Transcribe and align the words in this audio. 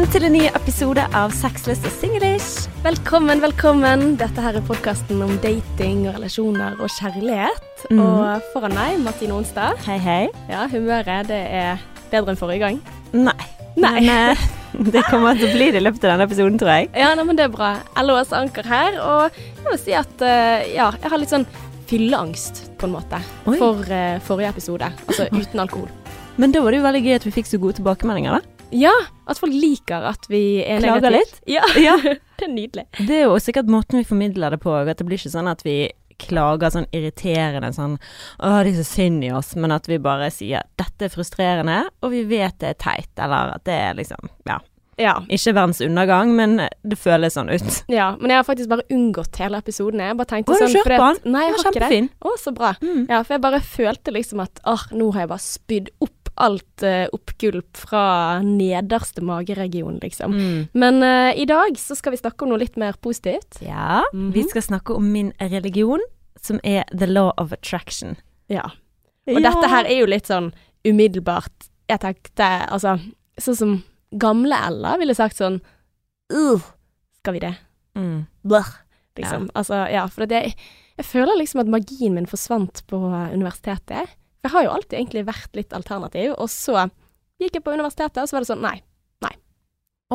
Velkommen 0.00 0.16
til 0.16 0.24
en 0.24 0.32
ny 0.32 0.44
episode 0.56 1.02
av 1.12 1.32
Sexless 1.36 1.82
og 1.84 1.92
singlish. 1.92 2.70
Velkommen, 2.80 3.42
velkommen. 3.42 4.14
Dette 4.16 4.40
her 4.40 4.56
er 4.56 4.62
podkasten 4.64 5.18
om 5.20 5.34
dating 5.42 6.06
og 6.06 6.14
relasjoner 6.14 6.78
og 6.80 6.88
kjærlighet. 6.94 7.82
Mm. 7.90 7.98
Og 8.00 8.46
foran 8.54 8.72
meg, 8.78 8.94
Martine 9.04 9.36
Onstad. 9.36 9.76
Hei, 9.84 9.98
hei. 10.00 10.22
Ja, 10.48 10.62
humøret 10.72 11.28
det 11.28 11.42
er 11.52 11.84
bedre 12.08 12.32
enn 12.32 12.40
forrige 12.40 12.62
gang. 12.62 12.80
Nei. 13.12 13.36
Nei. 13.76 13.92
Men, 13.98 14.08
eh, 14.14 14.46
det 14.96 15.02
kommer 15.10 15.36
til 15.36 15.50
å 15.50 15.52
bli 15.52 15.68
det 15.68 15.82
i 15.82 15.84
løpet 15.84 16.06
av 16.06 16.14
denne 16.14 16.28
episoden, 16.30 16.56
tror 16.64 16.72
jeg. 16.78 16.88
Ja, 16.96 17.12
nei, 17.12 17.26
men 17.28 17.36
det 17.36 17.50
er 17.50 17.52
bra. 17.52 17.74
LOS 18.00 18.32
Anker 18.40 18.72
her. 18.72 18.96
Og 19.04 19.36
jeg 19.36 19.66
må 19.68 19.76
si 19.84 19.98
at 20.00 20.24
eh, 20.24 20.70
ja, 20.78 20.88
jeg 20.96 21.12
har 21.12 21.20
litt 21.20 21.34
sånn 21.36 21.44
fylleangst, 21.92 22.70
på 22.80 22.88
en 22.88 22.96
måte, 22.96 23.20
Oi. 23.44 23.58
for 23.60 23.84
uh, 23.84 24.16
forrige 24.24 24.54
episode. 24.56 24.88
Altså 25.10 25.28
uten 25.28 25.60
alkohol. 25.60 25.92
Men 26.40 26.56
da 26.56 26.64
var 26.64 26.72
det 26.72 26.80
jo 26.80 26.88
veldig 26.88 27.04
gøy 27.04 27.18
at 27.18 27.28
vi 27.28 27.36
fikk 27.36 27.52
så 27.52 27.60
gode 27.60 27.76
tilbakemeldinger, 27.76 28.40
da. 28.40 28.49
Ja, 28.72 28.92
at 29.26 29.38
folk 29.40 29.52
liker 29.54 30.04
at 30.10 30.26
vi 30.30 30.60
er 30.64 30.80
Klager 30.82 31.10
negative. 31.10 31.24
litt? 31.24 31.40
Ja, 31.56 31.64
Ja. 31.80 31.96
det 32.40 32.46
er 32.46 32.52
nydelig. 32.52 32.86
Det 32.98 33.16
er 33.22 33.24
jo 33.28 33.38
sikkert 33.42 33.70
måten 33.72 33.98
vi 34.00 34.04
formidler 34.08 34.50
det 34.54 34.60
på, 34.62 34.74
at 34.80 34.96
det 35.00 35.06
blir 35.08 35.18
ikke 35.20 35.32
sånn 35.34 35.50
at 35.50 35.64
vi 35.66 35.78
klager 36.20 36.68
sånn 36.68 36.84
irriterende 36.92 37.70
sånn 37.72 37.94
Å, 38.44 38.58
de 38.64 38.74
er 38.74 38.82
så 38.82 38.84
synd 38.84 39.24
i 39.24 39.30
oss, 39.32 39.54
men 39.56 39.72
at 39.72 39.86
vi 39.88 39.96
bare 40.04 40.26
sier 40.34 40.66
dette 40.76 41.06
er 41.08 41.12
frustrerende, 41.14 41.78
og 42.04 42.12
vi 42.12 42.26
vet 42.28 42.58
det 42.60 42.74
er 42.74 42.80
teit, 42.82 43.08
eller 43.16 43.54
at 43.56 43.64
det 43.64 43.78
er 43.88 43.96
liksom 44.02 44.28
Ja. 44.48 44.58
Ja. 45.00 45.14
Ikke 45.32 45.54
verdens 45.56 45.78
undergang, 45.80 46.34
men 46.36 46.58
det 46.84 46.98
føles 47.00 47.32
sånn 47.32 47.48
ut. 47.48 47.78
ja. 47.88 48.10
Men 48.20 48.34
jeg 48.34 48.36
har 48.42 48.44
faktisk 48.44 48.68
bare 48.68 48.84
unngått 48.92 49.38
hele 49.40 49.56
episoden. 49.62 50.02
Jeg 50.04 50.18
bare 50.18 50.28
tenkte 50.28 50.52
Å, 50.52 50.58
har 50.58 50.60
du 50.60 50.66
sånn 50.66 50.76
kjørt 50.76 50.92
på 51.00 51.06
den? 51.06 51.32
Nei, 51.32 51.44
jeg 51.46 51.54
har 51.56 51.70
ikke 51.70 51.88
det. 51.88 52.00
Å, 52.20 52.34
så 52.42 52.52
bra. 52.52 52.74
Mm. 52.84 53.06
Ja, 53.08 53.22
for 53.24 53.32
jeg 53.38 53.40
bare 53.46 53.60
følte 53.64 54.12
liksom 54.12 54.42
at 54.44 54.60
åh, 54.68 54.84
nå 54.92 55.08
har 55.14 55.24
jeg 55.24 55.30
bare 55.32 55.46
spydd 55.46 55.88
opp 56.04 56.19
alt 56.40 56.82
uh, 56.86 57.06
oppgulp 57.12 57.76
fra 57.76 58.40
nederste 58.44 59.22
mageregion, 59.22 59.98
liksom. 60.02 60.32
Mm. 60.34 60.68
Men 60.74 61.02
uh, 61.02 61.30
i 61.36 61.44
dag 61.48 61.76
så 61.78 61.94
skal 61.98 62.12
vi 62.14 62.20
snakke 62.22 62.42
om 62.46 62.50
noe 62.52 62.58
litt 62.62 62.76
mer 62.80 62.96
positivt. 63.02 63.60
Ja, 63.64 64.02
Mhm. 64.12 64.32
vi 64.34 64.42
skal 64.48 64.62
snakke 64.62 64.94
om 64.96 65.12
min 65.12 65.32
religion, 65.40 66.00
som 66.40 66.60
er 66.64 66.84
the 66.92 67.06
law 67.06 67.32
of 67.38 67.52
attraction. 67.52 68.16
Ja. 68.48 68.70
Og 69.30 69.42
dette 69.44 69.68
her 69.68 69.84
er 69.86 70.00
jo 70.00 70.06
litt 70.10 70.26
sånn 70.26 70.52
umiddelbart 70.84 71.68
Jeg 71.90 72.00
tenkte 72.00 72.46
altså 72.72 72.96
Sånn 73.38 73.56
som 73.56 73.74
gamle 74.18 74.56
Ella 74.66 74.96
ville 74.98 75.14
sagt 75.14 75.36
sånn 75.38 75.60
uh, 76.32 76.60
Skal 77.20 77.36
vi 77.36 77.42
det? 77.44 77.52
mm. 77.94 78.26
Blør. 78.46 78.66
Liksom. 79.18 79.50
Altså, 79.54 79.84
ja, 79.92 80.06
for 80.08 80.26
det 80.26 80.54
Jeg 80.96 81.04
føler 81.06 81.36
liksom 81.38 81.60
at 81.60 81.70
magien 81.70 82.14
min 82.16 82.26
forsvant 82.26 82.82
på 82.88 82.96
universitetet. 83.34 84.08
Jeg 84.44 84.52
har 84.54 84.64
jo 84.64 84.70
alltid 84.74 84.98
egentlig 84.98 85.26
vært 85.28 85.56
litt 85.58 85.74
alternativ, 85.76 86.32
og 86.38 86.48
så 86.52 86.86
gikk 87.40 87.58
jeg 87.58 87.64
på 87.64 87.72
universitetet, 87.76 88.22
og 88.22 88.28
så 88.30 88.36
var 88.38 88.44
det 88.46 88.50
sånn 88.52 88.64
Nei. 88.64 88.76
Nei. 89.24 89.34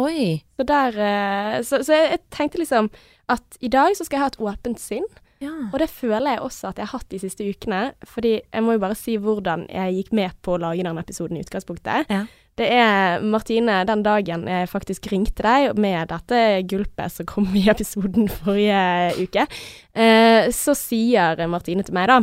Oi. 0.01 0.23
Så 0.57 0.65
der 0.69 0.97
eh, 1.01 1.59
Så, 1.65 1.83
så 1.85 1.93
jeg, 1.97 2.09
jeg 2.15 2.23
tenkte 2.33 2.61
liksom 2.61 2.89
at 3.31 3.57
i 3.65 3.69
dag 3.73 3.95
så 3.97 4.05
skal 4.05 4.19
jeg 4.19 4.23
ha 4.25 4.31
et 4.33 4.41
åpent 4.45 4.81
sinn, 4.81 5.05
Ja. 5.41 5.49
og 5.73 5.79
det 5.81 5.89
føler 5.91 6.35
jeg 6.35 6.41
også 6.45 6.69
at 6.69 6.77
jeg 6.79 6.85
har 6.87 6.99
hatt 6.99 7.09
de 7.09 7.19
siste 7.19 7.45
ukene. 7.49 7.79
Fordi 8.05 8.35
jeg 8.41 8.63
må 8.63 8.75
jo 8.75 8.81
bare 8.83 8.95
si 8.97 9.15
hvordan 9.17 9.65
jeg 9.73 9.95
gikk 9.97 10.11
med 10.13 10.35
på 10.45 10.53
å 10.55 10.61
lage 10.61 10.85
den 10.85 10.97
episoden 11.01 11.37
i 11.37 11.41
utgangspunktet. 11.45 12.05
Ja. 12.13 12.23
Det 12.55 12.69
er 12.71 13.19
Martine, 13.19 13.81
den 13.89 14.03
dagen 14.05 14.45
jeg 14.47 14.69
faktisk 14.71 15.09
ringte 15.11 15.43
deg 15.43 15.73
med 15.81 16.07
dette 16.13 16.37
gulpet 16.71 17.11
som 17.11 17.27
kom 17.27 17.49
i 17.57 17.65
episoden 17.73 18.29
forrige 18.31 19.25
uke, 19.25 19.43
eh, 19.97 20.47
så 20.55 20.71
sier 20.77 21.41
Martine 21.51 21.83
til 21.83 21.97
meg 21.97 22.07
da 22.13 22.21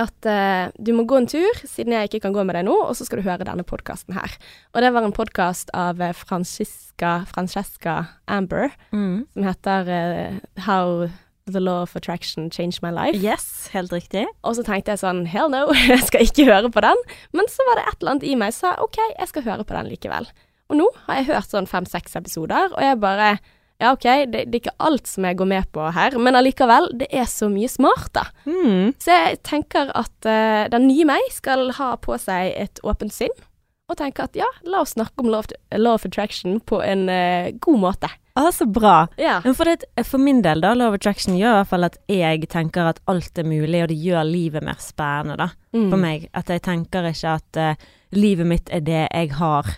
at 0.00 0.26
uh, 0.28 0.72
du 0.82 0.92
må 0.96 1.04
gå 1.08 1.16
en 1.20 1.26
tur, 1.30 1.60
siden 1.68 1.92
jeg 1.96 2.08
ikke 2.10 2.20
kan 2.26 2.34
gå 2.36 2.44
med 2.46 2.56
deg 2.58 2.64
nå, 2.68 2.74
og 2.88 2.94
så 2.98 3.06
skal 3.06 3.20
du 3.22 3.26
høre 3.28 3.46
denne 3.46 3.64
podkasten 3.66 4.14
her. 4.16 4.34
Og 4.74 4.82
det 4.84 4.90
var 4.94 5.06
en 5.06 5.14
podkast 5.14 5.70
av 5.76 6.00
Francesca, 6.18 7.24
Francesca 7.30 8.06
Amber, 8.28 8.70
Mm. 8.92 9.26
som 9.32 9.42
heter 9.46 9.88
uh, 9.90 10.38
How 10.66 11.08
the 11.46 11.60
Law 11.60 11.82
of 11.82 11.94
Attraction 11.96 12.50
Changed 12.50 12.80
My 12.82 12.90
Life. 12.90 13.18
Yes, 13.20 13.68
helt 13.74 13.92
riktig. 13.92 14.24
Og 14.42 14.56
så 14.56 14.64
tenkte 14.64 14.94
jeg 14.94 15.02
sånn 15.02 15.26
hell 15.28 15.50
no, 15.52 15.66
jeg 15.92 16.00
skal 16.06 16.24
ikke 16.24 16.46
høre 16.48 16.70
på 16.72 16.80
den. 16.84 16.96
Men 17.36 17.48
så 17.52 17.66
var 17.68 17.80
det 17.80 17.86
et 17.90 17.98
eller 18.00 18.14
annet 18.14 18.28
i 18.30 18.36
meg 18.40 18.54
som 18.56 18.70
sa 18.72 18.82
OK, 18.84 18.96
jeg 19.18 19.28
skal 19.28 19.44
høre 19.50 19.66
på 19.68 19.76
den 19.76 19.90
likevel. 19.92 20.30
Og 20.72 20.78
nå 20.80 20.86
har 21.06 21.20
jeg 21.20 21.28
hørt 21.34 21.50
sånn 21.52 21.68
fem-seks 21.68 22.16
episoder, 22.16 22.72
og 22.72 22.80
jeg 22.80 22.96
bare 23.02 23.34
ja, 23.82 23.90
OK, 23.92 24.04
det, 24.30 24.44
det 24.48 24.58
er 24.58 24.60
ikke 24.62 24.76
alt 24.86 25.08
som 25.10 25.26
jeg 25.26 25.38
går 25.40 25.48
med 25.50 25.70
på 25.74 25.86
her, 25.96 26.14
men 26.22 26.38
allikevel, 26.38 26.92
det 27.00 27.08
er 27.10 27.26
så 27.30 27.48
mye 27.52 27.70
smart, 27.70 28.12
da. 28.14 28.28
Mm. 28.46 28.94
Så 29.02 29.16
jeg 29.16 29.40
tenker 29.46 29.90
at 29.98 30.28
uh, 30.28 30.64
den 30.72 30.86
nye 30.88 31.08
meg 31.08 31.26
skal 31.34 31.72
ha 31.80 31.94
på 32.00 32.16
seg 32.22 32.54
et 32.54 32.82
åpent 32.86 33.12
sinn, 33.14 33.34
og 33.90 33.98
tenke 33.98 34.24
at 34.24 34.36
ja, 34.38 34.46
la 34.64 34.80
oss 34.80 34.94
snakke 34.94 35.20
om 35.20 35.28
law 35.28 35.42
of, 35.92 36.06
attraction 36.06 36.60
på 36.64 36.78
en 36.86 37.08
uh, 37.10 37.50
god 37.60 37.82
måte. 37.82 38.08
Ah, 38.38 38.48
så 38.54 38.66
bra. 38.66 39.04
Ja. 39.20 39.36
Men 39.44 39.54
for, 39.54 39.68
det, 39.68 40.06
for 40.08 40.22
min 40.22 40.40
del, 40.42 40.62
da, 40.64 40.72
law 40.78 40.90
of 40.90 40.96
attraction 40.96 41.36
gjør 41.36 41.52
i 41.52 41.58
hvert 41.60 41.72
fall 41.74 41.86
at 41.90 41.98
jeg 42.10 42.48
tenker 42.50 42.88
at 42.94 43.02
alt 43.10 43.38
er 43.38 43.46
mulig, 43.46 43.82
og 43.82 43.90
det 43.92 43.98
gjør 44.00 44.24
livet 44.26 44.64
mer 44.64 44.80
spennende, 44.82 45.36
da. 45.44 45.50
Mm. 45.76 45.90
For 45.92 46.00
meg. 46.00 46.30
At 46.32 46.50
jeg 46.50 46.64
tenker 46.64 47.10
ikke 47.10 47.36
at 47.42 47.60
uh, 47.60 47.90
livet 48.16 48.48
mitt 48.48 48.72
er 48.72 48.86
det 48.86 49.04
jeg 49.04 49.34
har 49.36 49.74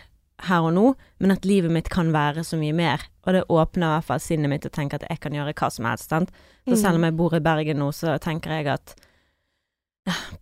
her 0.47 0.69
og 0.69 0.75
nå, 0.77 0.87
men 1.19 1.33
at 1.33 1.49
livet 1.49 1.73
mitt 1.73 1.91
kan 1.93 2.13
være 2.15 2.45
så 2.47 2.61
mye 2.61 2.77
mer. 2.77 3.05
Og 3.27 3.33
det 3.35 3.45
åpner 3.49 3.87
i 3.87 3.95
hvert 3.99 4.05
fall 4.05 4.21
sinnet 4.21 4.49
mitt 4.49 4.65
å 4.67 4.71
tenke 4.71 4.95
at 4.95 5.07
jeg 5.11 5.19
kan 5.21 5.33
gjøre 5.33 5.53
hva 5.55 5.71
som 5.73 5.85
helst. 5.85 6.09
Sant? 6.09 6.31
Så 6.67 6.75
Mm. 6.75 6.77
selv 6.83 6.95
om 6.95 7.03
jeg 7.05 7.17
bor 7.17 7.35
i 7.35 7.41
Bergen 7.41 7.79
nå, 7.79 7.89
så 7.93 8.19
tenker 8.21 8.51
jeg 8.51 8.67
at 8.69 8.95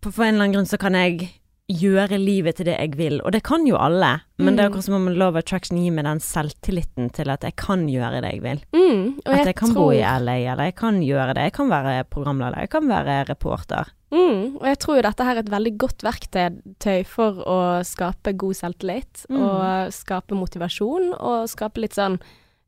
på- 0.01 0.13
for 0.13 0.23
en 0.23 0.35
eller 0.35 0.43
annen 0.45 0.53
grunn 0.53 0.65
så 0.69 0.77
kan 0.79 0.93
jeg 0.93 1.31
gjøre 1.67 2.19
livet 2.23 2.57
til 2.57 2.65
det 2.65 2.77
jeg 2.77 2.95
vil. 2.95 3.21
Og 3.25 3.31
det 3.31 3.41
kan 3.43 3.65
jo 3.65 3.75
alle, 3.75 4.21
men 4.37 4.55
det 4.55 4.59
er 4.65 4.69
Mm. 4.69 4.73
akkurat 4.73 4.83
som 4.83 4.93
om 4.93 5.07
Love 5.15 5.37
Attraction 5.39 5.77
gir 5.79 5.91
meg 5.91 6.05
den 6.05 6.19
selvtilliten 6.19 7.11
til 7.11 7.27
at 7.31 7.41
jeg 7.41 7.55
kan 7.55 7.87
gjøre 7.87 8.21
det 8.21 8.33
jeg 8.33 8.41
vil. 8.43 8.61
Mm, 8.71 9.19
At 9.25 9.45
jeg 9.47 9.55
kan 9.55 9.73
bo 9.73 9.89
i 9.89 9.97
LA, 10.01 10.45
eller 10.45 10.63
jeg 10.65 10.75
kan 10.75 11.01
gjøre 11.01 11.33
det. 11.33 11.43
Jeg 11.43 11.53
kan 11.53 11.69
være 11.69 12.03
programleder, 12.07 12.59
jeg 12.59 12.69
kan 12.69 12.87
være 12.87 13.25
reporter. 13.29 13.85
Mm, 14.11 14.57
og 14.57 14.61
jeg 14.63 14.77
tror 14.77 14.95
jo 14.97 15.01
dette 15.01 15.23
her 15.23 15.35
er 15.35 15.39
et 15.39 15.49
veldig 15.49 15.77
godt 15.77 16.03
verktøy 16.03 17.03
for 17.05 17.31
å 17.33 17.83
skape 17.83 18.37
god 18.37 18.53
selvtillit, 18.53 19.25
Mm. 19.27 19.41
og 19.41 19.91
skape 19.91 20.35
motivasjon, 20.35 21.15
og 21.19 21.49
skape 21.49 21.77
litt 21.81 21.93
sånn, 21.95 22.19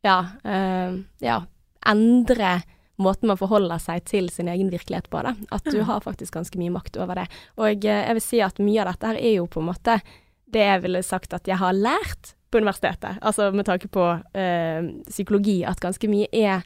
ja, 0.06 0.18
eh, 0.44 0.98
ja, 1.24 1.42
endre 1.88 2.62
måten 2.98 3.30
man 3.30 3.38
forholder 3.38 3.78
seg 3.82 4.06
til 4.10 4.30
sin 4.34 4.48
egen 4.50 4.72
virkelighet 4.74 5.10
på, 5.14 5.22
da. 5.22 5.36
At 5.54 5.68
du 5.70 5.82
har 5.86 6.02
faktisk 6.02 6.34
ganske 6.34 6.58
mye 6.58 6.74
makt 6.74 6.98
over 6.98 7.20
det. 7.22 7.28
Og 7.62 7.86
eh, 7.86 8.06
jeg 8.08 8.18
vil 8.18 8.26
si 8.26 8.40
at 8.42 8.58
mye 8.64 8.82
av 8.82 8.90
dette 8.92 9.12
her 9.12 9.20
er 9.22 9.36
jo 9.38 9.46
på 9.52 9.62
en 9.62 9.70
måte 9.70 10.00
det 10.48 10.64
jeg 10.64 10.82
ville 10.86 11.04
sagt 11.04 11.36
at 11.36 11.48
jeg 11.50 11.60
har 11.60 11.76
lært 11.76 12.34
på 12.50 12.62
universitetet. 12.64 13.20
Altså 13.22 13.52
med 13.52 13.68
tanke 13.68 13.90
på 13.92 14.06
eh, 14.34 14.88
psykologi, 15.10 15.60
at 15.68 15.82
ganske 15.84 16.10
mye 16.10 16.30
er 16.32 16.64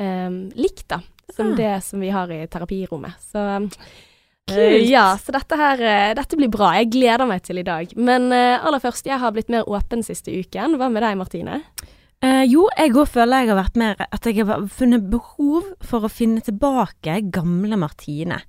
eh, 0.00 0.30
likt, 0.58 0.88
da. 0.90 1.02
Som 1.28 1.52
Ah. 1.52 1.56
det 1.58 1.84
som 1.84 2.00
vi 2.00 2.08
har 2.08 2.30
i 2.32 2.46
terapirommet. 2.48 3.18
Så 3.20 3.42
Kult. 4.48 4.88
Ja, 4.88 5.12
så 5.20 5.28
dette 5.36 5.58
her 5.60 6.14
Dette 6.16 6.38
blir 6.40 6.48
bra. 6.48 6.70
Jeg 6.78 6.88
gleder 6.94 7.28
meg 7.28 7.42
til 7.44 7.58
i 7.60 7.62
dag. 7.66 7.90
Men 8.00 8.32
aller 8.32 8.80
først, 8.80 9.04
jeg 9.04 9.20
har 9.20 9.34
blitt 9.36 9.50
mer 9.52 9.68
åpen 9.68 10.00
siste 10.00 10.32
uken. 10.32 10.78
Hva 10.80 10.88
med 10.88 11.04
deg, 11.04 11.18
Martine? 11.20 11.58
Eh, 12.24 12.44
jo, 12.50 12.64
jeg 12.74 12.96
òg 12.98 13.06
føler 13.06 13.44
jeg 13.44 13.50
har 13.52 13.58
vært 13.60 13.76
mer 13.78 14.00
At 14.10 14.24
jeg 14.26 14.42
har 14.42 14.64
funnet 14.74 15.04
behov 15.06 15.68
for 15.86 16.02
å 16.02 16.10
finne 16.10 16.42
tilbake 16.42 17.20
gamle 17.30 17.78
Martine. 17.78 18.40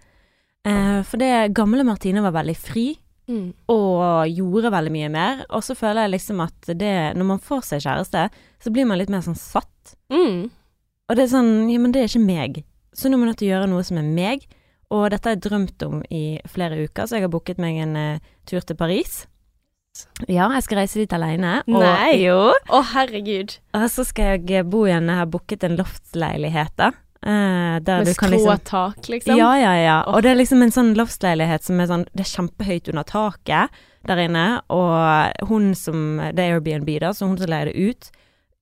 Eh, 0.65 1.01
for 1.05 1.21
det 1.21 1.53
gamle 1.57 1.85
Martine 1.85 2.23
var 2.25 2.33
veldig 2.33 2.57
fri, 2.57 2.87
og 3.69 4.25
gjorde 4.33 4.71
veldig 4.73 4.93
mye 4.93 5.09
mer. 5.13 5.43
Og 5.53 5.61
så 5.65 5.75
føler 5.77 6.07
jeg 6.07 6.15
liksom 6.15 6.41
at 6.41 6.71
det 6.73 7.13
Når 7.15 7.27
man 7.29 7.39
får 7.39 7.61
seg 7.67 7.83
kjæreste, 7.85 8.29
så 8.59 8.73
blir 8.73 8.87
man 8.89 8.97
litt 8.97 9.11
mer 9.13 9.21
sånn 9.21 9.37
satt. 9.37 9.93
Mm. 10.09 10.49
Og 11.09 11.15
det 11.15 11.25
er 11.25 11.33
sånn 11.35 11.69
Ja, 11.69 11.79
men 11.81 11.93
det 11.93 12.01
er 12.01 12.09
ikke 12.09 12.25
meg. 12.25 12.63
Så 12.93 13.09
nå 13.09 13.17
må 13.17 13.25
man 13.25 13.33
nødt 13.33 13.41
til 13.43 13.51
å 13.51 13.53
gjøre 13.53 13.69
noe 13.69 13.85
som 13.85 14.01
er 14.01 14.07
meg. 14.07 14.47
Og 14.89 15.11
dette 15.13 15.29
har 15.29 15.37
jeg 15.37 15.45
drømt 15.45 15.83
om 15.85 16.01
i 16.09 16.39
flere 16.49 16.79
uker, 16.81 17.05
så 17.05 17.19
jeg 17.19 17.27
har 17.27 17.33
booket 17.33 17.59
meg 17.61 17.77
en 17.83 17.93
uh, 17.93 18.29
tur 18.49 18.65
til 18.65 18.77
Paris. 18.77 19.27
Ja, 20.27 20.47
jeg 20.55 20.65
skal 20.65 20.81
reise 20.81 21.01
dit 21.01 21.13
alene. 21.15 21.59
Og, 21.67 21.81
Nei. 21.83 22.19
Jo. 22.23 22.53
Å, 22.69 22.81
herregud. 22.93 23.57
Og 23.77 23.85
så 23.91 24.05
skal 24.07 24.39
jeg 24.49 24.65
bo 24.69 24.85
igjen. 24.87 25.09
Jeg 25.11 25.21
har 25.21 25.29
booket 25.31 25.65
en 25.67 25.77
loftsleilighet, 25.79 26.73
da. 26.79 26.91
Eh, 27.19 27.79
Med 27.83 28.05
du 28.07 28.13
kan 28.15 28.31
liksom 28.31 28.59
tak, 28.63 29.09
liksom. 29.11 29.35
Ja, 29.35 29.51
ja, 29.59 29.73
ja. 29.75 29.97
Og 30.07 30.23
det 30.23 30.31
er 30.31 30.39
liksom 30.39 30.61
en 30.63 30.71
sånn 30.71 30.93
loftsleilighet 30.95 31.65
som 31.67 31.81
er 31.83 31.89
sånn 31.89 32.05
Det 32.15 32.23
er 32.23 32.31
kjempehøyt 32.31 32.87
under 32.93 33.03
taket 33.03 33.81
der 34.07 34.21
inne, 34.23 34.61
og 34.71 35.49
hun 35.49 35.73
som 35.75 36.21
Det 36.31 36.39
er 36.39 36.55
Airbnb, 36.55 36.87
da, 37.03 37.11
så 37.11 37.27
hun 37.27 37.35
som 37.37 37.51
leier 37.51 37.67
det 37.67 37.75
ut, 37.75 38.07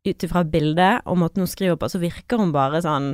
ut 0.10 0.26
ifra 0.26 0.42
bildet 0.42 1.06
og 1.06 1.20
måten 1.22 1.46
hun 1.46 1.52
skriver 1.52 1.78
på, 1.78 1.90
så 1.92 2.02
virker 2.02 2.42
hun 2.42 2.50
bare 2.56 2.82
sånn 2.82 3.12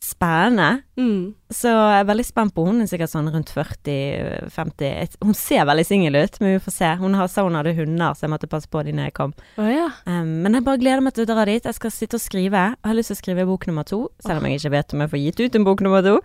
spennende. 0.00 0.82
Mm. 0.96 1.34
Så 1.52 1.68
jeg 1.68 2.00
er 2.00 2.06
veldig 2.08 2.24
spent 2.24 2.54
på 2.56 2.64
Hun 2.64 2.80
er 2.80 2.88
sikkert 2.88 3.12
sånn 3.12 3.28
rundt 3.32 3.50
40-50 3.52 5.18
Hun 5.20 5.36
ser 5.36 5.66
veldig 5.68 5.84
singel 5.86 6.16
ut, 6.16 6.38
men 6.40 6.54
vi 6.54 6.62
får 6.64 6.74
se. 6.76 6.90
Hun 7.00 7.16
har, 7.18 7.28
sa 7.28 7.44
hun 7.44 7.58
hadde 7.58 7.76
hunder, 7.76 8.16
så 8.16 8.26
jeg 8.26 8.32
måtte 8.32 8.50
passe 8.50 8.70
på 8.70 8.84
dem 8.86 8.96
når 8.96 9.10
jeg 9.10 9.16
kom. 9.20 9.34
Oh, 9.60 9.68
ja. 9.68 9.90
Um, 10.08 10.40
men 10.44 10.56
jeg 10.56 10.66
bare 10.66 10.80
gleder 10.80 11.04
meg 11.04 11.16
til 11.16 11.26
å 11.26 11.32
dra 11.32 11.44
dit. 11.48 11.68
Jeg 11.68 11.76
skal 11.76 11.92
sitte 11.94 12.16
og 12.16 12.24
skrive. 12.24 12.68
Jeg 12.72 12.90
har 12.90 12.96
lyst 12.96 13.12
til 13.12 13.18
å 13.18 13.22
skrive 13.22 13.48
bok 13.50 13.66
nummer 13.68 13.88
to, 13.88 14.06
selv 14.24 14.40
om 14.40 14.48
jeg 14.48 14.60
ikke 14.60 14.76
vet 14.78 14.94
om 14.96 15.04
jeg 15.04 15.12
får 15.12 15.24
gitt 15.26 15.42
ut 15.44 15.60
en 15.60 15.68
bok 15.68 15.84
nummer 15.84 16.06
to. 16.06 16.20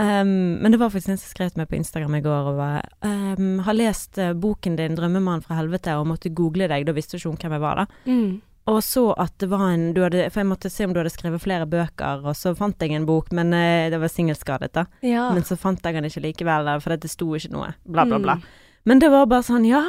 Um, 0.00 0.58
men 0.62 0.72
det 0.72 0.80
var 0.80 0.90
faktisk 0.90 1.12
en 1.12 1.20
som 1.20 1.30
skrev 1.30 1.50
til 1.52 1.60
meg 1.60 1.68
på 1.68 1.76
Instagram 1.76 2.14
i 2.16 2.22
går 2.24 2.46
og 2.48 2.54
var 2.56 2.86
um, 3.04 3.58
Har 3.66 3.76
lest 3.76 4.16
eh, 4.16 4.32
boken 4.32 4.78
din 4.78 4.96
'Drømmemann 4.96 5.44
fra 5.44 5.58
helvete' 5.58 5.98
og 6.00 6.08
måtte 6.08 6.32
google 6.32 6.66
deg. 6.66 6.86
Da 6.88 6.96
visste 6.96 7.20
hun 7.20 7.36
ikke 7.36 7.50
hvem 7.50 7.58
jeg 7.60 7.66
var, 7.66 7.84
da. 7.84 8.08
Mm. 8.08 8.40
Og 8.66 8.78
så 8.86 9.12
at 9.18 9.32
det 9.42 9.48
var 9.50 9.64
en 9.72 9.92
du 9.94 10.00
hadde, 10.04 10.28
For 10.30 10.40
jeg 10.40 10.46
måtte 10.48 10.70
se 10.70 10.84
om 10.86 10.92
du 10.94 11.00
hadde 11.00 11.10
skrevet 11.10 11.42
flere 11.42 11.66
bøker, 11.66 12.22
og 12.24 12.36
så 12.38 12.54
fant 12.56 12.78
jeg 12.80 12.92
en 12.94 13.06
bok, 13.08 13.32
men 13.32 13.52
eh, 13.52 13.88
det 13.90 13.98
var 14.00 14.08
singelskadet, 14.08 14.72
da. 14.72 14.84
Ja. 15.02 15.30
Men 15.34 15.42
så 15.42 15.56
fant 15.58 15.82
jeg 15.82 15.94
den 15.94 16.04
ikke 16.06 16.22
likevel, 16.22 16.70
for 16.80 16.96
det 16.96 17.10
sto 17.10 17.26
ikke 17.34 17.50
noe. 17.52 17.72
Bla, 17.84 18.04
bla, 18.06 18.18
bla. 18.22 18.36
Mm. 18.38 18.42
Men 18.84 18.98
det 19.02 19.10
var 19.10 19.26
bare 19.26 19.42
sånn, 19.46 19.66
ja, 19.66 19.82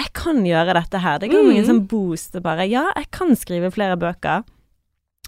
jeg 0.00 0.10
kan 0.16 0.40
gjøre 0.44 0.74
dette 0.74 0.98
her. 1.04 1.18
Det 1.20 1.30
ga 1.30 1.42
meg 1.42 1.56
en 1.58 1.64
Mm. 1.64 1.68
sånn 1.68 1.86
boost. 1.88 2.40
Bare, 2.42 2.64
ja, 2.66 2.86
jeg 2.96 3.10
kan 3.10 3.36
skrive 3.36 3.70
flere 3.70 3.96
bøker. 3.96 4.42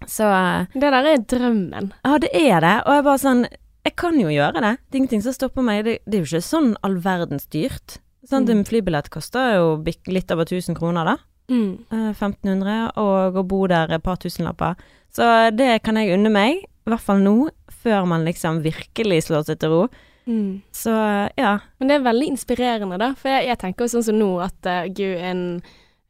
Så 0.06 0.24
eh, 0.28 0.66
Det 0.74 0.90
der 0.92 1.04
er 1.12 1.16
drømmen. 1.24 1.92
ja, 2.04 2.18
det 2.18 2.30
er 2.34 2.60
det. 2.60 2.74
Og 2.86 2.92
jeg 2.94 3.04
bare 3.04 3.18
sånn 3.22 3.46
Jeg 3.86 3.94
kan 3.96 4.18
jo 4.18 4.26
gjøre 4.28 4.60
det. 4.60 4.78
Det 4.90 4.96
er 4.96 4.98
ingenting 5.04 5.22
som 5.22 5.32
stopper 5.32 5.62
meg. 5.62 5.84
Det, 5.84 5.98
det 6.10 6.14
er 6.18 6.24
jo 6.24 6.26
ikke 6.26 6.42
sånn 6.42 6.72
all 6.82 6.96
verdens 6.98 7.46
dyrt. 7.46 7.98
Sånn, 8.26 8.42
Mm. 8.44 8.50
En 8.58 8.64
flybillett 8.64 9.08
koster 9.10 9.54
jo 9.54 9.76
litt 10.10 10.30
over 10.32 10.44
1000 10.44 10.74
kroner, 10.74 11.04
da. 11.04 11.16
Mm. 11.48 11.86
Eh, 11.90 12.10
1500, 12.12 12.90
og 12.98 13.38
å 13.38 13.46
bo 13.46 13.66
der 13.70 13.92
et 13.94 14.04
par 14.04 14.18
tusenlapper. 14.22 14.74
Så 15.14 15.28
det 15.56 15.80
kan 15.86 15.96
jeg 16.00 16.16
unne 16.16 16.32
meg, 16.32 16.66
i 16.66 16.90
hvert 16.90 17.02
fall 17.02 17.22
nå, 17.22 17.36
før 17.82 18.06
man 18.10 18.26
liksom 18.26 18.60
virkelig 18.66 19.26
slår 19.28 19.46
seg 19.48 19.62
til 19.62 19.72
ro. 19.72 19.86
Mm. 20.26 20.60
Så 20.74 20.90
ja. 21.38 21.58
Men 21.78 21.88
det 21.88 21.96
er 21.96 22.06
veldig 22.06 22.30
inspirerende, 22.34 22.98
da. 23.00 23.12
For 23.18 23.30
jeg, 23.30 23.50
jeg 23.52 23.60
tenker 23.62 23.86
jo 23.86 23.94
sånn 23.94 24.06
som 24.08 24.18
nå 24.18 24.30
at 24.44 24.68
uh, 24.68 24.86
gud, 24.90 25.14
en 25.22 25.42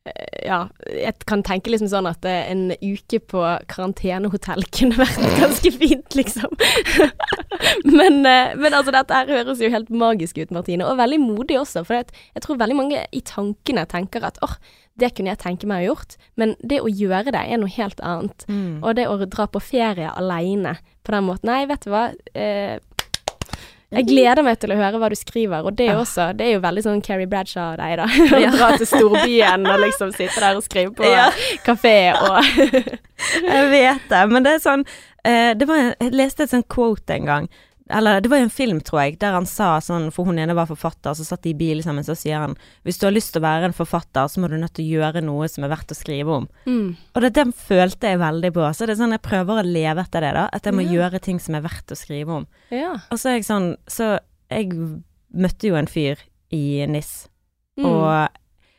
eh, 0.09 0.47
Ja, 0.47 0.61
jeg 0.88 1.27
kan 1.29 1.44
tenke 1.44 1.73
liksom 1.73 1.91
sånn 1.93 2.09
at 2.09 2.25
en 2.31 2.71
uke 2.81 3.21
på 3.21 3.43
karantenehotell 3.69 4.65
kunne 4.77 4.97
vært 5.00 5.21
ganske 5.37 5.73
fint, 5.75 6.17
liksom. 6.17 6.56
men, 7.99 8.23
men 8.25 8.71
altså, 8.73 8.94
dette 8.94 9.21
her 9.21 9.35
høres 9.37 9.61
jo 9.61 9.73
helt 9.73 9.93
magisk 9.93 10.41
ut, 10.41 10.55
Martine, 10.55 10.89
og 10.89 11.00
veldig 11.03 11.21
modig 11.21 11.61
også. 11.61 11.85
For 11.85 12.00
jeg, 12.00 12.09
jeg 12.39 12.47
tror 12.47 12.62
veldig 12.62 12.81
mange 12.81 13.05
i 13.12 13.25
tankene 13.27 13.85
tenker 13.93 14.25
at 14.31 14.41
åh, 14.47 14.56
det 14.96 15.12
kunne 15.16 15.32
jeg 15.34 15.43
tenke 15.43 15.69
meg 15.69 15.84
å 15.84 15.90
gjort, 15.93 16.16
men 16.40 16.54
det 16.64 16.81
å 16.81 16.88
gjøre 16.88 17.32
det 17.34 17.43
er 17.52 17.60
noe 17.60 17.72
helt 17.76 18.00
annet. 18.00 18.46
Mm. 18.48 18.78
Og 18.82 18.94
det 18.96 19.06
å 19.10 19.16
dra 19.26 19.46
på 19.46 19.60
ferie 19.60 20.08
aleine 20.16 20.78
på 21.04 21.12
den 21.12 21.26
måten 21.28 21.50
Nei, 21.52 21.66
vet 21.69 21.84
du 21.84 21.90
hva. 21.93 22.06
Eh, 22.34 22.78
jeg 23.94 24.08
gleder 24.08 24.43
meg 24.43 24.58
til 24.58 24.72
å 24.75 24.76
høre 24.81 24.98
hva 24.98 25.08
du 25.12 25.14
skriver, 25.16 25.62
og 25.69 25.76
det 25.78 25.84
er 25.87 25.93
jo 25.94 26.00
også 26.02 26.25
Det 26.37 26.43
er 26.48 26.56
jo 26.56 26.62
veldig 26.64 26.82
sånn 26.82 27.02
Carrie 27.06 27.28
Bradshaw 27.31 27.76
av 27.76 27.76
deg, 27.78 27.93
da. 28.00 28.06
Ja. 28.43 28.50
dra 28.50 28.72
til 28.81 28.88
storbyen 28.90 29.62
og 29.70 29.78
liksom 29.84 30.10
sitte 30.16 30.43
der 30.43 30.58
og 30.58 30.64
skrive 30.66 30.90
på 30.98 31.06
Ja. 31.12 31.28
kafé 31.64 31.94
og 32.19 32.40
Jeg 33.46 33.70
vet 33.70 34.08
det, 34.10 34.25
men 34.32 34.43
det 34.44 34.56
er 34.56 34.64
sånn 34.64 34.82
eh, 35.22 35.52
det 35.56 35.69
var 35.70 35.93
Jeg 35.94 36.12
leste 36.19 36.44
et 36.48 36.52
sånt 36.52 36.66
quote 36.72 37.14
en 37.14 37.31
gang. 37.31 37.46
Eller 37.88 38.21
det 38.21 38.29
var 38.31 38.38
en 38.43 38.50
film, 38.50 38.81
tror 38.81 39.00
jeg, 39.05 39.19
der 39.21 39.33
han 39.37 39.47
sa 39.47 39.77
sånn 39.81 40.09
For 40.12 40.25
hun 40.27 40.38
ene 40.43 40.55
var 40.59 40.67
forfatter, 40.67 41.15
så 41.15 41.25
satt 41.25 41.43
de 41.43 41.50
i 41.50 41.55
bil 41.55 41.83
sammen, 41.85 42.03
så 42.03 42.17
sier 42.19 42.38
han 42.43 42.56
Hvis 42.85 42.99
du 42.99 43.06
har 43.06 43.12
lyst 43.15 43.33
til 43.33 43.41
å 43.41 43.47
være 43.47 43.65
en 43.69 43.73
forfatter, 43.77 44.27
så 44.29 44.41
må 44.43 44.49
du 44.50 44.56
nødt 44.59 44.75
til 44.75 44.85
å 44.88 44.94
gjøre 44.99 45.23
noe 45.23 45.47
som 45.49 45.62
er 45.65 45.69
verdt 45.71 45.93
å 45.94 45.99
skrive 45.99 46.33
om. 46.41 46.49
mm. 46.67 46.97
Og 47.15 47.23
det, 47.23 47.33
den 47.35 47.53
følte 47.53 48.09
jeg 48.11 48.19
veldig 48.19 48.53
på. 48.53 48.67
Så 48.75 48.87
det 48.87 48.97
er 48.97 49.03
sånn 49.05 49.15
jeg 49.15 49.23
prøver 49.23 49.61
å 49.62 49.67
leve 49.67 50.03
etter 50.03 50.21
det, 50.27 50.33
da. 50.35 50.49
At 50.53 50.65
jeg 50.67 50.75
må 50.75 50.83
Ja. 50.83 50.91
gjøre 50.99 51.21
ting 51.23 51.38
som 51.38 51.55
er 51.55 51.62
verdt 51.62 51.93
å 51.94 51.97
skrive 51.97 52.29
om. 52.41 52.47
Ja. 52.71 52.94
Og 53.11 53.19
så 53.19 53.31
er 53.31 53.38
jeg 53.38 53.44
sånn 53.44 53.77
Så 53.87 54.19
jeg 54.50 54.73
møtte 55.35 55.69
jo 55.71 55.75
en 55.77 55.87
fyr 55.87 56.17
i 56.53 56.85
NIS, 56.87 57.29
Mm. 57.79 57.85
og 57.87 58.29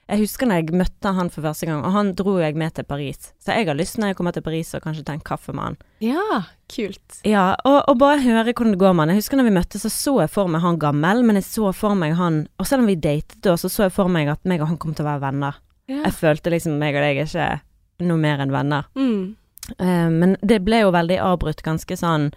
jeg 0.07 0.21
husker 0.21 0.47
når 0.47 0.61
jeg 0.61 0.77
møtte 0.79 1.11
han 1.17 1.29
for 1.33 1.43
første 1.43 1.67
gang, 1.67 1.81
og 1.83 1.91
han 1.91 2.13
dro 2.15 2.37
jeg 2.39 2.55
med 2.55 2.73
til 2.77 2.85
Paris. 2.87 3.33
Så 3.43 3.51
jeg 3.51 3.67
har 3.67 3.75
lyst 3.75 3.97
når 3.99 4.13
jeg 4.13 4.17
kommer 4.19 4.35
til 4.35 4.45
Paris 4.45 4.71
og 4.77 4.85
kanskje 4.85 5.03
ta 5.07 5.15
en 5.17 5.23
kaffe 5.23 5.55
med 5.55 5.65
han. 5.65 5.77
ja, 6.03 6.43
kult. 6.71 7.19
Ja, 7.27 7.55
og, 7.67 7.81
og 7.91 7.99
bare 7.99 8.21
høre 8.23 8.53
hvordan 8.53 8.75
det 8.75 8.79
går 8.79 8.95
med 8.95 9.03
han. 9.03 9.15
Jeg 9.15 9.23
husker 9.23 9.39
når 9.39 9.49
vi 9.49 9.55
møttes, 9.57 9.83
så 9.83 9.91
så 9.91 10.13
jeg 10.23 10.31
for 10.31 10.51
meg 10.51 10.63
han 10.63 10.79
gammel, 10.79 11.23
men 11.27 11.39
jeg 11.39 11.47
så 11.49 11.73
for 11.75 11.95
meg 11.99 12.15
han 12.19 12.45
Og 12.59 12.67
selv 12.67 12.83
om 12.83 12.91
vi 12.91 12.95
datet 12.95 13.39
da, 13.43 13.57
så 13.59 13.71
så 13.71 13.87
jeg 13.87 13.95
for 13.95 14.11
meg 14.11 14.31
at 14.31 14.43
meg 14.47 14.63
og 14.63 14.71
han 14.71 14.79
kom 14.79 14.95
til 14.95 15.03
å 15.03 15.09
være 15.11 15.25
venner. 15.27 15.59
Ja. 15.91 16.01
Jeg 16.05 16.15
følte 16.19 16.51
liksom 16.55 16.79
meg 16.79 16.95
og 16.95 17.03
deg 17.03 17.21
er 17.23 17.27
ikke 17.27 18.07
noe 18.07 18.21
mer 18.21 18.43
enn 18.43 18.55
venner. 18.55 18.87
Mm. 18.95 19.35
Uh, 19.75 20.09
men 20.11 20.37
det 20.39 20.61
ble 20.63 20.85
jo 20.85 20.95
veldig 20.95 21.19
avbrutt 21.23 21.63
ganske 21.65 21.99
sånn 21.99 22.29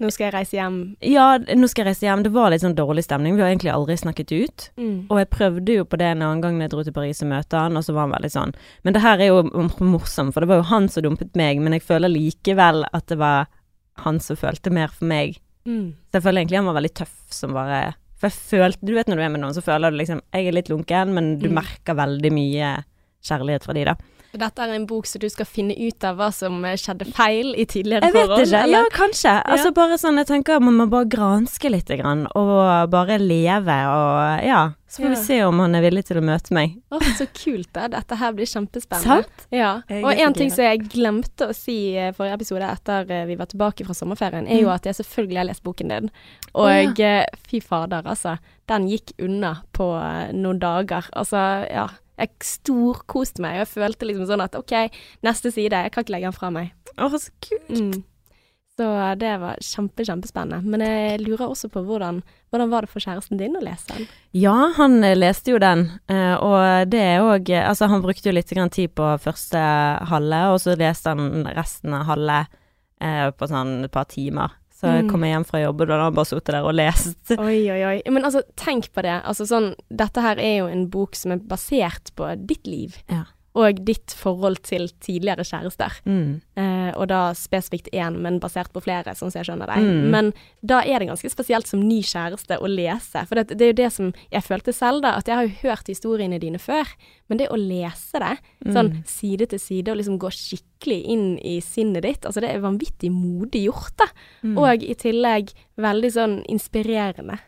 Nå 0.00 0.08
skal 0.10 0.26
jeg 0.30 0.32
reise 0.32 0.56
hjem. 0.56 0.76
Ja, 1.04 1.26
nå 1.38 1.68
skal 1.68 1.84
jeg 1.84 1.90
reise 1.90 2.06
hjem. 2.06 2.22
Det 2.24 2.30
var 2.32 2.48
litt 2.50 2.62
sånn 2.64 2.74
dårlig 2.78 3.02
stemning. 3.04 3.34
Vi 3.36 3.42
har 3.44 3.50
egentlig 3.52 3.72
aldri 3.74 3.96
snakket 4.00 4.32
ut. 4.32 4.64
Mm. 4.80 4.94
Og 5.12 5.18
jeg 5.20 5.28
prøvde 5.34 5.74
jo 5.76 5.84
på 5.84 5.98
det 6.00 6.06
en 6.14 6.22
annen 6.24 6.40
gang 6.40 6.56
når 6.56 6.66
jeg 6.66 6.72
dro 6.72 6.84
til 6.88 6.96
Paris 6.96 7.20
og 7.22 7.28
møtte 7.28 7.60
han, 7.60 7.76
og 7.76 7.84
så 7.84 7.92
var 7.92 8.06
han 8.08 8.14
veldig 8.16 8.30
sånn 8.32 8.54
Men 8.84 8.96
det 8.96 9.02
her 9.04 9.20
er 9.20 9.28
jo 9.28 9.42
morsomt, 9.84 10.32
for 10.32 10.40
det 10.40 10.48
var 10.48 10.62
jo 10.62 10.68
han 10.72 10.88
som 10.88 11.04
dumpet 11.04 11.36
meg, 11.36 11.60
men 11.60 11.76
jeg 11.76 11.84
føler 11.84 12.08
likevel 12.12 12.86
at 12.96 13.06
det 13.12 13.18
var 13.20 13.50
han 14.06 14.20
som 14.24 14.36
følte 14.40 14.72
mer 14.72 14.88
for 14.88 15.04
meg. 15.10 15.36
Mm. 15.68 15.90
Så 16.08 16.16
jeg 16.16 16.24
føler 16.24 16.40
egentlig 16.40 16.56
han 16.62 16.70
var 16.72 16.78
veldig 16.80 16.94
tøff 16.96 17.16
som 17.36 17.52
bare 17.52 17.80
For 18.16 18.30
jeg 18.32 18.38
følte 18.48 18.86
Du 18.88 18.94
vet 18.96 19.08
når 19.12 19.18
du 19.20 19.22
er 19.26 19.28
med 19.34 19.42
noen, 19.42 19.52
så 19.52 19.60
føler 19.60 19.92
du 19.92 19.98
liksom 20.00 20.22
Jeg 20.32 20.46
er 20.48 20.56
litt 20.56 20.70
lunken, 20.72 21.12
men 21.12 21.34
du 21.38 21.50
Mm. 21.50 21.54
merker 21.60 21.94
veldig 21.98 22.32
mye 22.32 22.70
kjærlighet 23.22 23.64
fra 23.68 23.74
de, 23.76 23.84
da. 23.84 23.94
Dette 24.32 24.62
er 24.62 24.74
en 24.76 24.86
bok 24.86 25.06
så 25.10 25.18
du 25.18 25.28
skal 25.28 25.46
finne 25.46 25.74
ut 25.74 26.04
av 26.06 26.16
hva 26.20 26.28
som 26.32 26.64
eh, 26.64 26.76
skjedde 26.78 27.08
feil 27.16 27.54
i 27.58 27.64
tidligere 27.66 28.10
forhold? 28.12 28.14
Jeg 28.14 28.14
vet 28.14 28.28
forhold? 28.28 28.46
ikke. 28.46 28.56
Ja, 28.56 28.80
eller? 28.80 28.90
kanskje. 28.94 29.32
Altså 29.44 29.72
bare 29.74 29.98
sånn 29.98 30.20
Jeg 30.22 30.26
tenker 30.28 30.60
man 30.62 30.76
må 30.78 30.86
bare 30.92 31.08
granske 31.10 31.70
litt, 31.72 31.88
grann, 31.98 32.26
og 32.38 32.90
bare 32.92 33.18
leve, 33.18 33.78
og 33.90 34.44
ja. 34.46 34.60
Så 34.90 35.02
får 35.04 35.06
Ja. 35.06 35.10
vi 35.14 35.22
se 35.22 35.36
om 35.46 35.58
han 35.62 35.74
er 35.78 35.82
villig 35.84 36.04
til 36.08 36.18
å 36.18 36.22
møte 36.26 36.50
meg. 36.50 36.72
Å, 36.90 36.98
så 37.14 37.26
kult, 37.30 37.68
da. 37.72 37.86
Dette 37.88 38.16
her 38.18 38.32
blir 38.34 38.46
kjempespennende. 38.50 39.22
Sant? 39.22 39.44
Ja, 39.54 39.82
og 39.86 40.10
en 40.18 40.34
ting 40.34 40.50
som 40.50 40.64
jeg 40.64 40.88
glemte 40.90 41.46
å 41.50 41.54
si 41.54 41.76
i 41.94 42.08
forrige 42.16 42.34
episode 42.40 42.66
etter 42.66 43.06
eh, 43.10 43.24
vi 43.26 43.36
var 43.38 43.46
tilbake 43.46 43.86
fra 43.86 43.94
sommerferien, 43.94 44.48
er 44.50 44.58
jo 44.62 44.66
Mm. 44.66 44.74
at 44.74 44.84
jeg 44.90 44.94
selvfølgelig 44.98 45.38
har 45.38 45.44
lest 45.46 45.62
boken 45.62 45.88
din. 45.94 46.10
Og 46.54 46.98
eh, 47.00 47.24
fy 47.48 47.60
fader, 47.62 48.02
altså. 48.02 48.38
Den 48.66 48.88
gikk 48.90 49.12
unna 49.22 49.62
på 49.72 49.94
eh, 50.02 50.32
noen 50.34 50.58
dager. 50.58 51.06
Altså, 51.14 51.66
ja. 51.70 51.86
Jeg 52.20 52.46
storkoste 52.46 53.42
meg, 53.42 53.56
og 53.56 53.64
jeg 53.64 53.72
følte 53.72 54.08
liksom 54.08 54.28
sånn 54.28 54.44
at 54.44 54.56
OK, 54.58 54.76
neste 55.26 55.52
side, 55.54 55.84
jeg 55.86 55.94
kan 55.94 56.04
ikke 56.04 56.16
legge 56.16 56.30
den 56.30 56.36
fra 56.36 56.52
meg. 56.54 56.72
Å, 56.96 57.10
så 57.16 57.32
kult. 57.42 57.72
Mm. 57.72 58.02
Så 58.80 58.86
det 59.20 59.32
var 59.42 59.58
kjempe, 59.60 60.04
kjempespennende. 60.08 60.62
Men 60.64 60.80
jeg 60.80 61.18
lurer 61.20 61.50
også 61.50 61.68
på 61.68 61.82
hvordan, 61.84 62.22
hvordan 62.48 62.70
var 62.72 62.86
det 62.86 62.92
for 62.92 63.04
kjæresten 63.04 63.36
din 63.36 63.58
å 63.58 63.60
lese 63.60 63.92
den? 63.92 64.06
Ja, 64.32 64.70
han 64.78 65.02
eh, 65.04 65.18
leste 65.18 65.52
jo 65.52 65.58
den, 65.60 65.82
eh, 66.08 66.32
og 66.40 66.88
det 66.88 67.02
er 67.02 67.26
òg 67.26 67.50
Altså, 67.60 67.90
han 67.92 68.00
brukte 68.00 68.30
jo 68.30 68.36
litt 68.38 68.48
tid 68.48 68.94
på 68.96 69.10
første 69.20 69.60
halve, 70.08 70.40
og 70.54 70.62
så 70.64 70.78
leste 70.80 71.12
han 71.12 71.44
resten 71.52 71.92
av 71.98 72.08
halve 72.08 72.38
eh, 73.04 73.28
på 73.36 73.50
sånn 73.50 73.84
et 73.84 73.92
par 73.92 74.08
timer. 74.08 74.56
Så 74.80 74.88
jeg 74.88 75.04
Mm. 75.04 75.10
kom 75.12 75.24
hjem 75.28 75.44
fra 75.44 75.60
jobb, 75.60 75.80
og 75.82 75.88
da 75.88 75.92
hadde 75.98 76.04
han 76.08 76.14
bare 76.16 76.24
sittet 76.30 76.54
der 76.56 76.64
og 76.64 76.72
lest. 76.74 77.18
Oi, 77.38 77.58
oi, 77.70 77.80
oi. 77.84 77.96
Men 78.08 78.24
altså, 78.24 78.40
tenk 78.56 78.86
på 78.96 79.02
det. 79.04 79.18
Altså 79.28 79.44
sånn, 79.44 79.74
dette 79.92 80.22
her 80.24 80.40
er 80.40 80.54
jo 80.62 80.70
en 80.72 80.86
bok 80.88 81.14
som 81.14 81.32
er 81.32 81.42
basert 81.50 82.08
på 82.16 82.30
ditt 82.46 82.66
liv. 82.66 82.96
Ja. 83.12 83.24
Og 83.58 83.80
ditt 83.82 84.12
forhold 84.14 84.60
til 84.62 84.84
tidligere 85.02 85.42
kjærester. 85.42 85.96
Mm. 86.06 86.40
Eh, 86.54 86.90
og 86.94 87.08
da 87.10 87.32
spesifikt 87.34 87.88
én, 87.92 88.14
men 88.22 88.38
basert 88.38 88.70
på 88.70 88.78
flere, 88.84 89.10
sånn 89.18 89.32
som 89.32 89.40
jeg 89.40 89.48
skjønner 89.48 89.66
deg. 89.66 89.82
Mm. 89.82 90.04
Men 90.12 90.28
da 90.62 90.78
er 90.86 91.02
det 91.02 91.08
ganske 91.08 91.30
spesielt 91.32 91.66
som 91.66 91.82
ny 91.82 91.98
kjæreste 92.06 92.60
å 92.62 92.70
lese. 92.70 93.24
For 93.26 93.34
det, 93.40 93.56
det 93.58 93.66
er 93.66 93.72
jo 93.72 93.78
det 93.82 93.88
som 93.92 94.12
jeg 94.30 94.46
følte 94.46 94.72
selv, 94.72 95.02
da. 95.02 95.16
At 95.18 95.26
jeg 95.26 95.34
har 95.34 95.48
jo 95.48 95.56
hørt 95.64 95.90
historiene 95.90 96.38
dine 96.38 96.62
før. 96.62 96.86
Men 97.26 97.42
det 97.42 97.50
å 97.50 97.58
lese 97.58 98.22
det, 98.22 98.36
sånn 98.70 98.92
Mm. 98.94 99.02
side 99.06 99.46
til 99.50 99.58
side, 99.58 99.88
og 99.90 99.98
liksom 99.98 100.18
gå 100.22 100.30
skikkelig 100.30 101.00
inn 101.10 101.38
i 101.42 101.58
sinnet 101.60 102.02
ditt, 102.02 102.22
altså 102.26 102.40
det 102.40 102.54
er 102.54 102.62
vanvittig 102.62 103.10
modig 103.10 103.66
gjort, 103.66 103.96
da. 103.98 104.06
Mm. 104.46 104.58
Og 104.58 104.82
i 104.86 104.94
tillegg 104.94 105.50
veldig 105.76 106.10
sånn 106.14 106.44
inspirerende, 106.46 107.38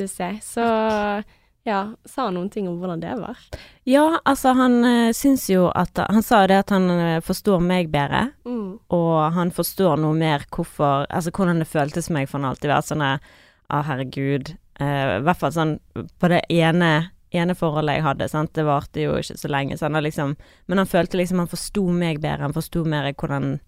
syns 0.00 0.16
jeg. 0.16 0.40
Så 0.42 1.24
ja, 1.66 1.80
sa 2.06 2.28
han 2.28 2.36
noen 2.38 2.50
ting 2.52 2.68
om 2.70 2.76
hvordan 2.78 3.00
det 3.02 3.14
var? 3.18 3.38
Ja, 3.86 4.20
altså, 4.24 4.52
han 4.54 4.78
uh, 4.84 5.12
syns 5.14 5.48
jo 5.50 5.66
at 5.74 5.98
Han 5.98 6.22
sa 6.22 6.44
jo 6.44 6.50
det 6.52 6.60
at 6.64 6.70
han 6.74 6.86
eh, 6.90 7.20
forstår 7.24 7.60
meg 7.62 7.90
bedre, 7.92 8.28
Mm. 8.46 8.78
og 8.94 9.32
han 9.34 9.50
forstår 9.50 9.98
noe 9.98 10.14
mer 10.14 10.44
hvorfor 10.54 11.06
Altså 11.10 11.30
hvordan 11.34 11.58
det 11.58 11.66
føltes 11.66 12.08
meg, 12.10 12.28
for 12.28 12.38
han 12.38 12.50
alltid 12.50 12.70
vært 12.70 12.88
sånn 12.88 13.02
Å, 13.02 13.82
herregud. 13.82 14.54
Eh, 14.78 15.18
I 15.18 15.22
hvert 15.26 15.40
fall 15.42 15.52
sånn 15.52 15.76
på 16.20 16.28
det 16.30 16.44
ene 16.48 17.10
ene 17.36 17.54
forholdet 17.58 17.98
jeg 17.98 18.04
hadde, 18.06 18.28
sant, 18.30 18.52
det 18.54 18.64
varte 18.64 19.02
jo 19.02 19.16
ikke 19.18 19.34
så 19.36 19.48
lenge, 19.50 19.76
så 19.76 19.88
han 19.88 19.94
har 19.98 20.04
liksom 20.06 20.36
Men 20.68 20.78
han 20.78 20.86
følte 20.86 21.18
liksom 21.18 21.42
han 21.42 21.50
forsto 21.50 21.88
meg 21.90 22.20
bedre, 22.22 22.46
han 22.46 22.54
forsto 22.54 22.84
mer 22.86 23.10
hvordan 23.12 23.58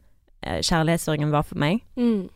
uh, 0.46 0.60
kjærlighetssorgen 0.62 1.30
var 1.34 1.42
for 1.42 1.58
meg. 1.58 1.82
Mm. 1.98 2.28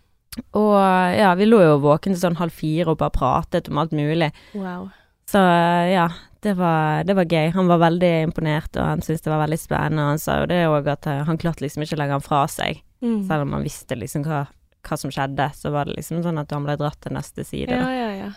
Og 0.56 0.74
ja, 1.16 1.34
vi 1.36 1.44
lå 1.46 1.60
jo 1.60 1.78
våkne 1.84 2.14
til 2.16 2.22
sånn 2.22 2.38
halv 2.40 2.54
fire 2.56 2.90
og 2.92 2.98
bare 3.02 3.12
pratet 3.12 3.68
om 3.68 3.78
alt 3.82 3.92
mulig. 3.92 4.30
Wow. 4.56 4.90
Så 5.32 5.40
eh, 5.40 5.92
ja, 5.94 6.06
det 6.44 6.54
var, 6.58 7.04
det 7.08 7.14
var 7.16 7.24
gøy. 7.30 7.50
Han 7.54 7.70
var 7.70 7.80
veldig 7.86 8.12
imponert, 8.28 8.74
og 8.76 8.84
han 8.84 9.04
syntes 9.04 9.24
det 9.24 9.32
var 9.32 9.44
veldig 9.46 9.58
spennende. 9.62 10.04
Og 10.04 10.10
han 10.14 10.20
sa 10.22 10.40
jo 10.42 10.48
det 10.50 10.62
òg, 10.68 10.88
at 10.92 11.08
eh, 11.08 11.22
han 11.28 11.38
klarte 11.40 11.64
liksom 11.64 11.84
ikke 11.86 11.96
å 11.96 12.02
legge 12.02 12.18
han 12.18 12.24
fra 12.24 12.42
seg. 12.50 12.82
Mm. 13.02 13.20
Selv 13.30 13.46
om 13.46 13.54
han 13.56 13.64
visste 13.66 13.96
liksom 13.98 14.26
hva, 14.28 14.44
hva 14.86 14.98
som 15.00 15.12
skjedde, 15.14 15.48
så 15.58 15.72
var 15.74 15.88
det 15.88 15.96
liksom 15.98 16.20
sånn 16.26 16.40
at 16.42 16.52
han 16.54 16.66
ble 16.66 16.76
dratt 16.80 17.00
til 17.02 17.14
neste 17.16 17.46
side. 17.48 17.72
Ja, 17.72 17.88
ja, 17.96 18.10
ja. 18.26 18.32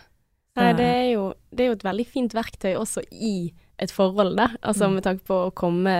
Nei, 0.55 0.69
det 0.77 0.85
er, 0.87 1.07
jo, 1.11 1.23
det 1.51 1.65
er 1.65 1.67
jo 1.73 1.75
et 1.75 1.83
veldig 1.83 2.05
fint 2.07 2.33
verktøy 2.37 2.77
også 2.79 3.01
i 3.11 3.51
et 3.83 3.91
forhold, 3.91 4.37
da. 4.39 4.45
Altså 4.63 4.87
Mm. 4.87 4.93
med 4.95 5.03
tanke 5.03 5.25
på 5.27 5.39
å 5.49 5.53
komme 5.53 5.95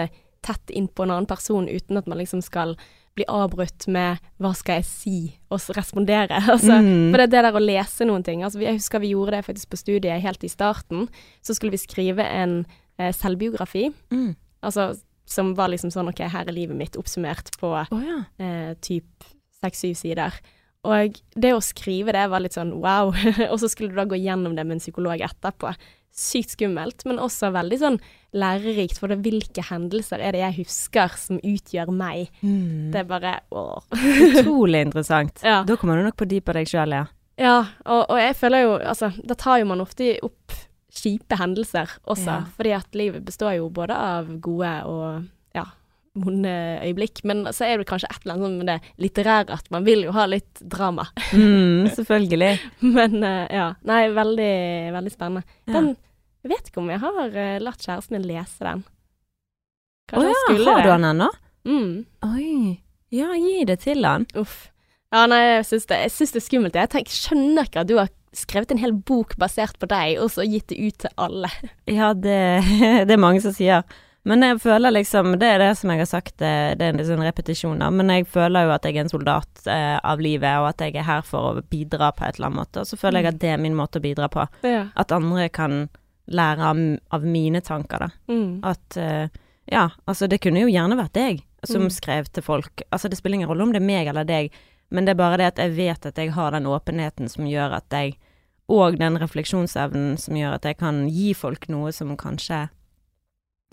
tett 0.45 0.71
inn 0.71 0.87
på 0.87 1.03
en 1.03 1.11
annen 1.11 1.27
person 1.27 1.67
uten 1.67 1.97
at 1.99 2.07
man 2.07 2.21
liksom 2.21 2.39
skal 2.45 2.77
bli 3.15 3.25
avbrutt 3.31 3.87
med 3.87 4.19
'hva 4.39 4.53
skal 4.55 4.81
jeg 4.81 4.85
si?' 4.85 5.39
og 5.49 5.59
respondere. 5.77 6.35
Altså, 6.51 6.81
Mm. 6.81 7.11
For 7.11 7.17
det, 7.17 7.23
er 7.23 7.31
det 7.31 7.43
der 7.43 7.59
å 7.59 7.63
lese 7.63 8.05
noen 8.05 8.23
ting 8.23 8.43
altså, 8.43 8.59
Jeg 8.59 8.75
husker 8.75 8.99
vi 8.99 9.13
gjorde 9.13 9.31
det 9.31 9.45
faktisk 9.45 9.69
på 9.69 9.77
studiet 9.77 10.21
helt 10.21 10.43
i 10.43 10.51
starten. 10.51 11.07
Så 11.41 11.55
skulle 11.55 11.71
vi 11.71 11.77
skrive 11.77 12.23
en 12.23 12.65
eh, 12.99 13.13
selvbiografi. 13.13 13.93
Mm. 14.11 14.35
Altså 14.61 14.95
som 15.25 15.55
var 15.57 15.71
liksom 15.73 15.91
sånn 15.93 16.09
OK, 16.11 16.21
her 16.29 16.45
er 16.45 16.55
livet 16.55 16.77
mitt 16.77 16.97
oppsummert 16.99 17.49
på 17.59 17.71
oh, 17.73 18.03
ja. 18.03 18.19
eh, 18.37 18.75
typ 18.81 19.25
seks-syv 19.63 19.95
sider. 19.97 20.37
Og 20.85 21.19
det 21.35 21.51
å 21.55 21.61
skrive 21.63 22.13
det 22.15 22.25
var 22.31 22.43
litt 22.43 22.57
sånn 22.57 22.75
wow. 22.83 23.13
og 23.51 23.59
så 23.61 23.69
skulle 23.71 23.93
du 23.93 23.99
da 23.99 24.07
gå 24.09 24.19
gjennom 24.21 24.57
det 24.57 24.65
med 24.67 24.77
en 24.77 24.83
psykolog 24.83 25.23
etterpå. 25.25 25.73
Sykt 26.15 26.53
skummelt, 26.55 27.03
men 27.09 27.19
også 27.19 27.49
veldig 27.51 27.79
sånn 27.81 27.97
lærerikt, 28.35 28.99
for 29.01 29.11
det 29.11 29.19
hvilke 29.25 29.65
hendelser 29.67 30.21
er 30.23 30.35
det 30.35 30.43
jeg 30.43 30.57
husker 30.61 31.17
som 31.19 31.41
utgjør 31.43 31.91
meg? 31.91 32.29
Mm. 32.39 32.93
Det 32.93 33.01
er 33.01 33.09
bare 33.09 33.33
åh. 33.51 33.83
Utrolig 34.29 34.85
interessant. 34.87 35.43
Ja. 35.45 35.61
Da 35.67 35.75
kommer 35.77 35.99
du 35.99 36.05
nok 36.07 36.17
på 36.19 36.27
dypet 36.29 36.53
av 36.53 36.61
deg 36.61 36.71
sjøl, 36.71 36.95
ja. 36.95 37.03
Ja, 37.35 37.57
og, 37.83 38.05
og, 38.07 38.15
jeg 38.15 38.35
føler 38.39 38.61
jo 38.63 38.75
Altså, 38.79 39.09
da 39.27 39.35
tar 39.35 39.59
jo 39.59 39.67
man 39.67 39.83
ofte 39.83 40.13
opp 40.23 40.53
kjipe 40.95 41.35
hendelser 41.35 41.91
også, 42.07 42.29
ja. 42.29 42.37
fordi 42.55 42.71
at 42.77 42.95
livet 42.95 43.25
består 43.27 43.57
jo 43.57 43.65
både 43.73 43.97
av 43.99 44.29
gode 44.39 44.71
og 44.87 45.25
vonde 46.15 46.53
øyeblikk. 46.85 47.21
Men 47.27 47.43
så 47.55 47.67
er 47.67 47.79
det 47.79 47.87
kanskje 47.89 48.09
et 48.11 48.23
eller 48.23 48.37
annet 48.37 48.57
med 48.59 48.71
det 48.71 48.93
litterære 49.03 49.57
at 49.57 49.69
man 49.73 49.85
vil 49.87 50.05
jo 50.07 50.15
ha 50.15 50.27
litt 50.29 50.61
drama. 50.61 51.07
Mm, 51.33 51.91
selvfølgelig. 51.95 52.51
men 52.97 53.19
uh, 53.21 53.45
ja. 53.51 53.69
Nei, 53.87 54.01
veldig, 54.15 54.55
veldig 54.95 55.13
spennende. 55.13 55.45
Den 55.69 55.93
Jeg 56.45 56.53
vet 56.53 56.69
ikke 56.69 56.83
om 56.83 56.91
jeg 56.93 57.01
har 57.01 57.23
uh, 57.25 57.57
latt 57.63 57.81
kjæresten 57.81 58.17
min 58.17 58.27
lese 58.29 58.65
den. 58.65 58.85
Å 60.13 60.21
oh, 60.21 60.27
ja, 60.29 60.41
Har 60.67 60.83
du 60.85 60.91
den 60.91 61.07
ennå? 61.09 61.31
Mm. 61.65 61.93
Oi. 62.27 62.75
Ja, 63.13 63.31
gi 63.39 63.63
det 63.65 63.79
til 63.85 64.05
han. 64.05 64.27
Uff. 64.37 64.67
Ja, 65.13 65.23
nei, 65.29 65.39
jeg 65.41 65.65
syns 65.69 65.87
det, 65.89 65.97
det, 66.11 66.27
er 66.37 66.43
skummelt. 66.43 66.77
Jeg 66.77 66.91
tenker, 66.91 67.15
skjønner 67.15 67.69
ikke 67.69 67.81
at 67.85 67.89
du 67.89 67.95
har 67.97 68.11
skrevet 68.35 68.73
en 68.73 68.81
hel 68.81 68.93
bok 69.07 69.35
basert 69.39 69.77
på 69.79 69.87
deg, 69.89 70.17
og 70.21 70.29
så 70.33 70.45
gitt 70.45 70.67
det 70.71 70.79
ut 70.81 70.97
til 71.05 71.13
alle. 71.21 71.51
Ja, 71.87 72.11
det, 72.13 72.39
det 73.07 73.15
er 73.15 73.21
mange 73.21 73.41
som 73.43 73.55
sier. 73.55 73.85
Men 74.25 74.41
jeg 74.41 74.57
føler 74.63 74.89
liksom 74.89 75.35
Det 75.37 75.47
er 75.47 75.61
det 75.61 75.71
som 75.77 75.91
jeg 75.93 76.01
har 76.01 76.09
sagt, 76.09 76.33
det, 76.41 76.53
det 76.79 76.87
er 76.87 76.95
en 76.95 77.05
sånn 77.05 77.25
repetisjon, 77.25 77.81
da. 77.81 77.91
Men 77.93 78.09
jeg 78.09 78.25
føler 78.33 78.65
jo 78.65 78.73
at 78.73 78.87
jeg 78.87 78.97
er 78.97 79.05
en 79.05 79.11
soldat 79.11 79.67
eh, 79.69 79.97
av 80.01 80.23
livet, 80.23 80.49
og 80.61 80.71
at 80.71 80.81
jeg 80.81 80.95
er 80.97 81.05
her 81.05 81.21
for 81.25 81.51
å 81.51 81.65
bidra 81.69 82.09
på 82.15 82.25
et 82.25 82.39
eller 82.39 82.49
annet 82.49 82.61
måte. 82.63 82.81
Og 82.81 82.89
så 82.89 82.97
føler 82.97 83.21
jeg 83.21 83.35
at 83.35 83.41
det 83.43 83.53
er 83.53 83.61
min 83.61 83.77
måte 83.77 84.01
å 84.01 84.05
bidra 84.05 84.29
på. 84.33 84.47
Ja. 84.65 84.87
At 84.97 85.13
andre 85.13 85.45
kan 85.53 85.85
lære 86.25 86.71
av, 86.71 86.81
av 87.13 87.25
mine 87.25 87.61
tanker, 87.61 88.07
da. 88.07 88.09
Mm. 88.31 88.61
At 88.65 88.97
eh, 88.97 89.41
Ja, 89.65 89.89
altså 90.05 90.27
det 90.29 90.43
kunne 90.43 90.61
jo 90.61 90.69
gjerne 90.69 90.97
vært 90.97 91.15
deg 91.17 91.39
som 91.65 91.87
mm. 91.87 91.93
skrev 91.93 92.27
til 92.29 92.45
folk. 92.45 92.83
Altså 92.93 93.09
det 93.09 93.17
spiller 93.17 93.39
ingen 93.39 93.49
rolle 93.49 93.65
om 93.65 93.71
det 93.73 93.81
er 93.81 93.87
meg 93.87 94.09
eller 94.09 94.25
deg, 94.25 94.53
men 94.93 95.05
det 95.05 95.15
er 95.15 95.21
bare 95.21 95.39
det 95.41 95.47
at 95.53 95.61
jeg 95.61 95.73
vet 95.77 96.05
at 96.05 96.19
jeg 96.21 96.33
har 96.35 96.53
den 96.53 96.69
åpenheten 96.69 97.29
som 97.29 97.47
gjør 97.49 97.79
at 97.79 97.93
jeg 97.93 98.17
Og 98.67 98.97
den 98.97 99.17
refleksjonsevnen 99.21 100.15
som 100.17 100.37
gjør 100.37 100.55
at 100.55 100.63
jeg 100.65 100.77
kan 100.79 101.03
gi 101.05 101.33
folk 101.37 101.67
noe 101.69 101.91
som 101.93 102.15
kanskje 102.17 102.63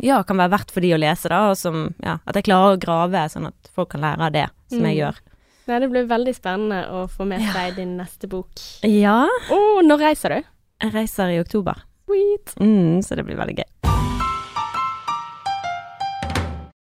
ja, 0.01 0.23
kan 0.25 0.41
være 0.41 0.55
verdt 0.55 0.73
for 0.75 0.85
de 0.85 0.95
å 0.97 1.01
lese, 1.01 1.29
da, 1.31 1.43
og 1.51 1.59
som 1.61 1.91
Ja, 2.03 2.19
at 2.25 2.39
jeg 2.39 2.49
klarer 2.49 2.77
å 2.77 2.81
grave 2.81 3.27
sånn 3.31 3.51
at 3.51 3.71
folk 3.75 3.93
kan 3.93 4.03
lære 4.05 4.29
av 4.29 4.35
det 4.35 4.49
som 4.73 4.81
mm. 4.81 4.89
jeg 4.89 4.99
gjør. 5.03 5.21
Nei, 5.69 5.79
det 5.79 5.89
blir 5.93 6.09
veldig 6.11 6.33
spennende 6.35 6.81
å 6.91 7.05
få 7.11 7.27
med 7.29 7.45
seg 7.53 7.69
ja. 7.71 7.75
din 7.77 7.95
neste 8.01 8.27
bok. 8.31 8.51
Ja. 8.83 9.21
Å, 9.29 9.59
oh, 9.59 9.83
når 9.87 10.09
reiser 10.09 10.35
du? 10.35 10.49
Jeg 10.83 10.95
reiser 10.97 11.31
i 11.31 11.39
oktober. 11.39 11.85
Sweet. 12.11 12.57
Mm, 12.59 12.99
så 13.07 13.15
det 13.15 13.25
blir 13.29 13.39
veldig 13.39 13.61
gøy. 13.61 13.69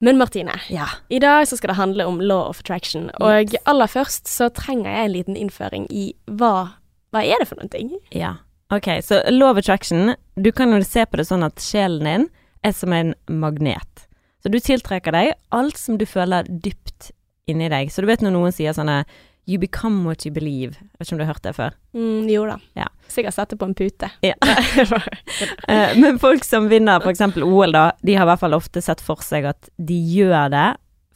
Men 0.04 0.18
Martine, 0.20 0.56
ja. 0.68 0.88
i 1.08 1.20
dag 1.20 1.46
så 1.48 1.56
skal 1.56 1.72
det 1.72 1.76
handle 1.78 2.06
om 2.08 2.18
law 2.20 2.48
of 2.48 2.60
attraction. 2.60 3.10
Og 3.24 3.52
yes. 3.52 3.60
aller 3.68 3.88
først 3.88 4.28
så 4.28 4.50
trenger 4.52 4.90
jeg 4.90 5.04
en 5.04 5.14
liten 5.14 5.38
innføring 5.38 5.86
i 5.92 6.10
hva, 6.28 6.80
hva 7.12 7.22
er 7.24 7.40
det 7.40 7.48
for 7.48 7.60
noen 7.60 7.72
ting? 7.72 7.92
Ja, 8.12 8.34
ok. 8.74 8.90
Så 9.04 9.22
law 9.32 9.52
of 9.52 9.60
attraction, 9.60 10.16
du 10.36 10.50
kan 10.52 10.72
jo 10.76 10.80
se 10.84 11.06
på 11.08 11.20
det 11.20 11.28
sånn 11.28 11.46
at 11.46 11.60
sjelen 11.62 12.08
din 12.08 12.26
er 12.64 12.72
som 12.76 12.92
en 12.96 13.14
magnet. 13.28 14.06
Så 14.42 14.50
du 14.52 14.58
tiltrekker 14.60 15.14
deg 15.14 15.34
alt 15.56 15.78
som 15.80 15.98
du 16.00 16.06
føler 16.08 16.48
dypt 16.48 17.12
inni 17.48 17.68
deg. 17.72 17.92
Så 17.92 18.02
du 18.02 18.08
vet 18.10 18.24
når 18.24 18.34
noen 18.34 18.52
sier 18.54 18.76
sånne 18.76 19.04
You 19.44 19.58
become 19.60 20.06
what 20.08 20.24
you 20.24 20.32
believe. 20.32 20.78
Jeg 20.80 20.98
vet 20.98 21.06
ikke 21.06 21.14
om 21.14 21.18
du 21.18 21.24
har 21.24 21.34
hørt 21.34 21.44
det 21.44 21.52
før? 21.52 21.74
Mm, 21.92 22.28
jo 22.32 22.46
da. 22.48 22.54
Ja. 22.78 22.86
Sikkert 23.12 23.36
sett 23.36 23.50
det 23.52 23.58
på 23.60 23.66
en 23.68 23.74
pute. 23.76 24.08
Ja. 24.24 24.36
Eh, 25.68 25.96
men 25.98 26.18
folk 26.20 26.44
som 26.44 26.68
vinner 26.68 27.00
f.eks. 27.00 27.20
OL, 27.40 27.72
da, 27.72 27.90
de 28.04 28.14
har 28.16 28.24
i 28.24 28.30
hvert 28.30 28.40
fall 28.40 28.56
ofte 28.56 28.80
sett 28.84 29.00
for 29.04 29.20
seg 29.24 29.48
at 29.48 29.68
de 29.76 29.96
gjør 29.96 30.48
det 30.52 30.68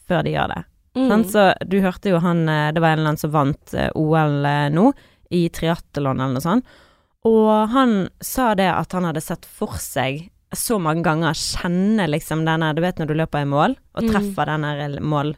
før 0.09 0.25
de 0.25 0.33
gjør 0.35 0.53
det. 0.53 0.61
Mm. 0.97 1.07
Sånn, 1.11 1.25
så 1.31 1.45
du 1.69 1.79
hørte 1.85 2.11
jo 2.11 2.21
han 2.25 2.41
eh, 2.49 2.71
Det 2.75 2.83
var 2.83 2.95
en 2.95 3.01
eller 3.01 3.13
annen 3.13 3.21
som 3.21 3.33
vant 3.33 3.75
eh, 3.77 3.91
OL 3.97 4.49
nå, 4.75 4.87
i 5.37 5.43
triatlon 5.53 6.21
eller 6.21 6.37
noe 6.37 6.45
sånt. 6.45 6.77
Og 7.29 7.53
han 7.73 7.95
sa 8.25 8.55
det 8.59 8.69
at 8.73 8.93
han 8.97 9.09
hadde 9.09 9.25
sett 9.25 9.49
for 9.49 9.77
seg 9.81 10.27
så 10.57 10.79
mange 10.81 11.05
ganger 11.05 11.37
kjenne 11.37 12.07
liksom 12.09 12.45
denne 12.47 12.71
Du 12.77 12.81
vet 12.85 13.01
når 13.01 13.11
du 13.11 13.15
løper 13.19 13.45
i 13.45 13.49
mål, 13.49 13.77
og 13.97 14.05
mm. 14.07 14.11
treffer 14.13 14.49
mm. 14.49 14.67
denne 14.67 15.03
mål... 15.05 15.35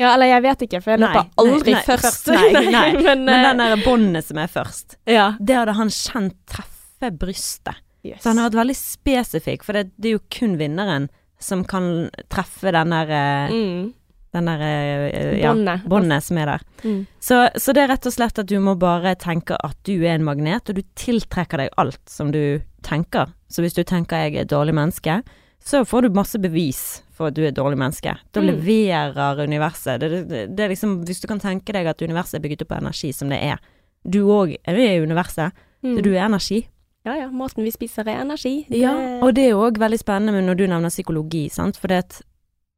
Ja, 0.00 0.14
eller 0.16 0.26
jeg 0.26 0.42
vet 0.42 0.62
ikke, 0.66 0.80
for 0.82 0.94
jeg 0.96 1.02
løper 1.04 1.28
aldri 1.38 1.74
nei, 1.76 1.78
nei, 1.78 1.82
først. 1.86 2.30
Nei, 2.34 2.62
nei. 2.74 2.86
men, 2.98 3.26
men 3.28 3.44
den 3.46 3.60
der 3.62 3.82
båndet 3.84 4.26
som 4.26 4.40
er 4.42 4.48
først, 4.50 4.96
ja. 5.06 5.28
det 5.38 5.58
hadde 5.60 5.76
han 5.78 5.92
kjent 5.94 6.38
treffe 6.50 7.12
brystet. 7.14 7.78
Yes. 8.04 8.20
Så 8.20 8.32
han 8.32 8.40
har 8.40 8.50
vært 8.50 8.64
veldig 8.64 8.76
spesifikk, 8.76 9.62
for 9.64 9.78
det, 9.78 9.86
det, 9.96 10.10
er 10.10 10.16
jo 10.18 10.24
kun 10.34 10.58
vinneren 10.60 11.06
som 11.40 11.62
kan 11.68 12.10
treffe 12.32 12.72
den 12.74 12.92
der 12.92 13.12
eh, 13.14 13.54
mm. 13.54 13.86
Den 14.34 14.50
der 14.50 14.62
uh, 14.64 15.36
ja, 15.38 15.54
båndet 15.86 16.26
som 16.26 16.40
er 16.42 16.50
der. 16.54 16.66
Mm. 16.82 17.00
Så, 17.22 17.38
så, 17.54 17.74
det 17.76 17.84
er 17.84 17.92
rett 17.94 18.08
og 18.10 18.14
slett 18.16 18.40
at 18.42 18.50
du 18.50 18.56
må 18.62 18.74
bare 18.80 19.14
tenke 19.20 19.58
at 19.62 19.78
du 19.86 19.94
er 20.02 20.16
en 20.16 20.26
magnet, 20.26 20.68
og 20.68 20.78
du 20.78 20.82
tiltrekker 20.98 21.62
deg 21.62 21.72
alt 21.80 22.02
som 22.10 22.32
du 22.34 22.60
tenker. 22.84 23.32
Så 23.48 23.64
hvis 23.64 23.76
du 23.76 23.84
tenker 23.86 24.26
jeg 24.26 24.34
er 24.34 24.44
et 24.44 24.52
dårlig 24.52 24.74
menneske, 24.76 25.20
så 25.64 25.84
får 25.88 26.04
du 26.04 26.16
masse 26.18 26.38
bevis 26.42 26.82
for 27.14 27.30
at 27.30 27.36
du 27.36 27.44
er 27.44 27.52
et 27.52 27.56
dårlig 27.56 27.78
menneske. 27.80 28.12
Da 28.34 28.42
mm. 28.42 28.48
leverer 28.50 29.40
universet. 29.46 30.02
Det, 30.02 30.10
det, 30.28 30.42
det, 30.52 30.64
er 30.64 30.74
liksom 30.74 30.98
Hvis 31.08 31.22
du 31.22 31.28
kan 31.30 31.40
tenke 31.40 31.72
deg 31.72 31.88
at 31.88 32.02
universet 32.02 32.40
er 32.40 32.44
bygget 32.44 32.66
opp 32.66 32.74
av 32.76 32.84
energi 32.84 33.14
som 33.16 33.30
det 33.32 33.40
er. 33.40 33.62
Du 34.04 34.26
òg 34.34 34.56
er 34.60 34.80
i 34.82 35.00
universet. 35.00 35.54
Mm. 35.84 35.96
Så 35.96 36.04
du 36.04 36.12
er 36.12 36.26
energi. 36.26 36.64
Ja 37.04 37.16
ja, 37.18 37.28
måten 37.28 37.64
vi 37.64 37.72
spiser 37.72 38.08
er 38.08 38.22
energi. 38.22 38.62
Ja, 38.72 38.94
og 39.20 39.34
det 39.36 39.50
er 39.50 39.58
òg 39.60 39.76
veldig 39.80 39.98
spennende 40.00 40.40
når 40.46 40.56
du 40.56 40.64
nevner 40.70 40.92
psykologi, 40.92 41.46
sant. 41.52 41.76
For 41.80 41.92
det, 41.92 42.22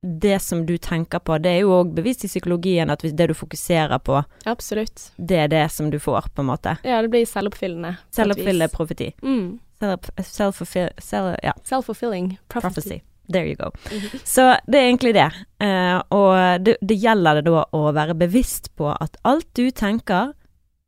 det 0.07 0.39
som 0.43 0.67
du 0.67 0.77
tenker 0.79 1.19
på, 1.19 1.39
det 1.43 1.51
er 1.51 1.65
jo 1.65 1.75
òg 1.81 1.93
bevist 1.97 2.25
i 2.25 2.31
psykologien 2.31 2.91
at 2.93 3.03
det 3.03 3.27
du 3.31 3.35
fokuserer 3.35 3.99
på, 3.99 4.23
Absolutt. 4.47 5.11
det 5.17 5.41
er 5.45 5.53
det 5.53 5.65
som 5.73 5.91
du 5.91 5.99
får, 6.03 6.31
på 6.35 6.45
en 6.45 6.51
måte. 6.53 6.77
Ja, 6.87 7.03
det 7.03 7.11
blir 7.13 7.27
selvoppfyllende. 7.27 7.97
Selvoppfyllende 8.15 8.71
profeti. 8.73 9.11
Mm. 9.23 9.59
Self-fulfilling 9.81 11.03
self 11.05 11.37
ja. 11.43 11.53
self 11.65 11.87
prophecy. 11.87 12.39
prophecy. 12.49 13.01
There 13.29 13.47
you 13.47 13.57
go. 13.57 13.71
Mm 13.91 14.01
-hmm. 14.01 14.21
Så 14.25 14.57
det 14.67 14.79
er 14.79 14.83
egentlig 14.83 15.15
det. 15.15 15.33
Uh, 15.63 16.03
og 16.11 16.65
det, 16.65 16.77
det, 16.81 16.95
gjelder 16.95 17.35
det 17.35 17.45
da 17.45 17.65
å 17.73 17.93
være 17.93 18.15
bevisst 18.15 18.77
på 18.77 18.97
at 19.01 19.17
alt 19.25 19.47
du 19.57 19.71
tenker, 19.71 20.33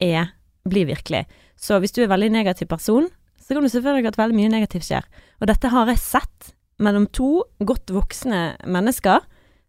er 0.01 0.29
blir 0.69 0.87
virkelig. 0.87 1.27
Så 1.57 1.79
hvis 1.79 1.93
du 1.93 2.03
er 2.03 2.07
veldig 2.07 2.31
negativ 2.31 2.67
person, 2.67 3.09
så 3.41 3.55
kan 3.55 3.63
du 3.63 3.69
selvfølgelig 3.69 4.09
at 4.09 4.19
veldig 4.19 4.37
mye 4.37 4.49
negativt 4.49 4.85
skjer. 4.85 5.05
Og 5.41 5.47
dette 5.47 5.69
har 5.69 5.87
jeg 5.87 5.99
sett 5.99 6.55
mellom 6.83 7.09
to 7.15 7.43
godt 7.65 7.93
voksne 7.95 8.43
mennesker 8.67 9.25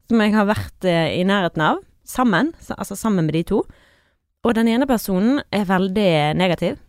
som 0.09 0.23
jeg 0.23 0.33
har 0.33 0.47
vært 0.49 0.87
uh, 0.89 1.09
i 1.13 1.23
nærheten 1.27 1.63
av, 1.65 1.81
sammen, 2.07 2.53
altså 2.73 2.97
sammen 2.97 3.27
med 3.27 3.37
de 3.37 3.43
to. 3.51 3.63
Og 4.45 4.55
den 4.55 4.69
ene 4.71 4.87
personen 4.89 5.41
er 5.53 5.67
veldig 5.69 6.11
negativ. 6.39 6.79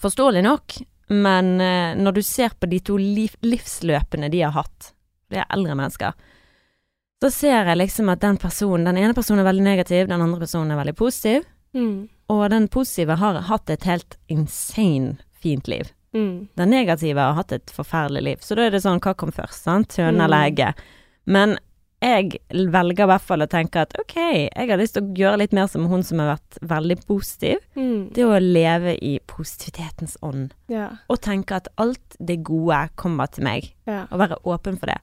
Forståelig 0.00 0.42
nok, 0.44 0.78
men 1.10 1.60
eh, 1.60 1.92
når 1.98 2.16
du 2.16 2.22
ser 2.24 2.54
på 2.56 2.68
de 2.70 2.78
to 2.84 2.96
liv, 3.00 3.34
livsløpene 3.44 4.30
de 4.32 4.40
har 4.44 4.54
hatt, 4.54 4.92
det 5.30 5.42
er 5.42 5.48
eldre 5.52 5.76
mennesker, 5.76 6.16
så 7.20 7.30
ser 7.34 7.68
jeg 7.68 7.76
liksom 7.76 8.08
at 8.12 8.22
den 8.22 8.38
personen, 8.40 8.86
den 8.88 9.00
ene 9.02 9.16
personen 9.16 9.42
er 9.42 9.50
veldig 9.50 9.66
negativ, 9.66 10.06
den 10.08 10.22
andre 10.24 10.40
personen 10.40 10.72
er 10.72 10.80
veldig 10.80 10.96
positiv. 10.96 11.44
Mm. 11.76 12.08
Og 12.32 12.44
den 12.52 12.68
positive 12.72 13.18
har 13.20 13.42
hatt 13.50 13.72
et 13.72 13.84
helt 13.88 14.16
insane 14.32 15.18
fint 15.42 15.68
liv. 15.68 15.90
Mm. 16.16 16.48
Den 16.58 16.72
negative 16.72 17.22
har 17.22 17.36
hatt 17.38 17.52
et 17.54 17.72
forferdelig 17.74 18.22
liv. 18.26 18.44
Så 18.44 18.58
da 18.58 18.66
er 18.66 18.74
det 18.74 18.82
sånn, 18.84 19.02
hva 19.02 19.14
kom 19.18 19.34
først, 19.34 19.66
sant? 19.66 19.98
Høne 20.00 20.26
eller 20.26 20.40
mm. 20.40 20.46
egget? 20.50 20.86
Men 21.30 21.58
jeg 22.00 22.38
velger 22.50 23.04
i 23.04 23.08
hvert 23.10 23.24
fall 23.28 23.44
å 23.44 23.48
tenke 23.50 23.82
at 23.84 23.92
ok, 24.00 24.16
jeg 24.16 24.68
har 24.70 24.80
lyst 24.80 24.96
til 24.96 25.04
å 25.04 25.16
gjøre 25.20 25.42
litt 25.42 25.54
mer 25.56 25.68
som 25.68 25.84
hun 25.90 26.02
som 26.06 26.22
har 26.22 26.32
vært 26.32 26.60
veldig 26.70 26.96
positiv. 27.04 27.60
Mm. 27.76 28.08
Det 28.16 28.24
å 28.24 28.38
leve 28.40 28.96
i 29.04 29.18
positivitetens 29.28 30.16
ånd. 30.24 30.54
Ja. 30.72 30.88
Og 31.12 31.20
tenke 31.24 31.60
at 31.60 31.68
alt 31.80 32.16
det 32.18 32.40
gode 32.48 32.86
kommer 33.00 33.28
til 33.28 33.44
meg. 33.46 33.72
Ja. 33.90 34.06
Og 34.08 34.22
være 34.24 34.40
åpen 34.48 34.80
for 34.80 34.92
det. 34.92 34.96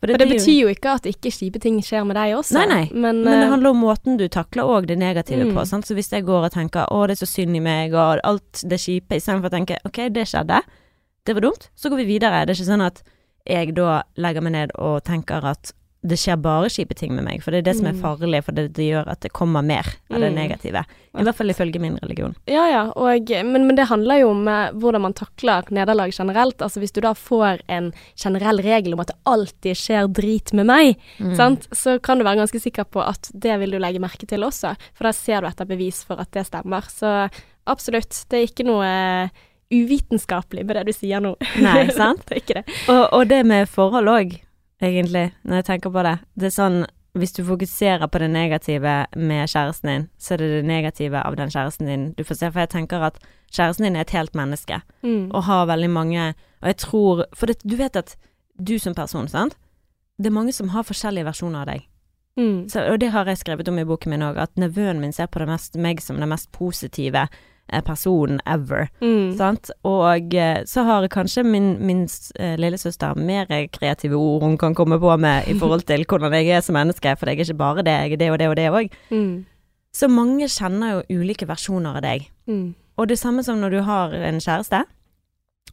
For 0.00 0.08
det, 0.08 0.14
for 0.16 0.24
det 0.24 0.32
betyr 0.32 0.54
jo 0.62 0.68
ikke 0.72 0.92
at 0.96 1.06
ikke 1.08 1.30
kjipe 1.34 1.60
ting 1.60 1.76
skjer 1.84 2.06
med 2.08 2.16
deg 2.16 2.32
også. 2.38 2.56
Nei, 2.56 2.66
nei. 2.70 2.84
Men, 2.94 3.20
Men 3.20 3.34
det 3.36 3.44
eh, 3.44 3.50
handler 3.52 3.74
om 3.74 3.82
måten 3.84 4.16
du 4.16 4.24
takler 4.32 4.64
òg 4.64 4.88
det 4.88 4.96
negative 4.96 5.50
mm. 5.50 5.52
på. 5.56 5.64
Sant? 5.68 5.84
Så 5.84 5.96
hvis 5.98 6.08
jeg 6.12 6.24
går 6.24 6.46
og 6.48 6.54
tenker 6.54 6.88
'å, 6.88 7.02
det 7.04 7.18
er 7.18 7.20
så 7.20 7.28
synd 7.28 7.58
i 7.58 7.60
meg', 7.60 7.92
og 7.92 8.22
alt 8.24 8.62
det 8.64 8.80
kjipe, 8.80 9.18
istedenfor 9.20 9.52
å 9.52 9.56
tenke 9.58 9.76
'ok, 9.84 10.06
det 10.08 10.24
skjedde', 10.32 10.62
det 11.28 11.36
var 11.36 11.44
dumt, 11.44 11.68
så 11.76 11.92
går 11.92 12.00
vi 12.00 12.08
videre. 12.16 12.46
Det 12.46 12.56
er 12.56 12.62
ikke 12.62 12.72
sånn 12.72 12.86
at 12.86 13.02
jeg 13.44 13.74
da 13.76 14.02
legger 14.16 14.44
meg 14.44 14.56
ned 14.56 14.72
og 14.80 15.04
tenker 15.04 15.44
at 15.44 15.74
det 16.02 16.16
skjer 16.16 16.38
bare 16.40 16.68
kjipe 16.72 16.94
ting 16.96 17.10
med 17.12 17.24
meg, 17.26 17.42
for 17.44 17.52
det 17.52 17.58
er 17.60 17.66
det 17.66 17.74
som 17.76 17.86
er 17.90 17.92
Mm. 17.92 18.00
farlig, 18.00 18.38
for 18.44 18.52
det, 18.56 18.72
det 18.72 18.86
gjør 18.88 19.08
at 19.12 19.20
det 19.20 19.32
kommer 19.36 19.60
mer 19.62 19.84
av 20.10 20.20
det 20.20 20.30
Mm. 20.32 20.34
negative. 20.34 20.84
I 21.18 21.22
hvert 21.26 21.34
fall 21.36 21.50
ifølge 21.50 21.78
min 21.80 21.98
religion. 22.02 22.34
Ja, 22.48 22.62
ja, 22.70 22.82
og, 22.96 23.28
men, 23.44 23.66
men 23.66 23.76
det 23.76 23.88
handler 23.90 24.20
jo 24.20 24.30
om 24.30 24.48
eh, 24.48 24.70
hvordan 24.72 25.02
man 25.02 25.12
takler 25.12 25.62
nederlag 25.70 26.12
generelt. 26.16 26.56
Altså 26.62 26.80
Hvis 26.80 26.92
du 26.92 27.00
da 27.02 27.12
får 27.12 27.60
en 27.68 27.92
generell 28.16 28.62
regel 28.64 28.94
om 28.94 29.00
at 29.00 29.08
det 29.08 29.16
alltid 29.26 29.76
skjer 29.76 30.08
drit 30.08 30.52
med 30.54 30.66
meg, 30.66 30.96
Mm. 31.18 31.36
sant? 31.36 31.68
så 31.72 31.98
kan 32.00 32.16
du 32.18 32.24
være 32.24 32.38
ganske 32.46 32.60
sikker 32.60 32.84
på 32.88 33.02
at 33.06 33.30
det 33.34 33.58
vil 33.60 33.70
du 33.72 33.78
legge 33.78 34.00
merke 34.00 34.26
til 34.26 34.40
også, 34.40 34.74
for 34.94 35.04
da 35.04 35.12
ser 35.12 35.40
du 35.42 35.48
etter 35.48 35.66
bevis 35.66 36.02
for 36.04 36.16
at 36.18 36.30
det 36.32 36.46
stemmer. 36.46 36.80
Så 36.88 37.28
absolutt, 37.66 38.24
det 38.30 38.38
er 38.40 38.46
ikke 38.48 38.64
noe 38.64 38.84
eh, 38.86 39.28
uvitenskapelig 39.70 40.64
med 40.66 40.76
det 40.76 40.86
du 40.86 40.92
sier 40.96 41.20
nå. 41.20 41.34
Nei, 41.62 41.88
sant? 42.00 42.24
det 42.28 42.36
er 42.38 42.40
ikke 42.42 42.56
det. 42.62 42.64
Og, 42.88 43.04
og 43.12 43.28
det 43.30 43.42
med 43.46 43.68
forhold 43.70 44.08
òg, 44.08 44.38
egentlig, 44.82 45.32
når 45.44 45.54
jeg 45.60 45.64
tenker 45.64 45.90
på 45.90 46.02
det. 46.06 46.18
Det 46.38 46.50
er 46.50 46.56
sånn 46.56 46.80
hvis 47.18 47.32
du 47.34 47.42
fokuserer 47.42 48.06
på 48.06 48.20
det 48.22 48.28
negative 48.30 49.06
med 49.16 49.48
kjæresten 49.50 49.88
din, 49.90 50.04
så 50.18 50.34
er 50.34 50.38
det 50.38 50.50
det 50.50 50.64
negative 50.68 51.22
av 51.26 51.34
den 51.36 51.50
kjæresten 51.50 51.86
din 51.90 52.04
du 52.14 52.22
får 52.24 52.38
se. 52.38 52.50
For 52.52 52.60
jeg 52.62 52.70
tenker 52.70 53.02
at 53.02 53.18
kjæresten 53.50 53.84
din 53.88 53.96
er 53.96 54.00
et 54.06 54.10
helt 54.14 54.34
menneske, 54.38 54.80
Mm. 55.02 55.30
og 55.34 55.42
har 55.44 55.66
veldig 55.66 55.90
mange 55.90 56.34
Og 56.62 56.66
jeg 56.68 56.76
tror 56.76 57.24
For 57.34 57.46
det, 57.46 57.56
du 57.64 57.74
vet 57.76 57.96
at 57.96 58.16
du 58.62 58.78
som 58.78 58.94
person, 58.94 59.26
sant? 59.28 59.56
Det 60.18 60.26
er 60.26 60.30
mange 60.30 60.52
som 60.52 60.68
har 60.68 60.82
forskjellige 60.82 61.24
versjoner 61.24 61.60
av 61.60 61.66
deg. 61.66 61.86
Mm. 62.38 62.68
Så, 62.68 62.92
og 62.92 63.00
det 63.00 63.10
har 63.10 63.24
jeg 63.24 63.38
skrevet 63.38 63.68
om 63.68 63.78
i 63.78 63.84
boken 63.84 64.10
min 64.10 64.20
òg, 64.22 64.36
at 64.36 64.50
nevøen 64.56 65.00
min 65.00 65.12
ser 65.12 65.26
på 65.26 65.38
det 65.38 65.48
mest, 65.48 65.76
meg 65.76 66.00
som 66.00 66.20
den 66.20 66.28
mest 66.28 66.52
positive 66.52 67.26
eh, 67.72 67.80
personen 67.86 68.40
ever. 68.46 68.88
Mm. 69.00 69.36
Sant? 69.38 69.70
Og 69.86 70.34
eh, 70.34 70.62
så 70.66 70.84
har 70.84 71.06
kanskje 71.08 71.44
min, 71.46 71.72
min 71.86 72.02
eh, 72.38 72.56
lillesøster 72.60 73.16
mer 73.16 73.46
kreative 73.72 74.18
ord 74.18 74.42
hun 74.42 74.58
kan 74.58 74.74
komme 74.74 74.98
på 75.00 75.16
med 75.20 75.48
i 75.48 75.54
forhold 75.58 75.86
til 75.88 76.04
hvordan 76.04 76.32
jeg 76.38 76.50
er 76.56 76.60
som 76.66 76.74
menneske, 76.78 77.16
for 77.16 77.26
jeg 77.30 77.38
er 77.40 77.44
ikke 77.48 77.58
bare 77.62 77.82
det, 77.86 77.96
jeg 77.96 78.12
er 78.12 78.22
det 78.24 78.30
og 78.30 78.38
det 78.38 78.48
og 78.48 78.56
det 78.56 78.68
òg. 78.70 78.94
Mm. 79.10 79.34
Så 79.92 80.06
mange 80.08 80.46
kjenner 80.46 81.00
jo 81.00 81.20
ulike 81.20 81.48
versjoner 81.50 81.98
av 81.98 82.04
deg. 82.04 82.28
Mm. 82.46 82.74
Og 83.00 83.08
det 83.08 83.18
samme 83.18 83.42
som 83.42 83.58
når 83.60 83.70
du 83.74 83.80
har 83.86 84.12
en 84.14 84.38
kjæreste, 84.40 84.84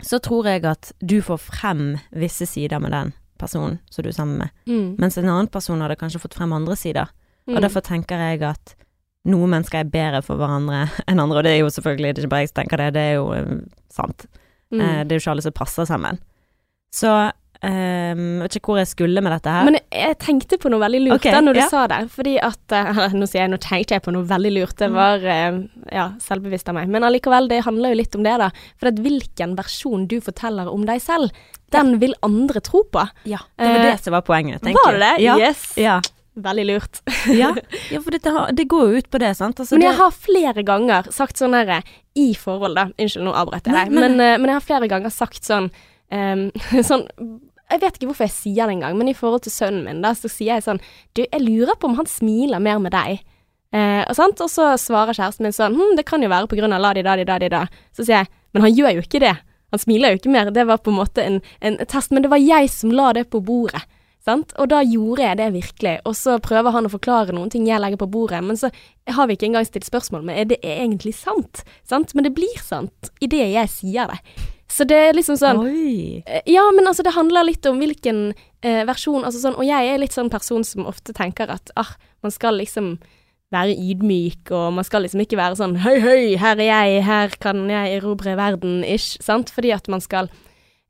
så 0.01 0.19
tror 0.21 0.45
jeg 0.49 0.65
at 0.65 0.91
du 1.01 1.19
får 1.25 1.39
frem 1.41 1.97
visse 2.13 2.45
sider 2.49 2.79
med 2.79 2.93
den 2.93 3.13
personen 3.37 3.77
som 3.93 4.03
du 4.05 4.09
er 4.09 4.15
sammen 4.17 4.37
med, 4.41 4.49
Mm. 4.65 4.95
mens 4.97 5.17
en 5.17 5.29
annen 5.29 5.47
person 5.47 5.81
hadde 5.81 5.95
kanskje 5.95 6.19
fått 6.21 6.33
frem 6.33 6.53
andre 6.53 6.75
sider. 6.75 7.09
Mm. 7.47 7.55
Og 7.55 7.61
derfor 7.61 7.81
tenker 7.85 8.17
jeg 8.17 8.41
at 8.43 8.75
noen 9.27 9.55
mennesker 9.55 9.81
er 9.81 9.91
bedre 9.91 10.21
for 10.25 10.39
hverandre 10.39 10.85
enn 11.09 11.23
andre, 11.23 11.41
og 11.41 11.47
det 11.47 11.55
er 11.55 11.61
jo 11.63 11.73
selvfølgelig 11.73 12.13
det 12.13 12.21
er 12.21 12.27
ikke 12.27 12.35
bare 12.35 12.45
jeg 12.45 12.53
som 12.53 12.61
tenker 12.61 12.83
det, 12.83 12.93
det 12.97 13.07
er 13.09 13.17
jo 13.19 13.27
eh, 13.35 13.57
sant. 13.93 14.29
Mm. 14.71 14.79
Eh, 14.79 15.01
det 15.03 15.11
er 15.11 15.19
jo 15.19 15.25
ikke 15.25 15.35
alle 15.35 15.47
som 15.47 15.57
passer 15.57 15.89
sammen. 15.89 16.23
Så 16.95 17.11
jeg 17.57 18.17
vet 18.17 18.55
ikke 18.59 18.69
hvor 18.69 18.77
jeg 18.77 18.89
skulle 18.91 19.21
med 19.25 19.33
dette 19.33 19.49
her. 19.49 19.65
Men 19.65 19.79
jeg, 19.79 19.85
jeg 19.97 20.17
tenkte 20.21 20.59
på 20.61 20.69
noe 20.69 20.81
veldig 20.83 20.99
lurt 21.07 21.15
okay, 21.17 21.33
da 21.33 21.41
når 21.41 21.57
du 21.57 21.61
ja. 21.63 21.69
sa 21.71 21.85
det. 21.89 21.99
Fordi 22.13 22.35
at 22.45 22.75
uh, 22.75 22.99
Nå 23.17 23.25
sier 23.29 23.43
jeg 23.43 23.51
nå 23.53 23.57
tenkte 23.63 23.97
jeg 23.97 24.03
på 24.05 24.13
noe 24.13 24.27
veldig 24.29 24.51
lurt. 24.53 24.75
Mm. 24.77 24.83
Det 24.83 24.89
var 24.93 25.25
uh, 25.25 25.57
ja, 25.89 26.05
selvbevisst 26.21 26.69
av 26.69 26.77
meg. 26.77 26.91
Men 26.93 27.07
allikevel, 27.07 27.49
det 27.49 27.63
handler 27.65 27.95
jo 27.95 28.01
litt 28.03 28.17
om 28.19 28.27
det, 28.27 28.35
da. 28.43 28.51
For 28.77 28.91
at 28.91 29.01
hvilken 29.01 29.55
versjon 29.57 30.05
du 30.11 30.19
forteller 30.23 30.69
om 30.69 30.85
deg 30.87 31.01
selv, 31.03 31.33
den 31.73 31.97
vil 32.03 32.13
andre 32.23 32.61
tro 32.63 32.83
på. 32.93 33.07
ja, 33.27 33.41
det 33.57 33.73
var 33.73 33.81
det 33.89 33.97
som 34.05 34.13
var 34.15 34.23
poenget, 34.27 34.61
tenker 34.63 34.85
Var 34.85 34.95
det 34.95 35.01
det? 35.03 35.25
Ja, 35.25 35.33
Yes. 35.41 35.65
ja, 35.81 35.97
Veldig 36.37 36.65
lurt. 36.69 36.99
ja. 37.33 37.49
ja 37.93 37.99
for 38.03 38.13
dette, 38.13 38.31
det 38.53 38.67
går 38.69 38.91
jo 38.91 39.01
ut 39.01 39.09
på 39.09 39.19
det, 39.23 39.31
sant. 39.39 39.57
Altså, 39.59 39.73
Men 39.75 39.81
det, 39.81 39.89
jeg 39.89 39.97
har 40.03 40.11
flere 40.13 40.63
ganger 40.67 41.07
sagt 41.15 41.39
sånn 41.41 41.55
her 41.57 41.81
i 42.17 42.27
forhold, 42.37 42.77
da. 42.77 42.87
Unnskyld, 42.97 43.25
nå 43.25 43.33
avbrøt 43.33 43.65
jeg 43.65 43.73
deg. 43.73 43.91
men- 43.91 44.17
Men, 44.17 44.19
eh, 44.21 44.37
men 44.37 44.51
jeg 44.51 44.59
har 44.59 44.65
flere 44.67 44.89
ganger 44.91 45.09
sagt 45.13 45.43
sånn 45.47 45.71
um, 46.11 46.51
Sånn 46.89 47.07
Jeg 47.67 47.81
vet 47.81 47.97
ikke 47.97 48.07
hvorfor 48.11 48.27
jeg 48.29 48.31
sier 48.37 48.69
det 48.69 48.77
engang, 48.77 48.95
men 48.97 49.09
i 49.11 49.15
forhold 49.17 49.41
til 49.43 49.51
sønnen 49.51 49.83
min, 49.83 50.01
da, 50.05 50.13
så 50.15 50.29
sier 50.31 50.53
jeg 50.55 50.63
sånn 50.63 50.79
Du, 51.17 51.23
jeg 51.25 51.41
lurer 51.43 51.75
på 51.75 51.89
om 51.89 51.97
han 51.97 52.05
smiler 52.07 52.61
mer 52.63 52.79
med 52.79 52.93
deg. 52.95 53.19
Eh, 53.75 54.03
og, 54.07 54.13
sant? 54.15 54.39
og 54.39 54.47
så 54.53 54.69
svarer 54.79 55.17
kjæresten 55.17 55.43
min 55.43 55.51
sånn 55.57 55.75
Hm, 55.75 55.97
det 55.97 56.05
kan 56.07 56.21
jo 56.23 56.29
være 56.31 56.47
på 56.47 56.55
grunn 56.61 56.71
av 56.77 56.79
la-di-da-di-da-di-da. 56.85 57.65
Så 57.91 58.05
sier 58.07 58.21
jeg 58.21 58.27
Men 58.53 58.61
han 58.63 58.71
gjør 58.77 58.93
jo 58.95 59.01
ikke 59.03 59.19
det. 59.25 59.33
Han 59.73 59.79
smiler 59.83 60.13
jo 60.13 60.21
ikke 60.21 60.31
mer. 60.31 60.49
Det 60.55 60.63
var 60.69 60.77
på 60.79 60.93
en 60.93 61.01
måte 61.01 61.19
en, 61.25 61.41
en 61.61 61.75
test. 61.91 62.13
Men 62.15 62.23
det 62.23 62.29
var 62.31 62.39
jeg 62.39 62.69
som 62.71 62.93
la 62.95 63.09
det 63.13 63.25
på 63.29 63.41
bordet. 63.43 63.81
Sant? 64.27 64.51
Og 64.59 64.67
da 64.73 64.81
gjorde 64.83 65.23
jeg 65.23 65.39
det 65.39 65.47
virkelig. 65.55 65.95
Og 66.09 66.17
så 66.19 66.35
prøver 66.43 66.75
han 66.75 66.89
å 66.89 66.91
forklare 66.91 67.35
noen 67.35 67.51
ting 67.53 67.67
jeg 67.69 67.79
legger 67.79 68.01
på 68.01 68.09
bordet, 68.11 68.41
men 68.43 68.59
så 68.59 68.71
har 69.07 69.29
vi 69.29 69.37
ikke 69.37 69.47
engang 69.47 69.67
stilt 69.67 69.87
spørsmål 69.87 70.25
med 70.27 70.41
er 70.41 70.49
det 70.51 70.59
egentlig 70.67 71.13
sant. 71.15 71.63
sant? 71.87 72.11
Men 72.17 72.27
det 72.27 72.33
blir 72.35 72.59
sant 72.59 73.11
idet 73.23 73.45
jeg 73.53 73.71
sier 73.71 74.11
det. 74.11 74.19
Så 74.67 74.83
det 74.83 74.97
er 74.99 75.15
liksom 75.15 75.37
sånn 75.39 75.61
Oi. 75.63 76.23
Eh, 76.27 76.41
Ja, 76.51 76.65
men 76.75 76.89
altså 76.89 77.05
det 77.07 77.15
handler 77.15 77.47
litt 77.47 77.63
om 77.69 77.79
hvilken 77.79 78.33
eh, 78.59 78.83
versjon 78.83 79.23
altså 79.23 79.39
sånn, 79.39 79.55
Og 79.55 79.63
jeg 79.63 79.93
er 79.93 80.01
litt 80.01 80.11
sånn 80.11 80.31
person 80.33 80.65
som 80.67 80.89
ofte 80.89 81.15
tenker 81.15 81.47
at 81.53 81.71
ah, 81.79 81.93
man 82.19 82.35
skal 82.35 82.59
liksom 82.59 82.97
være 83.55 83.77
ydmyk, 83.79 84.51
og 84.51 84.73
man 84.75 84.83
skal 84.83 85.05
liksom 85.05 85.21
ikke 85.23 85.39
være 85.39 85.55
sånn 85.55 85.77
høy, 85.79 86.01
høy, 86.03 86.35
her 86.35 86.59
er 86.59 86.67
jeg, 86.67 87.03
her 87.07 87.31
kan 87.39 87.61
jeg 87.71 88.01
erobre 88.01 88.35
verden, 88.35 88.81
ish, 88.83 89.15
sant? 89.23 89.53
Fordi 89.55 89.71
at 89.71 89.87
man 89.87 90.03
skal 90.03 90.27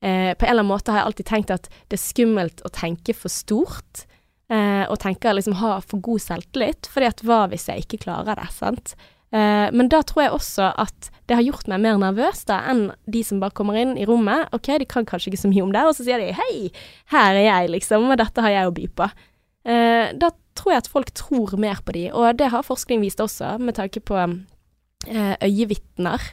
eh, 0.02 0.34
På 0.34 0.46
en 0.46 0.52
eller 0.52 0.64
annen 0.64 0.72
måte 0.72 0.94
har 0.94 1.02
jeg 1.02 1.12
alltid 1.12 1.30
tenkt 1.32 1.54
at 1.56 1.70
det 1.90 2.00
er 2.00 2.04
skummelt 2.04 2.64
å 2.66 2.74
tenke 2.74 3.16
for 3.18 3.34
stort. 3.34 4.06
Eh, 4.48 4.86
og 4.88 5.00
tenke 5.04 5.34
liksom 5.36 5.58
ha 5.60 5.78
for 5.84 6.00
god 6.00 6.24
selvtillit, 6.24 6.88
fordi 6.88 7.10
at 7.10 7.24
hva 7.28 7.44
hvis 7.52 7.68
jeg 7.68 7.84
ikke 7.84 8.06
klarer 8.06 8.40
det, 8.40 8.48
sant? 8.56 8.96
Eh, 9.36 9.68
men 9.76 9.90
da 9.92 10.00
tror 10.08 10.24
jeg 10.24 10.36
også 10.38 10.70
at 10.80 11.10
det 11.28 11.36
har 11.36 11.44
gjort 11.44 11.68
meg 11.68 11.82
mer 11.84 11.98
nervøs 12.00 12.46
da, 12.48 12.62
enn 12.72 12.86
de 13.12 13.24
som 13.28 13.42
bare 13.44 13.56
kommer 13.58 13.76
inn 13.80 13.98
i 14.00 14.08
rommet. 14.08 14.48
Ok, 14.56 14.72
de 14.80 14.88
kan 14.88 15.08
kanskje 15.08 15.34
ikke 15.34 15.42
så 15.44 15.52
mye 15.52 15.66
om 15.66 15.74
det, 15.76 15.84
og 15.84 15.98
så 15.98 16.08
sier 16.08 16.24
de 16.24 16.32
hei, 16.38 16.70
her 17.12 17.36
er 17.36 17.44
jeg, 17.44 17.74
liksom, 17.76 18.08
og 18.08 18.22
dette 18.22 18.46
har 18.46 18.56
jeg 18.56 18.70
å 18.70 18.76
by 18.78 18.88
på. 19.02 19.10
Eh, 19.68 20.16
da 20.16 20.32
tror 20.58 20.74
jeg 20.74 20.86
at 20.86 20.92
folk 20.96 21.12
tror 21.18 21.58
mer 21.60 21.84
på 21.84 21.98
de, 21.98 22.08
og 22.16 22.40
det 22.40 22.54
har 22.54 22.66
forskning 22.66 23.04
vist 23.04 23.20
også, 23.24 23.58
med 23.60 23.76
tanke 23.78 24.00
på 24.00 24.16
eh, 24.24 25.36
øyevitner. 25.44 26.24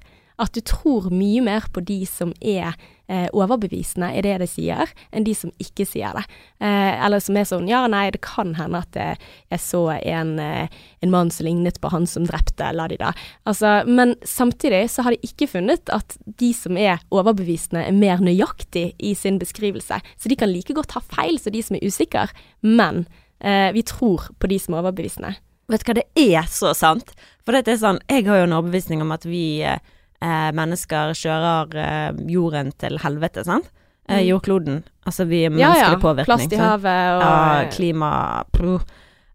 At 0.41 0.57
du 0.57 0.61
tror 0.67 1.11
mye 1.15 1.43
mer 1.45 1.69
på 1.71 1.83
de 1.87 2.01
som 2.11 2.33
er 2.43 2.73
eh, 3.07 3.29
overbevisende 3.31 4.09
i 4.17 4.23
det 4.25 4.35
de 4.43 4.49
sier, 4.51 4.91
enn 5.15 5.27
de 5.27 5.35
som 5.37 5.53
ikke 5.63 5.87
sier 5.87 6.17
det. 6.17 6.25
Eh, 6.59 7.05
eller 7.07 7.23
som 7.23 7.39
er 7.39 7.47
sånn 7.49 7.69
ja, 7.71 7.85
nei, 7.91 8.09
det 8.15 8.23
kan 8.25 8.55
hende 8.59 8.81
at 8.83 8.99
eh, 8.99 9.21
jeg 9.55 9.63
så 9.63 9.85
en, 10.01 10.35
eh, 10.43 10.73
en 11.05 11.15
mann 11.15 11.31
som 11.35 11.47
lignet 11.47 11.79
på 11.83 11.93
han 11.95 12.09
som 12.11 12.27
drepte, 12.27 12.73
la 12.75 12.89
de 12.91 12.99
da. 13.01 13.13
Altså, 13.47 13.77
men 13.87 14.17
samtidig 14.27 14.87
så 14.91 15.07
har 15.07 15.15
de 15.15 15.31
ikke 15.31 15.51
funnet 15.55 15.93
at 15.95 16.19
de 16.25 16.51
som 16.57 16.79
er 16.81 17.03
overbevisende 17.15 17.87
er 17.87 17.95
mer 17.95 18.25
nøyaktig 18.25 18.91
i 18.99 19.15
sin 19.19 19.39
beskrivelse. 19.43 20.01
Så 20.19 20.33
de 20.33 20.39
kan 20.41 20.53
like 20.53 20.75
godt 20.75 20.97
ha 20.97 21.05
feil 21.15 21.39
som 21.39 21.55
de 21.55 21.63
som 21.65 21.79
er 21.79 21.87
usikre, 21.87 22.29
men 22.65 23.05
eh, 23.39 23.71
vi 23.77 23.87
tror 23.87 24.33
på 24.41 24.51
de 24.51 24.59
som 24.59 24.75
er 24.75 24.83
overbevisende. 24.83 25.37
Vet 25.71 25.81
du 25.81 25.89
hva, 25.89 25.97
det 25.97 26.09
er 26.21 26.49
så 26.53 26.75
sant. 26.77 27.15
For 27.45 27.57
det 27.57 27.71
er 27.73 27.81
sånn, 27.81 28.03
jeg 28.11 28.27
har 28.29 28.43
jo 28.43 28.49
en 28.49 28.57
overbevisning 28.59 29.05
om 29.05 29.13
at 29.15 29.25
vi 29.29 29.63
eh, 29.65 29.81
mennesker 30.57 31.15
kjører 31.19 31.75
eh, 31.81 32.21
jorden 32.33 32.73
til 32.81 32.99
helvete, 33.05 33.45
sant? 33.47 33.71
Eh, 34.09 34.21
Mm. 34.21 34.27
jordkloden. 34.29 34.83
Altså 35.07 35.25
vi 35.27 35.45
er 35.47 35.51
Ja, 35.51 35.71
menneskelig 35.73 35.97
ja. 35.97 36.01
påvirkning. 36.03 36.25
Plast 36.29 36.53
i 36.53 36.57
havet 36.61 37.15
og 37.17 37.23
Ja, 37.25 37.71
klima 37.73 38.45
pruh. 38.53 38.81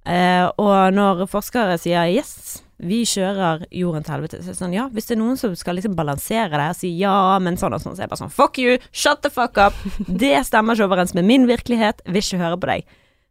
Eh, 0.06 0.46
Og 0.58 0.94
når 0.94 1.26
forskere 1.30 1.78
sier 1.80 2.06
yes, 2.14 2.62
vi 2.80 3.02
kjører 3.04 3.66
jorden 3.72 4.04
til 4.06 4.14
helvete, 4.14 4.38
så 4.40 4.50
er 4.50 4.54
det 4.54 4.60
sånn 4.62 4.74
ja, 4.74 4.88
hvis 4.90 5.08
det 5.10 5.18
er 5.18 5.22
noen 5.22 5.38
som 5.38 5.56
skal 5.56 5.76
liksom 5.76 5.96
balansere 5.98 6.50
det 6.52 6.70
og 6.70 6.76
si 6.78 6.94
ja, 6.98 7.38
men 7.40 7.58
sånn 7.58 7.74
og 7.74 7.82
sånn, 7.82 7.96
så 7.98 8.04
er 8.04 8.08
det 8.08 8.14
bare 8.14 8.22
sånn 8.30 8.32
fuck 8.32 8.58
you, 8.58 8.78
shut 8.94 9.22
the 9.22 9.30
fuck 9.30 9.58
up. 9.58 9.74
Det 10.08 10.46
stemmer 10.46 10.76
ikke 10.78 10.88
overens 10.88 11.14
med 11.14 11.26
min 11.26 11.46
virkelighet, 11.50 12.02
vil 12.06 12.22
ikke 12.24 12.40
høre 12.40 12.58
på 12.58 12.68
deg. 12.72 12.86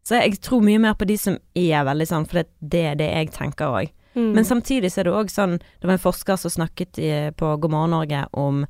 Så 0.05 0.21
jeg 0.21 0.40
tror 0.40 0.61
mye 0.62 0.79
mer 0.81 0.94
på 0.94 1.07
de 1.07 1.16
som 1.16 1.38
er 1.57 1.85
veldig 1.85 2.07
sånn, 2.09 2.27
for 2.29 2.42
det, 2.42 2.47
det 2.61 2.85
er 2.92 2.94
det 2.97 3.09
jeg 3.14 3.31
tenker 3.33 3.66
òg. 3.73 3.90
Mm. 4.19 4.33
Men 4.37 4.45
samtidig 4.49 4.91
så 4.93 5.01
er 5.01 5.09
det 5.09 5.15
òg 5.15 5.31
sånn 5.31 5.57
Det 5.63 5.87
var 5.87 5.95
en 5.95 6.03
forsker 6.03 6.37
som 6.43 6.51
snakket 6.51 6.99
i, 6.99 7.11
på 7.39 7.55
God 7.63 7.71
morgen 7.71 7.95
Norge 7.95 8.25
om 8.33 8.65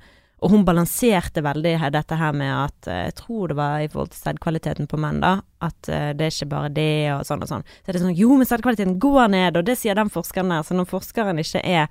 Og 0.45 0.53
hun 0.53 0.65
balanserte 0.69 1.43
veldig 1.43 1.73
dette 1.95 2.15
her 2.21 2.33
med 2.37 2.53
at 2.55 2.87
eh, 2.87 3.05
Jeg 3.09 3.15
tror 3.23 3.49
det 3.51 3.57
var 3.59 3.81
i 3.83 3.89
forhold 3.89 4.13
til 4.13 4.21
sædkvaliteten 4.23 4.87
på 4.91 5.01
menn, 5.03 5.19
da. 5.25 5.33
At 5.65 5.89
eh, 5.89 6.13
det 6.15 6.29
er 6.29 6.35
ikke 6.37 6.51
bare 6.53 6.69
det 6.71 6.91
og 7.17 7.25
sånn 7.27 7.43
og 7.43 7.49
sånn. 7.51 7.65
Så 7.83 7.89
er 7.91 7.97
det 7.99 8.05
sånn 8.05 8.15
Jo, 8.19 8.37
men 8.39 8.47
sædkvaliteten 8.47 8.99
går 9.03 9.33
ned, 9.35 9.57
og 9.59 9.67
det 9.67 9.79
sier 9.81 9.99
den 9.99 10.13
forskeren 10.15 10.53
der. 10.55 10.63
Så 10.63 10.77
når 10.79 10.87
forskeren 10.93 11.41
ikke 11.43 11.65
er 11.67 11.89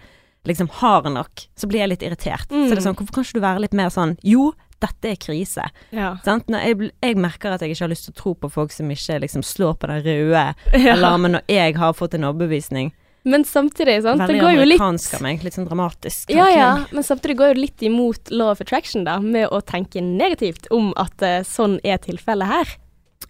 liksom 0.47 0.69
hard 0.79 1.09
nok, 1.11 1.43
så 1.59 1.67
blir 1.67 1.81
jeg 1.83 1.89
litt 1.91 2.05
irritert. 2.07 2.47
Så 2.47 2.69
det 2.71 2.77
er 2.77 2.85
sånn 2.85 2.95
Hvorfor 2.95 3.17
kan 3.17 3.25
ikke 3.27 3.39
du 3.41 3.43
være 3.43 3.63
litt 3.65 3.75
mer 3.75 3.89
sånn 3.91 4.13
Jo, 4.23 4.53
dette 4.79 5.09
er 5.11 5.17
krise. 5.19 5.65
ja. 5.91 6.13
Jeg, 6.23 6.91
jeg 7.01 7.17
merker 7.17 7.51
at 7.55 7.61
jeg 7.65 7.73
ikke 7.73 7.83
har 7.87 7.91
lyst 7.91 8.05
til 8.07 8.13
å 8.13 8.19
tro 8.21 8.33
på 8.45 8.49
folk 8.53 8.71
som 8.71 8.87
ikke 8.93 9.19
liksom 9.25 9.43
slår 9.43 9.73
på 9.81 9.89
den 9.91 10.03
røde 10.05 10.45
Ja. 10.85 10.93
alarmen 10.93 11.35
når 11.35 11.43
jeg 11.51 11.75
har 11.81 11.93
fått 11.97 12.13
en 12.15 12.29
overbevisning. 12.29 12.93
Men 13.27 13.43
samtidig, 13.45 14.01
sant, 14.05 14.23
det 14.29 14.39
går 14.39 14.53
jo 14.55 14.63
litt 14.63 14.79
amerikansk 14.79 15.17
av 15.17 15.23
meg, 15.25 15.41
litt 15.43 15.57
sånn 15.57 15.67
dramatisk. 15.67 16.29
Ja, 16.31 16.47
ja, 16.53 16.69
men 16.95 17.03
samtidig 17.03 17.37
går 17.41 17.53
jo 17.53 17.61
litt 17.65 17.83
imot 17.83 18.31
law 18.31 18.53
of 18.53 18.61
attraction, 18.63 19.03
da, 19.07 19.17
med 19.19 19.49
å 19.51 19.59
tenke 19.65 20.03
negativt 20.03 20.69
om 20.71 20.93
at 21.01 21.25
uh, 21.25 21.41
sånn 21.47 21.79
er 21.83 21.99
tilfellet 22.03 22.47
her. 22.47 22.77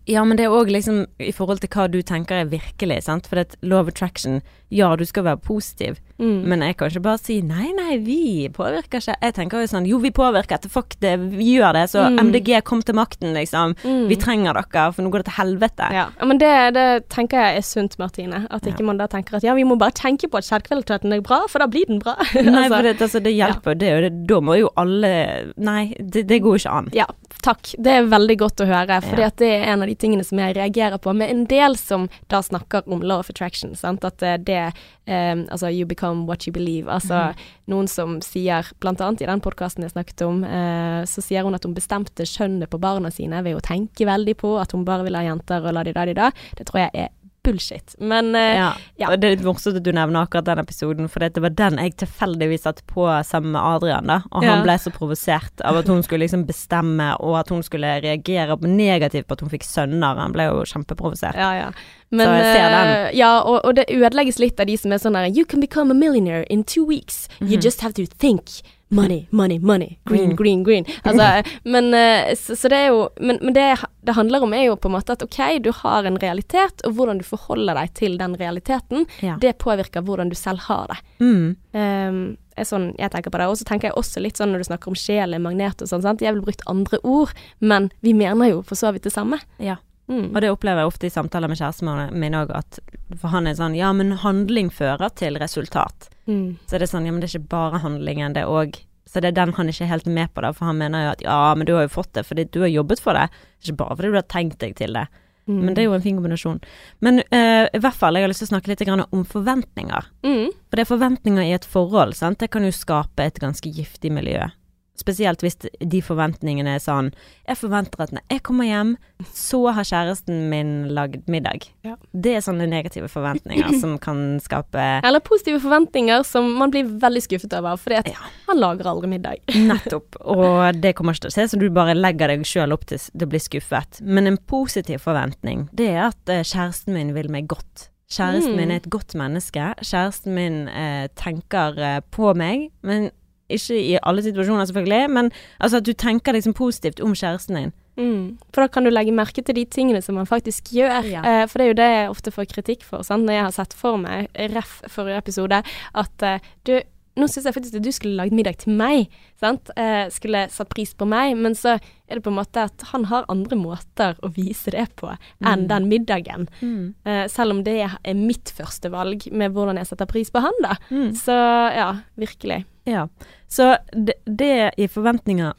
Ja, 0.07 0.23
men 0.23 0.37
det 0.39 0.45
er 0.47 0.53
òg 0.55 0.69
liksom 0.71 1.01
i 1.19 1.33
forhold 1.35 1.63
til 1.63 1.71
hva 1.73 1.87
du 1.91 1.99
tenker 2.05 2.43
er 2.43 2.51
virkelig, 2.51 3.01
sant. 3.07 3.27
For 3.27 3.39
det, 3.39 3.57
law 3.65 3.81
of 3.83 3.89
attraction 3.91 4.39
ja, 4.69 4.89
du 4.99 5.05
skal 5.07 5.23
være 5.23 5.39
positiv, 5.47 5.99
mm. 6.19 6.41
men 6.49 6.63
jeg 6.65 6.75
kan 6.79 6.91
ikke 6.91 7.03
bare 7.05 7.21
si 7.21 7.37
nei, 7.45 7.69
nei, 7.77 7.97
vi 8.03 8.49
påvirker 8.51 8.99
ikke. 8.99 9.15
Jeg 9.23 9.35
tenker 9.37 9.63
jo 9.63 9.69
sånn 9.71 9.87
jo, 9.87 9.99
vi 10.03 10.11
påvirker 10.15 10.57
etter 10.57 10.71
fuck 10.71 10.97
det, 11.03 11.13
vi 11.31 11.53
gjør 11.53 11.77
det, 11.77 11.85
så 11.93 12.07
mm. 12.11 12.19
MDG 12.27 12.51
kom 12.67 12.81
til 12.83 12.97
makten, 12.99 13.31
liksom. 13.37 13.77
Mm. 13.87 14.07
Vi 14.11 14.17
trenger 14.19 14.57
dere, 14.59 14.89
for 14.91 15.05
nå 15.05 15.11
går 15.13 15.23
det 15.23 15.29
til 15.29 15.37
helvete. 15.37 15.87
Ja, 15.95 16.07
men 16.27 16.41
det, 16.41 16.51
det 16.75 16.87
tenker 17.13 17.39
jeg 17.39 17.61
er 17.61 17.67
sunt, 17.67 17.95
Martine. 18.01 18.43
At 18.51 18.67
ikke 18.67 18.83
man 18.87 18.99
da 18.99 19.07
tenker 19.11 19.39
at 19.39 19.47
ja, 19.47 19.55
vi 19.55 19.63
må 19.67 19.77
bare 19.79 19.95
tenke 19.95 20.27
på 20.31 20.41
at 20.41 20.47
selvkvaliteten 20.49 21.15
er 21.15 21.23
bra, 21.23 21.45
for 21.47 21.63
da 21.63 21.69
blir 21.71 21.87
den 21.87 22.03
bra. 22.03 22.17
nei, 22.35 22.65
altså, 22.65 22.73
for 22.73 22.89
det, 22.89 22.95
altså, 22.97 23.23
det 23.23 23.35
hjelper, 23.37 23.77
ja. 23.77 23.81
det, 23.85 23.93
det, 24.03 24.11
da 24.27 24.41
må 24.43 24.57
jo 24.59 24.71
alle 24.77 25.15
Nei, 25.63 25.95
det, 25.99 26.25
det 26.27 26.41
går 26.43 26.59
ikke 26.59 26.73
an. 26.73 26.89
Ja, 26.95 27.07
takk. 27.45 27.71
Det 27.79 27.93
er 27.93 28.09
veldig 28.11 28.37
godt 28.41 28.61
å 28.63 28.67
høre, 28.67 28.99
for 29.05 29.21
ja. 29.21 29.31
det 29.39 29.49
er 29.55 29.65
en 29.71 29.85
av 29.85 29.89
de 29.89 29.95
tingene 29.99 30.25
som 30.27 30.39
jeg 30.41 30.57
reagerer 30.57 30.99
på 31.01 31.13
med 31.15 31.31
en 31.31 31.45
del 31.49 31.77
som 31.79 32.07
da 32.31 32.41
snakker 32.43 32.87
om 32.91 33.03
law 33.05 33.23
of 33.23 33.31
attraction, 33.31 33.75
sant? 33.77 34.05
at 34.07 34.23
eh, 34.25 34.37
det 34.57 34.65
um, 35.07 35.45
Altså 35.53 35.71
you 35.71 35.87
become 35.87 36.25
what 36.27 36.47
you 36.47 36.53
believe. 36.53 36.89
Altså 36.91 37.29
mm. 37.31 37.45
noen 37.73 37.89
som 37.91 38.17
sier, 38.25 38.67
annet 38.83 39.23
i 39.23 39.29
den 39.29 39.43
podkasten 39.43 39.85
jeg 39.85 39.93
snakket 39.93 40.25
om, 40.27 40.43
uh, 40.43 41.03
så 41.07 41.23
sier 41.23 41.45
hun 41.47 41.55
at 41.55 41.65
hun 41.67 41.77
bestemte 41.77 42.25
kjønnet 42.27 42.71
på 42.71 42.81
barna 42.81 43.11
sine 43.13 43.43
ved 43.45 43.57
å 43.57 43.63
tenke 43.63 44.07
veldig 44.07 44.37
på 44.41 44.57
at 44.61 44.73
hun 44.75 44.85
bare 44.87 45.07
vil 45.07 45.17
ha 45.17 45.25
jenter 45.27 45.63
og 45.63 45.77
la 45.77 45.85
de 45.87 45.95
da 45.95 46.07
de 46.09 46.17
da. 46.17 46.31
Det 46.57 46.67
tror 46.67 46.85
jeg 46.87 47.07
er 47.07 47.13
bullshit. 47.47 47.95
Men 47.97 48.35
uh, 48.35 48.41
ja. 48.41 48.71
ja. 48.99 49.11
Det 49.15 49.27
er 49.27 49.35
litt 49.37 49.45
morsomt 49.45 49.79
at 49.79 49.85
du 49.85 49.91
nevner 49.95 50.25
akkurat 50.25 50.47
den 50.49 50.61
episoden, 50.61 51.09
for 51.11 51.23
det 51.23 51.43
var 51.43 51.55
den 51.55 51.79
jeg 51.81 51.95
tilfeldigvis 52.03 52.65
satte 52.67 52.85
på 52.89 53.07
sammen 53.27 53.53
med 53.55 53.61
Adrian, 53.63 54.09
da. 54.11 54.19
Og 54.31 54.45
han 54.45 54.65
ble 54.65 54.77
så 54.81 54.91
provosert 54.95 55.63
av 55.67 55.79
at 55.81 55.91
hun 55.91 56.03
skulle 56.05 56.25
liksom 56.25 56.45
bestemme, 56.49 57.13
og 57.23 57.39
at 57.41 57.53
hun 57.53 57.63
skulle 57.65 57.97
reagere 58.03 58.59
negativt 58.67 59.29
på 59.29 59.37
at 59.37 59.45
hun 59.45 59.53
fikk 59.53 59.67
sønner. 59.67 60.19
Han 60.19 60.35
ble 60.35 60.49
jo 60.49 60.65
kjempeprovosert. 60.67 61.39
Ja, 61.39 61.53
ja. 61.57 61.71
Men. 62.09 62.31
Uh, 62.31 63.09
ja, 63.15 63.33
og, 63.41 63.61
og, 63.63 63.75
det 63.79 63.87
ødelegges 63.91 64.39
litt 64.39 64.59
av 64.59 64.69
de 64.69 64.77
som 64.79 64.93
er 64.95 65.01
sånn 65.03 65.17
her 65.17 65.27
You 65.27 65.45
can 65.45 65.63
become 65.63 65.91
a 65.91 65.97
millionaire 65.97 66.45
in 66.51 66.63
two 66.63 66.85
weeks. 66.85 67.27
You 67.39 67.47
mm 67.47 67.53
-hmm. 67.53 67.63
just 67.63 67.81
have 67.81 67.93
to 67.93 68.05
think. 68.19 68.61
Money, 68.89 69.27
money, 69.31 69.59
money. 69.59 69.97
Green, 70.05 70.31
mm. 70.31 70.35
green, 70.39 70.63
green. 70.63 70.85
Altså, 71.03 71.43
men, 71.73 71.93
eh, 71.93 72.33
så, 72.39 72.55
så, 72.55 72.69
det 72.71 72.77
er 72.77 72.87
jo 72.93 73.09
Men, 73.19 73.39
men 73.41 73.53
det 73.53 73.67
det 74.07 74.15
handler 74.15 74.43
om, 74.43 74.53
er 74.55 74.69
jo 74.69 74.75
på 74.79 74.87
en 74.87 74.95
måte 74.95 75.17
at 75.17 75.23
OK, 75.25 75.39
du 75.59 75.71
har 75.75 76.05
en 76.07 76.17
realitet, 76.21 76.83
og 76.87 76.93
hvordan 76.95 77.19
du 77.19 77.25
forholder 77.27 77.75
deg 77.75 77.93
til 77.97 78.15
den 78.19 78.37
realiteten, 78.39 79.03
ja. 79.19 79.35
det 79.41 79.57
påvirker 79.59 80.05
hvordan 80.07 80.31
du 80.31 80.35
selv 80.39 80.63
har 80.69 80.93
det. 80.93 80.97
Mm. 81.19 81.57
Um, 81.75 82.21
sånn 82.65 82.87
jeg 82.97 83.11
tenker 83.11 83.33
på 83.33 83.41
det. 83.41 83.49
Og 83.51 83.59
så 83.59 83.67
tenker 83.67 83.89
jeg 83.89 83.97
også 83.99 84.23
litt 84.23 84.39
sånn 84.39 84.53
når 84.55 84.63
du 84.63 84.69
snakker 84.69 84.93
om 84.93 84.97
sjel, 84.97 85.35
magnet 85.43 85.83
og 85.83 85.91
sånn, 85.91 86.05
sant. 86.05 86.23
Jeg 86.23 86.37
ville 86.37 86.47
brukt 86.47 86.63
andre 86.71 87.01
ord, 87.03 87.35
men 87.59 87.91
vi 88.05 88.15
mener 88.15 88.53
jo 88.53 88.63
for 88.65 88.79
så 88.79 88.93
vidt 88.95 89.09
det 89.09 89.13
samme. 89.13 89.41
Ja. 89.59 89.75
Mm. 90.07 90.31
Og 90.31 90.39
det 90.39 90.53
opplever 90.53 90.85
jeg 90.85 90.93
ofte 90.93 91.09
i 91.09 91.11
samtaler 91.11 91.51
med 91.51 91.59
kjæresten 91.59 92.15
min 92.15 92.37
òg, 92.39 92.53
at 92.55 92.79
for 93.19 93.33
han 93.33 93.47
er 93.49 93.57
sånn 93.59 93.75
Ja, 93.75 93.91
men 93.91 94.15
handling 94.23 94.71
fører 94.71 95.11
til 95.11 95.35
resultat. 95.41 96.07
Mm. 96.27 96.57
Så 96.67 96.75
er 96.75 96.83
det 96.83 96.91
sånn 96.91 97.07
Ja, 97.07 97.13
men 97.15 97.23
det 97.23 97.29
er 97.29 97.37
ikke 97.37 97.53
bare 97.55 97.79
handlingen, 97.83 98.33
det 98.35 98.43
er 98.43 98.51
òg 98.51 98.81
Så 99.07 99.21
det 99.23 99.29
er 99.31 99.37
den 99.37 99.53
han 99.55 99.69
ikke 99.71 99.85
er 99.85 99.93
helt 99.93 100.09
med 100.11 100.33
på, 100.35 100.43
da, 100.43 100.51
for 100.51 100.67
han 100.67 100.81
mener 100.81 101.05
jo 101.05 101.13
at 101.13 101.23
ja, 101.23 101.39
men 101.55 101.67
du 101.69 101.71
har 101.77 101.85
jo 101.85 101.93
fått 101.93 102.11
det 102.17 102.25
fordi 102.27 102.43
du 102.51 102.59
har 102.65 102.73
jobbet 102.73 102.99
for 102.99 103.15
det, 103.15 103.29
ikke 103.63 103.77
bare 103.79 103.95
fordi 103.95 104.11
du 104.11 104.19
har 104.19 104.27
tenkt 104.27 104.59
deg 104.59 104.75
til 104.75 104.99
det. 104.99 105.05
Mm. 105.47 105.61
Men 105.63 105.75
det 105.75 105.81
er 105.81 105.87
jo 105.87 105.95
en 105.95 106.03
fin 106.03 106.17
kombinasjon. 106.17 106.59
Men 106.99 107.21
uh, 107.31 107.65
i 107.71 107.79
hvert 107.79 107.95
fall, 107.95 108.17
jeg 108.19 108.27
har 108.27 108.31
lyst 108.33 108.43
til 108.43 108.49
å 108.49 108.51
snakke 108.51 108.73
litt 108.73 108.83
om 109.15 109.23
forventninger. 109.23 110.09
Mm. 110.27 110.51
For 110.51 110.75
det 110.75 110.83
er 110.83 110.89
forventninger 110.89 111.47
i 111.47 111.55
et 111.55 111.67
forhold, 111.67 112.17
sant. 112.19 112.41
Det 112.43 112.51
kan 112.51 112.67
jo 112.67 112.73
skape 112.75 113.23
et 113.23 113.39
ganske 113.39 113.71
giftig 113.71 114.11
miljø. 114.11 114.49
Spesielt 114.97 115.43
hvis 115.45 115.59
de 115.61 115.99
forventningene 116.01 116.77
er 116.77 116.81
sånn 116.81 117.11
Jeg 117.45 117.59
forventer 117.59 118.01
at 118.07 118.13
når 118.15 118.23
jeg 118.33 118.41
kommer 118.47 118.65
hjem, 118.65 118.95
så 119.33 119.59
har 119.73 119.85
kjæresten 119.87 120.47
min 120.51 120.71
lagd 120.97 121.27
middag. 121.31 121.67
Ja. 121.85 121.95
Det 122.11 122.33
er 122.37 122.45
sånne 122.45 122.67
negative 122.69 123.09
forventninger 123.11 123.77
som 123.81 123.97
kan 124.05 124.39
skape 124.43 124.85
Eller 125.05 125.23
positive 125.25 125.61
forventninger 125.63 126.25
som 126.27 126.49
man 126.57 126.73
blir 126.73 126.89
veldig 127.01 127.23
skuffet 127.25 127.53
over, 127.59 127.77
fordi 127.81 127.99
at 128.01 128.09
ja. 128.11 128.29
han 128.49 128.61
lager 128.61 128.89
aldri 128.89 129.11
middag. 129.11 129.43
Nettopp. 129.69 130.17
Og 130.25 130.81
det 130.81 130.95
kommer 130.97 131.15
ikke 131.15 131.27
til 131.27 131.33
å 131.33 131.37
se 131.37 131.47
så 131.51 131.61
du 131.61 131.69
bare 131.73 131.97
legger 131.97 132.33
deg 132.33 132.47
sjøl 132.47 132.73
opp 132.75 132.87
til 132.89 132.99
å 132.99 133.29
bli 133.29 133.41
skuffet. 133.41 134.01
Men 134.01 134.29
en 134.29 134.39
positiv 134.49 135.05
forventning, 135.05 135.67
det 135.77 135.91
er 135.93 136.07
at 136.09 136.33
eh, 136.33 136.45
kjæresten 136.45 136.97
min 136.97 137.13
vil 137.17 137.29
meg 137.33 137.49
godt. 137.51 137.89
Kjæresten 138.07 138.53
mm. 138.53 138.59
min 138.61 138.71
er 138.71 138.81
et 138.81 138.89
godt 138.91 139.15
menneske. 139.19 139.71
Kjæresten 139.83 140.35
min 140.35 140.59
eh, 140.71 141.07
tenker 141.19 141.79
eh, 141.83 141.99
på 142.11 142.31
meg. 142.39 142.69
Men 142.87 143.09
ikke 143.49 143.79
i 143.79 143.97
alle 144.01 144.23
situasjoner, 144.25 144.65
selvfølgelig, 144.69 145.09
men 145.09 145.31
altså 145.59 145.81
at 145.81 145.87
du 145.87 145.93
tenker 145.93 146.35
liksom 146.35 146.55
positivt 146.57 147.01
om 147.03 147.15
kjæresten 147.15 147.59
din. 147.59 147.75
Mm. 147.97 148.37
For 148.53 148.61
da 148.61 148.69
kan 148.69 148.85
du 148.85 148.91
legge 148.93 149.15
merke 149.15 149.41
til 149.41 149.57
de 149.57 149.65
tingene 149.65 150.03
som 150.05 150.19
man 150.19 150.29
faktisk 150.29 150.69
gjør. 150.75 151.07
Ja. 151.09 151.23
Eh, 151.25 151.45
for 151.49 151.57
det 151.57 151.65
er 151.65 151.71
jo 151.71 151.79
det 151.79 151.87
jeg 151.89 152.11
ofte 152.11 152.33
får 152.35 152.49
kritikk 152.51 152.85
for, 152.85 153.01
sant? 153.07 153.25
når 153.25 153.39
jeg 153.39 153.47
har 153.47 153.55
sett 153.55 153.73
for 153.77 153.97
meg, 154.01 154.29
ref 154.53 154.79
forrige 154.93 155.23
episode, 155.23 155.63
at 156.03 156.27
eh, 156.27 156.45
du 156.69 156.77
nå 157.17 157.27
syns 157.29 157.47
jeg 157.49 157.55
faktisk 157.55 157.79
at 157.79 157.85
du 157.85 157.91
skulle 157.95 158.19
lagd 158.19 158.35
middag 158.37 158.59
til 158.61 158.75
meg. 158.77 159.13
Sant? 159.41 159.71
Eh, 159.79 160.05
skulle 160.13 160.45
satt 160.53 160.69
pris 160.73 160.93
på 160.97 161.07
meg. 161.09 161.35
Men 161.39 161.57
så 161.57 161.75
er 161.77 162.19
det 162.19 162.23
på 162.25 162.31
en 162.31 162.39
måte 162.39 162.67
at 162.69 162.87
han 162.91 163.07
har 163.11 163.27
andre 163.31 163.57
måter 163.59 164.17
å 164.23 164.31
vise 164.35 164.73
det 164.75 164.85
på 164.99 165.09
enn 165.09 165.65
mm. 165.65 165.67
den 165.71 165.89
middagen. 165.91 166.47
Mm. 166.61 166.93
Eh, 167.07 167.23
selv 167.31 167.57
om 167.57 167.63
det 167.65 167.77
er 167.87 168.17
mitt 168.17 168.53
første 168.53 168.91
valg 168.93 169.27
med 169.31 169.55
hvordan 169.55 169.81
jeg 169.81 169.91
setter 169.91 170.09
pris 170.09 170.31
på 170.33 170.43
han, 170.45 170.61
da. 170.63 170.77
Mm. 170.91 171.11
Så 171.17 171.35
ja, 171.77 171.89
virkelig. 172.19 172.63
Ja. 172.87 173.07
Så 173.51 173.73
det, 173.91 174.19
det 174.25 174.71
i 174.77 174.87
forventninger 174.91 175.55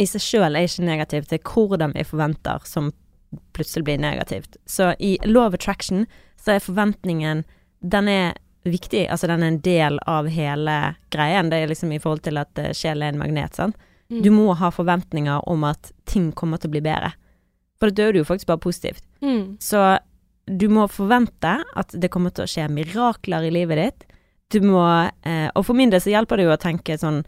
i 0.00 0.06
seg 0.10 0.22
sjøl 0.22 0.58
er 0.58 0.66
ikke 0.66 0.86
negativt, 0.86 1.30
det 1.30 1.38
er 1.38 1.50
hvordan 1.54 1.94
vi 1.94 2.06
forventer 2.06 2.64
som 2.66 2.90
plutselig 3.54 3.86
blir 3.86 4.00
negativt. 4.02 4.56
Så 4.66 4.92
i 4.98 5.16
of 5.22 5.54
attraction 5.54 6.06
så 6.40 6.56
er 6.56 6.64
forventningen 6.64 7.44
Den 7.84 8.08
er 8.08 8.34
viktig. 8.64 9.06
Altså 9.12 9.28
den 9.30 9.42
er 9.42 9.52
en 9.52 9.60
del 9.64 9.98
av 10.10 10.28
hele 10.32 10.76
greien. 11.14 11.50
Det 11.50 11.60
er 11.60 11.70
liksom 11.70 11.92
i 11.92 12.00
forhold 12.02 12.24
til 12.26 12.40
at 12.40 12.60
uh, 12.60 12.72
sjel 12.76 13.04
er 13.04 13.12
en 13.12 13.20
magnet, 13.20 13.56
sant. 13.56 13.76
Mm. 14.12 14.22
Du 14.24 14.30
må 14.34 14.52
ha 14.58 14.70
forventninger 14.72 15.48
om 15.48 15.64
at 15.68 15.92
ting 16.08 16.30
kommer 16.36 16.60
til 16.60 16.70
å 16.70 16.76
bli 16.76 16.84
bedre. 16.84 17.14
For 17.80 17.90
da 17.90 18.02
dør 18.02 18.14
du 18.14 18.20
jo 18.22 18.28
faktisk 18.28 18.50
bare 18.50 18.62
positivt. 18.64 19.04
Mm. 19.24 19.56
Så 19.62 19.80
du 20.46 20.68
må 20.72 20.86
forvente 20.92 21.56
at 21.64 21.94
det 21.96 22.10
kommer 22.12 22.34
til 22.34 22.44
å 22.44 22.50
skje 22.50 22.68
mirakler 22.72 23.48
i 23.48 23.52
livet 23.54 23.80
ditt. 23.80 24.06
Du 24.52 24.60
må 24.64 24.84
eh, 24.84 25.48
Og 25.56 25.64
for 25.66 25.76
min 25.76 25.90
del 25.90 26.02
så 26.04 26.12
hjelper 26.12 26.36
det 26.36 26.44
jo 26.46 26.52
å 26.52 26.60
tenke 26.60 26.98
sånn 27.00 27.22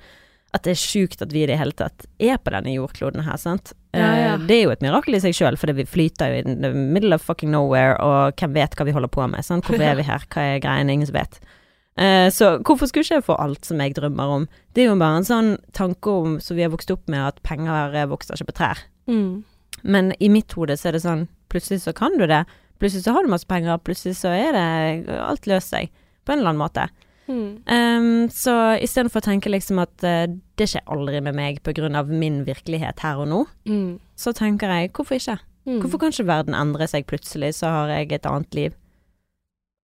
at 0.56 0.64
det 0.66 0.74
er 0.74 0.80
sjukt 0.80 1.22
at 1.24 1.32
vi 1.34 1.44
i 1.44 1.48
det 1.48 1.58
hele 1.60 1.74
tatt 1.76 2.06
er 2.22 2.38
på 2.40 2.52
denne 2.54 2.74
jordkloden 2.74 3.24
her, 3.26 3.36
sant. 3.40 3.74
Ja, 3.96 4.08
ja. 4.16 4.32
Eh, 4.34 4.46
det 4.48 4.56
er 4.56 4.64
jo 4.64 4.72
et 4.74 4.84
mirakel 4.84 5.18
i 5.18 5.22
seg 5.22 5.36
sjøl, 5.36 5.58
for 5.60 5.72
vi 5.76 5.86
flyter 5.88 6.32
jo 6.32 6.42
in 6.42 6.64
the 6.64 6.72
middle 6.74 7.16
of 7.16 7.24
fucking 7.24 7.52
nowhere, 7.52 7.96
og 8.02 8.36
hvem 8.40 8.56
vet 8.56 8.76
hva 8.76 8.88
vi 8.88 8.96
holder 8.96 9.12
på 9.12 9.28
med, 9.32 9.46
sant. 9.46 9.66
Hvorfor 9.66 9.86
er 9.90 10.00
vi 10.00 10.08
her, 10.08 10.26
hva 10.32 10.48
er 10.54 10.62
greiene, 10.64 10.96
ingen 10.96 11.08
som 11.08 11.18
vet. 11.18 11.40
Uh, 11.96 12.28
så 12.28 12.58
hvorfor 12.60 12.90
skulle 12.90 13.06
ikke 13.06 13.22
jeg 13.22 13.24
få 13.24 13.38
alt 13.40 13.64
som 13.64 13.80
jeg 13.80 13.96
drømmer 13.96 14.32
om? 14.34 14.48
Det 14.76 14.84
er 14.84 14.90
jo 14.90 14.98
bare 15.00 15.22
en 15.22 15.28
sånn 15.28 15.54
tanke 15.76 16.12
om 16.12 16.36
som 16.44 16.58
vi 16.58 16.66
har 16.66 16.74
vokst 16.74 16.92
opp 16.92 17.06
med, 17.12 17.22
at 17.24 17.40
penger 17.46 17.96
vokser 18.10 18.36
ikke 18.36 18.52
på 18.52 18.58
trær. 18.60 18.84
Mm. 19.08 19.46
Men 19.86 20.12
i 20.20 20.28
mitt 20.32 20.52
hode 20.58 20.76
så 20.76 20.90
er 20.90 20.96
det 20.96 21.06
sånn, 21.06 21.24
plutselig 21.52 21.84
så 21.84 21.94
kan 21.96 22.16
du 22.20 22.26
det. 22.28 22.44
Plutselig 22.80 23.06
så 23.06 23.14
har 23.16 23.24
du 23.24 23.32
masse 23.32 23.48
penger, 23.48 23.80
plutselig 23.80 24.18
så 24.18 24.34
er 24.36 24.56
det 24.56 25.16
Alt 25.16 25.48
løser 25.48 25.68
seg 25.70 25.92
på 26.26 26.34
en 26.34 26.42
eller 26.42 26.52
annen 26.52 26.64
måte. 26.64 26.88
Mm. 27.26 27.58
Um, 27.66 28.28
så 28.30 28.54
istedenfor 28.82 29.22
å 29.22 29.26
tenke 29.26 29.50
liksom 29.50 29.80
at 29.82 30.04
uh, 30.06 30.24
det 30.58 30.68
skjer 30.70 30.84
aldri 30.92 31.20
med 31.24 31.34
meg 31.34 31.60
pga. 31.66 32.02
min 32.06 32.44
virkelighet 32.46 33.02
her 33.02 33.22
og 33.22 33.28
nå, 33.28 33.44
mm. 33.66 33.98
så 34.14 34.32
tenker 34.32 34.70
jeg 34.70 34.92
hvorfor 34.94 35.18
ikke? 35.18 35.38
Mm. 35.66 35.80
Hvorfor 35.82 35.98
kan 35.98 36.14
ikke 36.14 36.28
verden 36.28 36.54
endre 36.54 36.86
seg 36.86 37.06
plutselig, 37.10 37.56
så 37.58 37.72
har 37.72 37.90
jeg 37.90 38.12
et 38.12 38.26
annet 38.26 38.54
liv? 38.54 38.76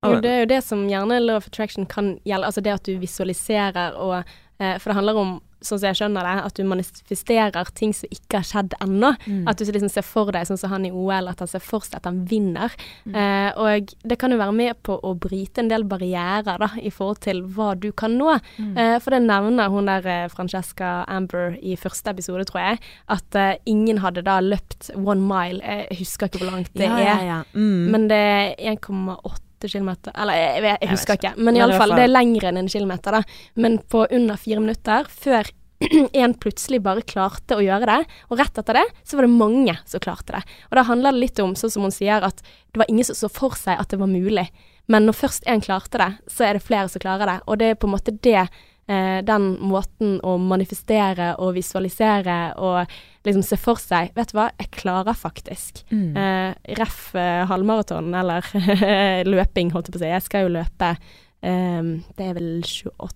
Og, 0.02 0.18
det 0.22 0.30
er 0.30 0.40
jo 0.42 0.50
det 0.50 0.62
som 0.66 0.86
gjerne 0.90 1.20
law 1.22 1.38
of 1.38 1.46
attraction 1.46 1.86
kan 1.86 2.16
gjelde, 2.26 2.46
altså 2.46 2.62
det 2.62 2.74
at 2.74 2.86
du 2.86 2.96
visualiserer 2.98 3.94
og 3.94 4.22
uh, 4.22 4.76
For 4.78 4.90
det 4.90 4.98
handler 4.98 5.18
om 5.18 5.40
sånn 5.62 5.80
som 5.80 5.88
jeg 5.88 5.98
skjønner 6.00 6.26
det, 6.26 6.34
at 6.46 6.58
du 6.58 6.68
manifesterer 6.68 7.72
ting 7.78 7.94
som 7.96 8.12
ikke 8.12 8.40
har 8.40 8.48
skjedd 8.48 8.76
ennå. 8.82 9.12
Mm. 9.26 9.44
At 9.50 9.60
du 9.60 9.68
liksom 9.68 9.92
ser 9.92 10.06
for 10.06 10.32
deg, 10.34 10.46
sånn 10.48 10.60
som 10.60 10.72
han 10.74 10.86
i 10.88 10.92
OL, 10.92 11.30
at 11.30 11.42
han 11.42 11.50
ser 11.50 11.64
for 11.64 11.86
seg 11.86 12.00
at 12.00 12.08
han 12.10 12.22
vinner. 12.28 12.74
Mm. 13.06 13.16
Eh, 13.18 13.60
og 13.62 13.94
det 14.08 14.18
kan 14.20 14.34
jo 14.34 14.40
være 14.40 14.56
med 14.56 14.80
på 14.86 14.98
å 14.98 15.14
bryte 15.18 15.62
en 15.62 15.70
del 15.72 15.86
barrierer 15.88 16.60
da, 16.62 16.70
i 16.80 16.92
forhold 16.92 17.22
til 17.26 17.44
hva 17.54 17.72
du 17.78 17.90
kan 17.96 18.16
nå. 18.18 18.36
Mm. 18.58 18.74
Eh, 18.76 18.96
for 19.02 19.14
det 19.14 19.22
nevner 19.26 19.72
hun 19.72 19.90
der 19.90 20.08
eh, 20.08 20.26
Francesca 20.32 21.02
Amber 21.10 21.56
i 21.62 21.76
første 21.80 22.14
episode, 22.14 22.46
tror 22.50 22.62
jeg, 22.64 22.82
at 23.12 23.38
eh, 23.38 23.54
ingen 23.70 24.02
hadde 24.02 24.26
da 24.26 24.40
løpt 24.42 24.92
one 24.96 25.22
mile. 25.22 25.62
Jeg 25.62 26.02
husker 26.02 26.28
ikke 26.28 26.42
hvor 26.42 26.52
langt 26.56 26.72
det 26.76 26.88
ja, 26.88 26.98
er, 26.98 27.06
ja, 27.06 27.16
ja. 27.28 27.40
Mm. 27.54 27.88
men 27.92 28.10
det 28.10 28.20
er 28.22 28.74
1,8 28.74 29.51
kilometer 29.70 30.14
Eller 30.18 30.38
jeg, 30.38 30.62
jeg, 30.64 30.78
jeg 30.82 30.90
husker 30.90 31.18
ikke, 31.18 31.32
men 31.38 31.58
iallfall, 31.58 31.94
det 31.96 32.06
er 32.06 32.12
lengre 32.12 32.50
enn 32.50 32.62
en 32.62 32.70
kilometer, 32.72 33.18
da. 33.18 33.22
Men 33.54 33.78
på 33.92 34.06
under 34.10 34.40
fire 34.40 34.62
minutter, 34.64 35.06
før 35.08 35.50
en 36.22 36.34
plutselig 36.38 36.82
bare 36.82 37.04
klarte 37.06 37.58
å 37.58 37.62
gjøre 37.64 37.88
det, 37.90 38.18
og 38.30 38.38
rett 38.40 38.58
etter 38.58 38.78
det 38.78 38.84
så 39.02 39.18
var 39.18 39.26
det 39.26 39.34
mange 39.34 39.76
som 39.88 40.02
klarte 40.02 40.36
det. 40.36 40.42
Og 40.70 40.78
da 40.78 40.86
handler 40.88 41.14
det 41.14 41.24
litt 41.24 41.42
om, 41.42 41.56
sånn 41.58 41.72
som 41.74 41.86
hun 41.86 41.94
sier, 41.94 42.22
at 42.22 42.42
det 42.42 42.82
var 42.82 42.90
ingen 42.90 43.08
som 43.08 43.18
så 43.18 43.32
for 43.32 43.58
seg 43.58 43.80
at 43.80 43.92
det 43.92 44.00
var 44.02 44.10
mulig. 44.10 44.46
Men 44.90 45.06
når 45.06 45.18
først 45.18 45.46
en 45.50 45.62
klarte 45.62 46.00
det, 46.00 46.10
så 46.30 46.46
er 46.46 46.58
det 46.58 46.66
flere 46.66 46.90
som 46.90 47.02
klarer 47.02 47.30
det. 47.30 47.38
Og 47.46 47.58
det 47.60 47.72
er 47.72 47.78
på 47.78 47.88
en 47.88 47.94
måte 47.94 48.14
det 48.24 48.48
eh, 48.90 49.20
den 49.26 49.48
måten 49.60 50.18
å 50.26 50.36
manifestere 50.40 51.32
og 51.42 51.54
visualisere 51.56 52.38
og 52.60 52.92
liksom 53.26 53.44
se 53.46 53.58
for 53.60 53.80
seg 53.80 54.12
Vet 54.18 54.32
du 54.32 54.38
hva, 54.38 54.48
jeg 54.58 54.72
klarer 54.74 55.16
faktisk. 55.18 55.84
Mm. 55.92 56.16
Eh, 56.18 56.74
ref 56.80 57.12
eh, 57.18 57.44
halvmaraton, 57.50 58.12
eller 58.18 58.46
løping, 59.32 59.72
holdt 59.74 59.90
jeg 59.90 59.96
på 59.96 60.00
å 60.00 60.04
si. 60.04 60.12
Jeg 60.12 60.26
skal 60.26 60.46
jo 60.46 60.56
løpe 60.58 60.92
eh, 60.92 61.92
Det 62.18 62.28
er 62.28 62.36
vel 62.38 62.50
28. 62.66 63.12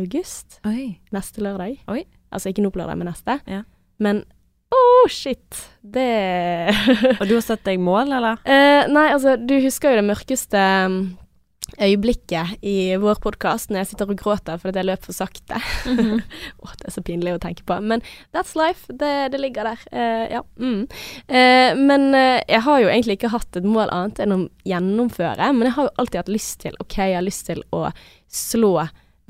august, 0.00 0.60
Oi. 0.68 0.96
neste 1.14 1.42
lørdag. 1.44 1.80
Oi. 1.90 2.04
Altså 2.30 2.52
ikke 2.52 2.62
nå 2.62 2.70
på 2.70 2.82
lørdag, 2.82 3.00
men 3.00 3.10
neste. 3.10 3.40
Ja. 3.50 3.64
Men 4.00 4.22
oh 4.70 5.08
shit, 5.10 5.56
det 5.82 6.70
Og 7.18 7.24
du 7.26 7.34
har 7.34 7.42
satt 7.44 7.64
deg 7.66 7.80
mål, 7.82 8.12
eller? 8.18 8.38
Eh, 8.50 8.86
nei, 8.90 9.08
altså, 9.14 9.34
du 9.36 9.56
husker 9.62 9.92
jo 9.94 10.00
det 10.00 10.08
mørkeste 10.10 10.62
øyeblikket 11.80 12.60
i 12.66 12.94
vår 13.00 13.20
podkast 13.24 13.70
når 13.70 13.82
jeg 13.82 13.90
sitter 13.90 14.12
og 14.12 14.20
gråter 14.20 14.60
fordi 14.60 14.80
jeg 14.82 14.88
løp 14.88 15.06
for 15.06 15.16
sakte. 15.16 15.60
Mhm. 15.88 16.20
Åh, 16.64 16.74
det 16.78 16.88
er 16.88 16.94
så 16.94 17.04
pinlig 17.06 17.34
å 17.34 17.42
tenke 17.42 17.64
på. 17.66 17.78
Men 17.80 18.04
that's 18.36 18.56
life. 18.58 18.86
Det, 18.88 19.32
det 19.32 19.40
ligger 19.40 19.70
der. 19.70 19.84
Uh, 19.92 20.24
ja. 20.36 20.42
Mm. 20.60 20.86
Uh, 21.30 21.70
men 21.80 22.08
uh, 22.14 22.38
jeg 22.44 22.64
har 22.66 22.80
jo 22.84 22.90
egentlig 22.92 23.18
ikke 23.18 23.34
hatt 23.34 23.60
et 23.60 23.68
mål 23.68 23.92
annet 23.94 24.22
enn 24.24 24.36
å 24.36 24.40
gjennomføre. 24.68 25.52
Men 25.56 25.70
jeg 25.70 25.76
har 25.78 25.88
jo 25.88 25.94
alltid 26.02 26.22
hatt 26.22 26.34
lyst 26.36 26.58
til 26.64 26.80
OK, 26.82 26.98
jeg 27.00 27.18
har 27.18 27.26
lyst 27.26 27.46
til 27.48 27.62
å 27.76 27.86
slå 28.30 28.74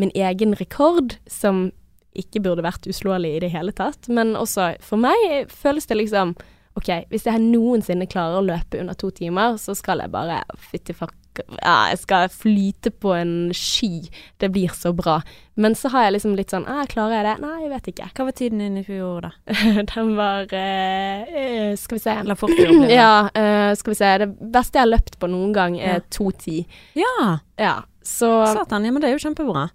min 0.01 0.13
egen 0.17 0.57
rekord, 0.57 1.19
som 1.29 1.69
ikke 2.17 2.43
burde 2.43 2.65
vært 2.67 2.89
uslåelig 2.91 3.37
i 3.37 3.43
det 3.45 3.53
hele 3.55 3.75
tatt. 3.77 4.09
Men 4.11 4.35
også 4.39 4.73
for 4.85 5.01
meg 5.01 5.53
føles 5.53 5.87
det 5.87 6.01
liksom 6.01 6.35
OK, 6.79 6.89
hvis 7.11 7.27
jeg 7.27 7.43
noensinne 7.43 8.07
klarer 8.11 8.39
å 8.41 8.47
løpe 8.47 8.79
under 8.81 8.97
to 8.99 9.11
timer, 9.15 9.57
så 9.61 9.75
skal 9.77 10.05
jeg 10.05 10.13
bare 10.15 10.41
fytti 10.71 10.95
fuck 10.97 11.15
ja, 11.39 11.75
jeg 11.93 11.99
skal 12.03 12.29
flyte 12.35 12.91
på 12.91 13.13
en 13.15 13.33
sky. 13.55 14.09
Det 14.43 14.51
blir 14.53 14.73
så 14.77 14.93
bra. 14.97 15.21
Men 15.61 15.75
så 15.77 15.89
har 15.93 16.07
jeg 16.07 16.15
liksom 16.17 16.35
litt 16.39 16.51
sånn 16.55 16.65
ah, 16.71 16.83
Klarer 16.89 17.19
jeg 17.19 17.27
det? 17.27 17.35
Nei, 17.45 17.57
jeg 17.63 17.71
vet 17.75 17.89
ikke. 17.93 18.09
Hva 18.17 18.27
var 18.29 18.37
tiden 18.39 18.63
din 18.63 18.79
i 18.81 18.85
fjor, 18.87 19.27
da? 19.27 19.31
Den 19.95 20.15
var 20.17 20.55
eh, 20.57 21.75
Skal 21.77 21.99
vi 21.99 22.03
se. 22.03 22.15
La 22.27 22.37
fort? 22.39 22.55
Ja, 22.91 23.29
eh, 23.35 23.73
skal 23.79 23.93
vi 23.95 23.99
se. 23.99 24.13
Det 24.25 24.31
beste 24.55 24.79
jeg 24.81 24.87
har 24.87 24.93
løpt 24.95 25.19
på 25.21 25.29
noen 25.31 25.53
gang, 25.57 25.77
er 25.81 26.01
Ja. 26.01 26.07
2.10. 26.19 26.65
Ja, 26.99 27.39
Ja, 27.61 27.75
så 28.03 28.31
satan. 28.55 28.85
Ja, 28.89 28.91
men 28.95 29.03
det 29.05 29.11
er 29.11 29.19
jo 29.19 29.23
kjempebra. 29.27 29.69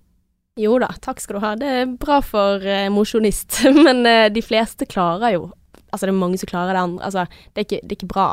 Jo 0.60 0.78
da, 0.80 0.88
takk 1.04 1.20
skal 1.20 1.38
du 1.38 1.44
ha. 1.44 1.54
Det 1.60 1.68
er 1.82 1.94
bra 2.00 2.22
for 2.24 2.63
eh, 2.63 2.88
mosjonist. 2.94 3.62
Men 3.86 4.06
eh, 4.08 4.30
de 4.32 4.41
fleste 4.44 4.88
klarer 4.88 5.36
jo 5.36 5.50
Altså, 5.91 6.08
det 6.08 6.12
er 6.13 6.18
mange 6.20 6.38
som 6.39 6.50
klarer 6.50 6.76
det 6.76 6.82
andre. 6.82 7.06
Altså, 7.08 7.24
det 7.54 7.62
er 7.62 7.65
ikke, 7.68 7.80
det 7.84 7.94
er 7.94 7.98
ikke 8.00 8.10
bra. 8.12 8.28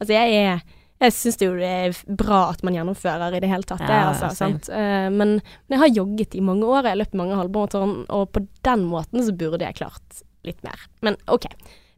Altså, 0.00 0.12
jeg 0.16 0.38
er 0.40 0.62
jeg 0.96 1.12
syns 1.12 1.36
det 1.40 1.48
er 1.68 1.96
bra 2.08 2.46
at 2.54 2.62
man 2.64 2.76
gjennomfører 2.76 3.36
i 3.36 3.40
det 3.42 3.50
hele 3.50 3.68
tatt, 3.68 3.84
det, 3.84 3.92
Ja, 3.92 4.12
altså. 4.14 4.48
Eh, 4.72 5.08
men, 5.12 5.40
jeg 5.68 5.80
har 5.82 5.92
jogget 5.92 6.34
i 6.34 6.44
mange 6.44 6.64
år, 6.64 6.86
jeg 6.86 6.94
har 6.94 7.02
løpt 7.02 7.18
mange 7.20 7.36
halvmaraton, 7.36 7.96
og 8.08 8.30
på 8.32 8.46
den 8.64 8.86
måten 8.88 9.24
så 9.24 9.34
burde 9.36 9.66
jeg 9.66 9.76
klart 9.82 10.22
litt 10.46 10.62
mer. 10.64 10.86
Men 11.04 11.18
OK, 11.32 11.48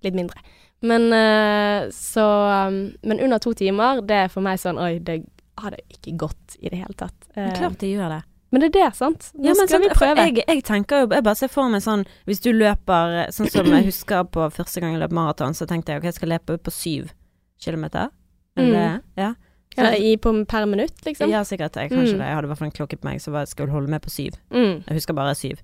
litt 0.06 0.18
mindre. 0.18 0.42
Men 0.80 1.08
uh, 1.11 1.90
så 1.90 2.22
um, 2.70 2.92
Men 3.02 3.18
under 3.20 3.38
to 3.42 3.50
timer, 3.58 3.98
det 4.06 4.14
er 4.14 4.28
for 4.30 4.46
meg 4.46 4.61
sånn 4.62 4.78
Oi, 4.78 5.00
det 5.02 5.24
hadde 5.58 5.80
ikke 5.90 6.12
gått 6.22 6.54
i 6.62 6.70
det 6.70 6.78
hele 6.78 6.94
tatt. 6.94 7.16
Eh, 7.34 7.50
klart 7.58 7.80
det 7.82 7.90
gjør 7.90 8.12
det. 8.12 8.20
men 8.54 8.62
det 8.62 8.68
er 8.68 8.74
det, 8.76 8.90
sant? 8.94 9.32
Nå 9.34 9.48
Ja, 9.48 9.56
men 9.58 9.66
skal 9.66 9.80
sant, 9.80 9.87
vi 9.88 9.96
prøve. 9.98 10.26
Jeg, 10.28 10.44
jeg 10.46 10.62
tenker 10.68 11.02
jo 11.02 11.08
Jeg 11.11 11.24
bare 11.26 11.38
ser 11.40 11.50
for 11.50 11.66
meg 11.72 11.82
sånn 11.82 12.04
Hvis 12.30 12.44
du 12.44 12.52
løper 12.54 13.26
Sånn 13.34 13.50
som 13.50 13.66
jeg 13.66 13.88
husker 13.88 14.22
på 14.30 14.46
første 14.54 14.78
gang 14.78 14.94
jeg 14.94 15.02
løp 15.02 15.16
maraton, 15.18 15.58
så 15.58 15.66
tenkte 15.66 15.96
jeg 15.96 16.04
ok, 16.04 16.06
jeg 16.12 16.18
skal 16.20 16.32
løpe 16.37 16.61
på 16.62 16.74
syv 16.74 17.11
kilometer. 17.58 18.14
Er 18.58 18.72
det 18.72 18.86
Mm. 18.98 19.02
Ja. 19.16 19.34
ja, 19.76 19.90
i, 19.94 20.16
på, 20.16 20.32
per 20.48 20.66
minutt, 20.66 20.96
liksom? 21.06 21.30
Ja, 21.30 21.42
sikkert. 21.44 21.76
Jeg, 21.76 21.90
kanskje 21.90 22.14
Mm. 22.14 22.18
det. 22.18 22.26
Jeg 22.26 22.34
hadde 22.34 22.44
i 22.44 22.48
hvert 22.48 22.58
fall 22.58 22.66
en 22.68 22.72
klokke 22.78 22.96
på 22.98 23.04
meg 23.04 23.20
som 23.20 23.34
skulle 23.46 23.70
holde 23.70 23.88
med 23.88 24.02
på 24.02 24.10
syv. 24.10 24.32
Mm. 24.50 24.84
Jeg 24.86 24.94
husker 24.98 25.14
bare 25.14 25.34
syv. 25.34 25.58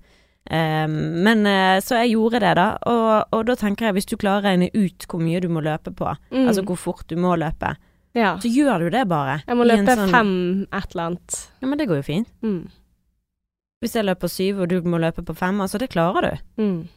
Um, 0.50 1.24
men 1.24 1.46
eh, 1.46 1.80
så 1.80 1.96
jeg 2.04 2.12
gjorde 2.12 2.40
det, 2.40 2.54
da. 2.56 2.76
Og, 2.86 3.24
og 3.32 3.46
da 3.46 3.54
tenker 3.56 3.86
jeg, 3.86 3.94
hvis 3.94 4.06
du 4.06 4.16
klarer 4.16 4.42
å 4.42 4.44
regne 4.44 4.68
ut 4.74 5.06
hvor 5.08 5.20
mye 5.24 5.40
du 5.40 5.48
må 5.48 5.62
løpe 5.64 5.90
på, 5.96 6.16
Mm. 6.30 6.46
altså 6.48 6.62
hvor 6.64 6.76
fort 6.76 7.06
du 7.08 7.16
må 7.16 7.34
løpe, 7.40 7.76
ja. 8.14 8.36
så 8.38 8.48
gjør 8.52 8.78
du 8.84 8.90
det 8.90 9.08
bare. 9.08 9.42
Jeg 9.48 9.56
må 9.56 9.64
løpe 9.64 9.96
sånn- 9.96 10.10
fem 10.12 10.66
et 10.70 10.90
eller 10.94 11.06
annet. 11.06 11.48
Ja, 11.62 11.66
men 11.66 11.78
det 11.78 11.88
går 11.88 11.96
jo 11.96 12.02
fint. 12.02 12.28
Mm. 12.42 12.68
Hvis 13.82 13.94
jeg 13.96 14.04
løper 14.04 14.28
syv, 14.28 14.60
og 14.60 14.68
du 14.68 14.82
må 14.82 14.98
løpe 15.00 15.24
på 15.24 15.34
fem, 15.36 15.58
altså 15.60 15.78
det 15.78 15.90
klarer 15.90 16.30
du. 16.30 16.62
Mm. 16.62 16.88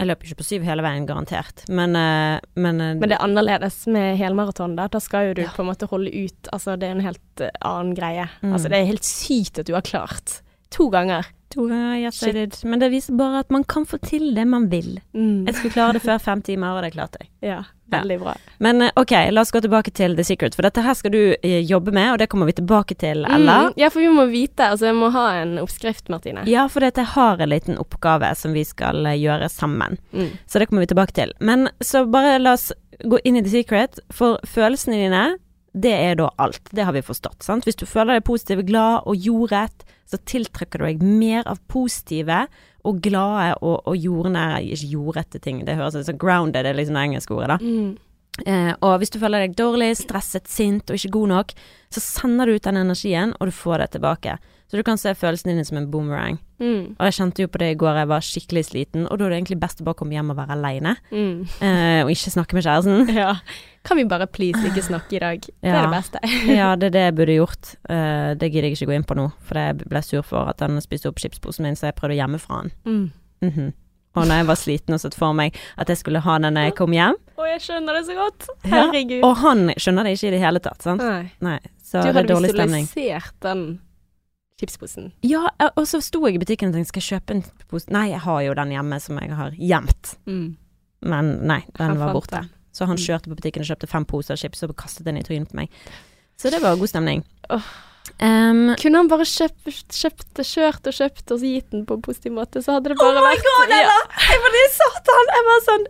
Jeg 0.00 0.08
løper 0.10 0.26
ikke 0.26 0.40
på 0.40 0.46
syv 0.48 0.64
hele 0.66 0.82
veien, 0.82 1.04
garantert, 1.06 1.62
men, 1.70 1.94
eh, 1.94 2.40
men, 2.58 2.80
eh, 2.82 2.94
Men 2.98 3.08
det 3.08 3.12
er 3.14 3.22
annerledes 3.22 3.86
med 3.86 4.16
helmaraton, 4.18 4.74
da. 4.74 4.88
Da 4.88 4.98
skal 4.98 5.28
jo 5.28 5.34
du 5.34 5.42
Ja. 5.42 5.50
på 5.54 5.62
en 5.62 5.68
måte 5.70 5.86
holde 5.88 6.10
ut. 6.10 6.48
Altså, 6.52 6.76
det 6.76 6.88
er 6.88 6.96
en 6.96 7.00
helt 7.00 7.40
eh, 7.40 7.50
annen 7.62 7.94
greie. 7.94 8.28
Mm. 8.42 8.52
Altså, 8.54 8.68
det 8.68 8.72
er 8.80 8.86
helt 8.90 9.04
sykt 9.04 9.60
at 9.60 9.66
du 9.66 9.72
har 9.74 9.82
klart. 9.82 10.40
To 10.70 10.90
ganger. 10.90 11.24
To 11.54 11.68
ganger, 11.70 11.96
yes 12.02 12.22
I 12.26 12.32
did. 12.34 12.56
Men 12.64 12.80
det 12.82 12.90
viser 12.92 13.14
bare 13.18 13.40
at 13.44 13.50
man 13.54 13.64
kan 13.64 13.86
få 13.86 13.98
til 14.02 14.32
det 14.34 14.44
man 14.50 14.68
vil. 14.72 14.96
Mm. 15.14 15.46
Jeg 15.46 15.54
skulle 15.58 15.74
klare 15.76 15.96
det 15.98 16.02
før 16.04 16.18
fem 16.22 16.42
timer, 16.48 16.74
og 16.76 16.82
det 16.82 16.92
klarte 16.96 17.20
jeg. 17.22 17.30
Ja, 17.44 17.60
veldig 17.94 18.16
bra. 18.22 18.32
Men 18.64 18.82
eh, 18.82 18.90
ok, 18.98 19.12
la 19.30 19.44
oss 19.44 19.52
gå 19.54 19.60
tilbake 19.62 19.92
til 19.94 20.16
The 20.18 20.24
Secret, 20.26 20.56
for 20.56 20.66
dette 20.66 20.82
her 20.82 20.96
skal 20.98 21.12
du 21.14 21.20
eh, 21.36 21.60
jobbe 21.62 21.92
med, 21.94 22.12
og 22.14 22.18
det 22.22 22.28
kommer 22.32 22.48
vi 22.50 22.56
tilbake 22.58 22.96
til, 22.98 23.22
Ella. 23.28 23.58
Mm. 23.68 23.74
Ja, 23.78 23.90
for 23.94 24.02
vi 24.02 24.08
må 24.10 24.24
vite. 24.32 24.66
Altså, 24.72 24.88
jeg 24.90 24.98
må 24.98 25.12
ha 25.14 25.26
en 25.42 25.56
oppskrift, 25.62 26.08
Martine. 26.10 26.42
Ja, 26.50 26.66
for 26.72 26.82
dette 26.82 27.04
har 27.14 27.38
en 27.44 27.52
liten 27.54 27.78
oppgave 27.78 28.32
som 28.40 28.56
vi 28.56 28.64
skal 28.66 29.04
eh, 29.06 29.18
gjøre 29.22 29.48
sammen, 29.52 29.98
Mm. 30.14 30.30
så 30.46 30.58
det 30.58 30.68
kommer 30.70 30.84
vi 30.84 30.90
tilbake 30.94 31.14
til. 31.16 31.32
Men 31.40 31.68
så 31.82 32.04
bare 32.10 32.38
la 32.42 32.56
oss 32.58 32.70
gå 33.04 33.18
inn 33.26 33.36
i 33.36 33.42
The 33.42 33.50
Secret, 33.50 33.98
for 34.14 34.38
følelsene 34.46 34.98
dine, 35.04 35.22
det 35.74 35.92
er 35.92 36.14
da 36.18 36.28
alt. 36.38 36.70
Det 36.70 36.86
har 36.86 36.94
vi 36.94 37.02
forstått, 37.02 37.42
sant? 37.42 37.66
Hvis 37.66 37.78
du 37.80 37.84
føler 37.86 38.16
deg 38.16 38.26
positiv, 38.26 38.62
glad 38.66 39.08
og 39.10 39.18
jordrett, 39.18 39.84
så 40.06 40.20
tiltrekker 40.22 40.78
du 40.78 40.86
deg 40.86 41.02
mer 41.02 41.42
av 41.50 41.58
positive 41.70 42.44
og 42.84 43.00
glade 43.02 43.54
og, 43.60 43.80
og 43.88 43.96
jordnære, 43.96 44.62
ikke 44.76 44.90
jordrette 44.92 45.40
ting, 45.42 45.62
det 45.66 45.78
høres 45.78 45.96
ut 45.96 46.06
som 46.06 46.18
grounded, 46.20 46.66
er 46.68 46.76
liksom 46.76 46.98
det 46.98 47.06
engelske 47.08 47.34
ordet, 47.34 47.56
da. 47.56 47.58
Mm. 47.64 47.94
Eh, 48.50 48.72
og 48.82 48.98
hvis 48.98 49.12
du 49.14 49.20
føler 49.22 49.44
deg 49.44 49.54
dårlig, 49.58 49.92
stresset, 49.98 50.50
sint 50.50 50.90
og 50.90 50.98
ikke 50.98 51.14
god 51.16 51.30
nok, 51.32 51.54
så 51.94 52.02
sender 52.02 52.50
du 52.50 52.58
ut 52.58 52.66
den 52.66 52.80
energien, 52.82 53.34
og 53.38 53.50
du 53.50 53.54
får 53.54 53.82
det 53.82 53.92
tilbake. 53.94 54.36
Så 54.68 54.78
du 54.78 54.86
kan 54.86 55.00
se 55.00 55.14
følelsene 55.14 55.54
dine 55.54 55.66
som 55.66 55.78
en 55.80 55.90
boomerang. 55.90 56.40
Mm. 56.64 56.94
Og 56.96 57.04
jeg 57.10 57.16
kjente 57.18 57.44
jo 57.44 57.50
på 57.52 57.60
det 57.60 57.68
i 57.74 57.76
går, 57.82 57.98
jeg 58.00 58.08
var 58.08 58.24
skikkelig 58.24 58.62
sliten, 58.70 59.04
og 59.10 59.18
da 59.20 59.26
er 59.26 59.34
det 59.34 59.38
egentlig 59.42 59.60
best 59.60 59.82
å 59.82 59.84
bare 59.90 59.98
komme 60.00 60.16
hjem 60.16 60.30
og 60.32 60.38
være 60.40 60.56
aleine, 60.56 60.96
Mm. 61.12 61.44
eh, 61.60 62.00
og 62.06 62.10
ikke 62.14 62.32
snakke 62.32 62.56
med 62.56 62.64
kjæresten. 62.64 63.12
Ja. 63.20 63.34
Kan 63.84 63.98
vi 64.00 64.04
bare 64.08 64.26
please 64.26 64.56
ikke 64.64 64.80
snakke 64.82 65.16
i 65.18 65.18
dag? 65.20 65.40
Det 65.60 65.68
er 65.68 65.82
det 65.84 65.92
beste. 65.92 66.18
ja, 66.56 66.70
det 66.80 66.86
er 66.88 66.94
det 66.96 67.02
jeg 67.04 67.14
burde 67.18 67.34
gjort. 67.36 67.74
Eh, 67.92 68.32
det 68.40 68.48
gidder 68.50 68.70
jeg 68.70 68.78
ikke 68.78 68.88
gå 68.88 68.96
inn 68.96 69.04
på 69.04 69.14
nå, 69.18 69.26
for 69.44 69.60
jeg 69.60 69.76
ble 69.84 70.00
sur 70.02 70.22
for 70.24 70.48
at 70.48 70.60
han 70.64 70.80
spiste 70.80 71.10
opp 71.12 71.20
chipsposen 71.20 71.66
min, 71.68 71.76
så 71.76 71.90
jeg 71.90 71.96
prøvde 72.00 72.16
å 72.16 72.20
gjemme 72.24 72.40
fra 72.40 72.62
han. 72.62 72.72
Mm. 72.88 73.10
Mhm. 73.44 73.72
Og 74.16 74.28
når 74.30 74.36
jeg 74.40 74.46
var 74.46 74.54
sliten 74.60 74.94
og 74.94 75.00
satt 75.02 75.14
for 75.18 75.32
meg 75.34 75.56
at 75.76 75.88
jeg 75.90 75.98
skulle 75.98 76.20
ha 76.22 76.36
den 76.38 76.54
når 76.54 76.68
jeg 76.68 76.74
kom 76.78 76.92
hjem, 76.94 77.16
Å, 77.34 77.46
jeg 77.50 77.60
skjønner 77.64 77.96
det 77.98 78.04
så 78.06 78.14
godt. 78.14 78.44
Ja, 78.62 78.70
Herregud. 78.86 79.24
og 79.26 79.36
han 79.42 79.72
skjønner 79.74 80.04
det 80.06 80.12
ikke 80.14 80.28
i 80.28 80.30
det 80.36 80.40
hele 80.40 80.60
tatt, 80.62 80.82
sant? 80.86 81.02
Nei. 81.02 81.32
Nei, 81.42 81.58
så 81.82 81.98
Du 81.98 82.06
det 82.06 82.12
er 82.12 82.18
hadde 82.20 82.30
dårlig 82.30 82.50
stemning. 82.54 82.86
visualisert 82.86 83.34
den 83.42 83.64
chipsposen. 84.64 85.12
Ja, 85.22 85.44
eh, 85.60 85.70
og 85.76 85.84
så 85.86 86.00
sto 86.02 86.24
jeg 86.26 86.34
i 86.34 86.42
butikken 86.42 86.68
og 86.72 86.74
tenkte 86.74 86.88
skal 86.88 87.02
jeg 87.04 87.20
kjøpe 87.20 87.36
en 87.36 87.44
pose 87.70 87.86
Nei, 87.92 88.08
jeg 88.10 88.20
har 88.24 88.42
jo 88.42 88.54
den 88.54 88.70
hjemme 88.74 89.00
som 89.00 89.18
jeg 89.20 89.30
har 89.36 89.50
gjemt. 89.60 90.16
Mm. 90.26 90.56
Men 91.04 91.32
nei, 91.46 91.60
den 91.76 91.86
Han 91.94 91.98
var 92.00 92.14
borte. 92.14 92.30
den. 92.40 92.50
Så 92.72 92.86
han 92.88 92.96
Mm. 92.96 93.04
kjørte 93.06 93.28
på 93.30 93.36
butikken 93.38 93.60
og 93.62 93.68
kjøpte 93.70 93.88
fem 93.88 94.04
poser 94.04 94.36
chips 94.36 94.62
og 94.64 94.74
kastet 94.76 95.04
den 95.04 95.16
i 95.16 95.22
trynet 95.22 95.50
på 95.52 95.54
meg. 95.54 95.68
Så 96.36 96.50
det 96.50 96.60
var 96.62 96.74
god 96.76 96.88
stemning. 96.88 97.22
Oh. 97.50 97.62
Um, 98.20 98.74
Kunne 98.76 98.96
han 99.00 99.08
bare 99.08 99.24
kjøpt, 99.24 99.88
kjøpt 99.94 100.40
kjørt 100.44 100.86
og 100.86 100.92
kjøpt 100.92 101.30
og 101.32 101.40
gitt 101.40 101.70
den 101.70 101.86
på 101.86 101.94
en 101.94 102.02
positiv 102.02 102.32
måte, 102.32 102.60
så 102.62 102.74
hadde 102.76 102.90
det 102.92 102.98
bare 102.98 103.14
Oh 103.16 103.22
my 103.22 103.30
vært 103.30 103.44
God, 103.46 103.68
ja. 103.70 103.98
Jeg 104.28 104.40
var 104.42 104.50
det 104.56 104.64
satan! 104.74 105.30
Jeg 105.34 105.44
var 105.48 105.60
sånn 105.68 105.86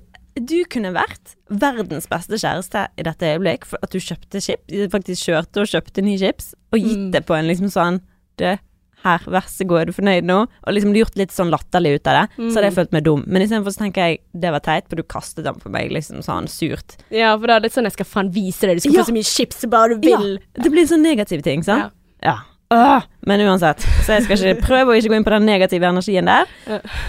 Du 0.47 0.65
kunne 0.67 0.93
vært 0.95 1.35
verdens 1.49 2.07
beste 2.11 2.35
kjæreste 2.39 2.89
i 2.99 3.03
dette 3.07 3.23
øyeblikk 3.35 3.65
for 3.71 3.79
at 3.83 3.91
du 3.95 3.99
kjøpte 4.03 4.41
chips, 4.43 4.91
faktisk 4.91 5.29
kjørte 5.29 5.63
og 5.63 5.69
kjøpte 5.71 6.03
nye 6.03 6.19
chips, 6.19 6.55
og 6.73 6.81
gitt 6.81 6.99
Mm. 6.99 7.11
det 7.13 7.25
på 7.27 7.35
en 7.39 7.47
liksom 7.47 7.71
sånn 7.71 8.01
Du, 8.37 8.47
her, 9.05 9.19
vær 9.29 9.45
så 9.53 9.67
god, 9.69 9.81
er 9.83 9.85
du 9.85 9.93
fornøyd 9.93 10.25
nå? 10.25 10.37
Og 10.65 10.73
liksom 10.73 10.95
gjort 10.97 11.17
litt 11.21 11.31
sånn 11.35 11.51
latterlig 11.53 11.97
ut 12.01 12.07
av 12.09 12.23
det. 12.23 12.31
Så 12.39 12.55
hadde 12.57 12.71
jeg 12.71 12.73
Mm. 12.73 12.79
følt 12.79 12.93
meg 12.93 13.05
dum. 13.05 13.25
Men 13.27 13.43
istedenfor 13.43 13.75
så 13.75 13.83
tenker 13.85 14.01
jeg 14.09 14.19
det 14.35 14.51
var 14.51 14.61
teit, 14.65 14.89
for 14.89 14.97
du 14.97 15.03
kastet 15.03 15.45
den 15.45 15.55
på 15.61 15.69
meg 15.71 15.91
liksom 15.93 16.23
sånn 16.25 16.49
surt. 16.49 16.97
ja, 17.11 17.37
for 17.37 17.47
da 17.47 17.57
er 17.57 17.61
det 17.61 17.73
sånn 17.73 17.85
jeg 17.85 17.93
skal 17.93 18.07
faen 18.07 18.33
vise 18.33 18.61
deg, 18.67 18.77
du 18.77 18.81
skal 18.81 18.93
Ja. 18.95 19.03
få 19.03 19.11
så 19.11 19.13
mye 19.13 19.29
chips 19.29 19.65
bare 19.69 20.01
du 20.01 20.09
Ja. 20.09 20.19
vil. 20.19 20.39
Det 20.55 20.73
blir 20.73 20.87
sånn 20.87 21.03
negative 21.03 21.43
ting, 21.43 21.63
sant? 21.63 21.93
Ja. 22.23 22.39
Åh, 22.71 23.03
men 23.27 23.41
uansett, 23.41 23.79
så 24.03 24.07
jeg 24.19 24.23
skal 24.25 24.37
ikke 24.39 24.63
prøve 24.67 24.87
å 24.89 24.97
ikke 24.99 25.11
gå 25.13 25.17
inn 25.17 25.25
på 25.25 25.31
den 25.31 25.45
negative 25.47 25.83
energien 25.85 26.25
der. 26.25 26.47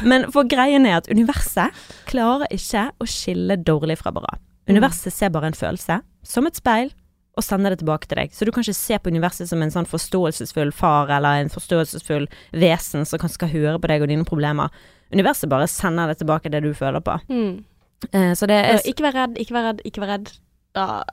Men 0.04 0.30
for 0.30 0.44
greien 0.44 0.86
er 0.86 0.98
at 0.98 1.08
universet 1.08 1.72
klarer 2.06 2.46
ikke 2.52 2.92
å 3.00 3.06
skille 3.08 3.56
dårlig 3.64 3.98
fra 3.98 4.12
bra. 4.12 4.28
Universet 4.68 5.14
ser 5.14 5.30
bare 5.30 5.46
en 5.46 5.54
følelse, 5.54 6.02
som 6.24 6.46
et 6.46 6.56
speil, 6.56 6.92
og 7.38 7.44
sender 7.44 7.70
det 7.76 7.80
tilbake 7.84 8.08
til 8.08 8.16
deg. 8.18 8.32
Så 8.32 8.46
du 8.46 8.52
kan 8.52 8.64
ikke 8.64 8.74
se 8.76 8.98
på 8.98 9.12
universet 9.12 9.48
som 9.50 9.62
en 9.62 9.70
sånn 9.74 9.86
forståelsesfull 9.90 10.72
far 10.74 11.10
eller 11.12 11.42
en 11.44 11.50
forståelsesfull 11.50 12.28
vesen 12.54 13.06
som 13.06 13.20
kanskje 13.20 13.40
skal 13.42 13.50
høre 13.50 13.80
på 13.80 13.88
deg 13.92 14.02
og 14.02 14.08
dine 14.08 14.24
problemer. 14.26 14.70
Universet 15.14 15.50
bare 15.50 15.68
sender 15.68 16.08
det 16.08 16.18
tilbake 16.24 16.50
det 16.52 16.64
du 16.64 16.74
føler 16.74 17.02
på. 17.04 17.20
Mm. 17.30 17.64
Eh, 18.14 18.32
så 18.34 18.48
det 18.48 18.56
er 18.66 18.82
Ikke 18.88 19.04
vær 19.04 19.14
redd, 19.14 19.38
ikke 19.38 19.54
vær 19.54 19.64
redd, 19.74 19.82
ikke 19.86 20.02
vær 20.04 20.08
redd. 20.18 20.32
Da 20.76 21.04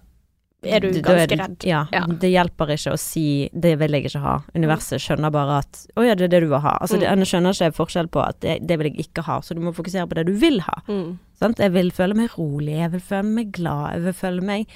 er 0.65 0.79
du 0.81 0.89
ganske 1.03 1.27
du- 1.29 1.43
redd. 1.43 1.65
Ja, 1.67 1.87
Ja. 1.93 2.05
Det 2.07 2.31
hjelper 2.31 2.71
ikke 2.71 2.93
å 2.95 2.99
si 2.99 3.51
'det 3.53 3.79
vil 3.79 3.91
jeg 3.91 4.05
ikke 4.05 4.21
ha'. 4.23 4.43
Universet 4.55 5.01
skjønner 5.01 5.31
bare 5.33 5.59
at 5.59 5.87
'å 5.97 6.07
ja, 6.07 6.15
det 6.15 6.25
er 6.25 6.29
det 6.29 6.41
du 6.43 6.49
vil 6.49 6.61
ha'. 6.61 6.79
Altså, 6.81 6.99
Mm. 7.01 7.19
det 7.19 7.27
skjønner 7.29 7.51
ikke 7.51 7.75
forskjell 7.75 8.09
på 8.09 8.29
at 8.29 8.41
det, 8.41 8.67
'det 8.67 8.79
vil 8.79 8.93
jeg 8.93 9.07
ikke 9.09 9.23
ha', 9.25 9.41
så 9.41 9.55
du 9.55 9.61
må 9.61 9.75
fokusere 9.75 10.07
på 10.09 10.15
det 10.15 10.27
du 10.27 10.33
vil 10.35 10.61
ha. 10.61 10.83
Mm. 10.89 11.19
Sant? 11.35 11.57
Jeg 11.59 11.73
vil 11.73 11.91
føle 11.91 12.15
meg 12.15 12.31
rolig, 12.39 12.77
jeg 12.79 12.91
vil 12.93 13.01
føle 13.01 13.25
meg 13.35 13.53
glad, 13.53 13.93
jeg 13.95 14.03
vil 14.05 14.13
føle 14.13 14.41
meg 14.43 14.67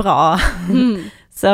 bra. 0.00 0.38
Mm. 0.68 1.04
Så, 1.34 1.50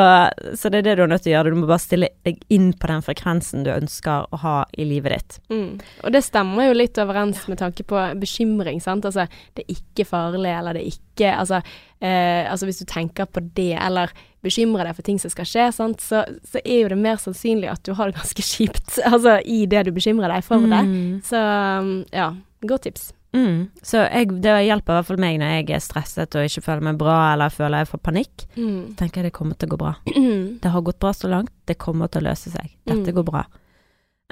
så 0.54 0.68
det 0.68 0.82
er 0.82 0.84
det 0.84 0.94
du 0.98 1.02
er 1.06 1.08
nødt 1.08 1.22
til 1.24 1.32
å 1.32 1.38
gjøre. 1.38 1.50
Du 1.54 1.56
må 1.62 1.68
bare 1.70 1.80
stille 1.80 2.10
deg 2.28 2.42
inn 2.52 2.66
på 2.76 2.88
den 2.90 3.00
frekvensen 3.00 3.62
du 3.64 3.70
ønsker 3.72 4.26
å 4.28 4.40
ha 4.42 4.56
i 4.76 4.84
livet 4.84 5.14
ditt. 5.14 5.36
Mm. 5.48 5.70
Og 6.04 6.12
det 6.12 6.20
stemmer 6.26 6.66
jo 6.68 6.74
litt 6.76 7.00
overens 7.00 7.46
med 7.48 7.62
tanke 7.62 7.86
på 7.88 8.02
bekymring, 8.20 8.82
sant. 8.84 9.08
Altså, 9.08 9.24
det 9.56 9.64
er 9.64 9.78
ikke 9.78 10.04
farlig, 10.10 10.52
eller 10.52 10.76
det 10.76 10.82
er 10.84 10.90
ikke 10.92 11.30
Altså, 11.30 11.62
eh, 12.00 12.44
altså 12.48 12.68
hvis 12.68 12.80
du 12.80 12.86
tenker 12.88 13.24
på 13.28 13.40
det, 13.56 13.72
eller 13.80 14.12
bekymrer 14.44 14.88
deg 14.88 14.96
for 14.96 15.04
ting 15.08 15.18
som 15.20 15.32
skal 15.32 15.48
skje, 15.48 15.66
sant, 15.76 16.04
så, 16.04 16.26
så 16.48 16.60
er 16.60 16.82
jo 16.82 16.92
det 16.92 17.00
mer 17.00 17.16
sannsynlig 17.20 17.68
at 17.72 17.82
du 17.84 17.94
har 17.96 18.08
det 18.08 18.20
ganske 18.20 18.44
kjipt, 18.52 18.98
altså 19.04 19.38
i 19.44 19.62
det 19.68 19.86
du 19.88 19.94
bekymrer 19.96 20.32
deg 20.32 20.44
for 20.44 20.64
det. 20.64 20.82
Mm. 20.92 21.20
Så 21.24 21.40
um, 21.40 21.92
ja, 22.12 22.34
godt 22.68 22.88
tips. 22.88 23.10
Mm. 23.32 23.68
Så 23.82 24.00
jeg, 24.10 24.28
det 24.42 24.56
hjelper 24.66 24.92
i 24.92 24.96
hvert 24.98 25.06
fall 25.06 25.20
meg 25.22 25.36
når 25.38 25.52
jeg 25.54 25.70
er 25.76 25.82
stresset 25.84 26.34
og 26.34 26.48
ikke 26.48 26.64
føler 26.66 26.82
meg 26.88 26.98
bra, 26.98 27.32
eller 27.32 27.52
føler 27.54 27.84
jeg 27.84 27.90
får 27.92 28.02
panikk. 28.08 28.44
Mm. 28.56 28.96
tenker 28.98 29.20
jeg 29.22 29.30
det 29.30 29.36
kommer 29.38 29.54
til 29.58 29.68
å 29.70 29.74
gå 29.76 29.78
bra. 29.84 29.94
Mm. 30.16 30.58
Det 30.62 30.72
har 30.74 30.82
gått 30.82 30.98
bra 30.98 31.12
så 31.14 31.30
langt, 31.30 31.52
det 31.70 31.78
kommer 31.78 32.10
til 32.10 32.24
å 32.24 32.30
løse 32.30 32.50
seg. 32.50 32.72
Dette 32.86 33.10
Mm. 33.12 33.14
går 33.20 33.24
bra. 33.30 33.44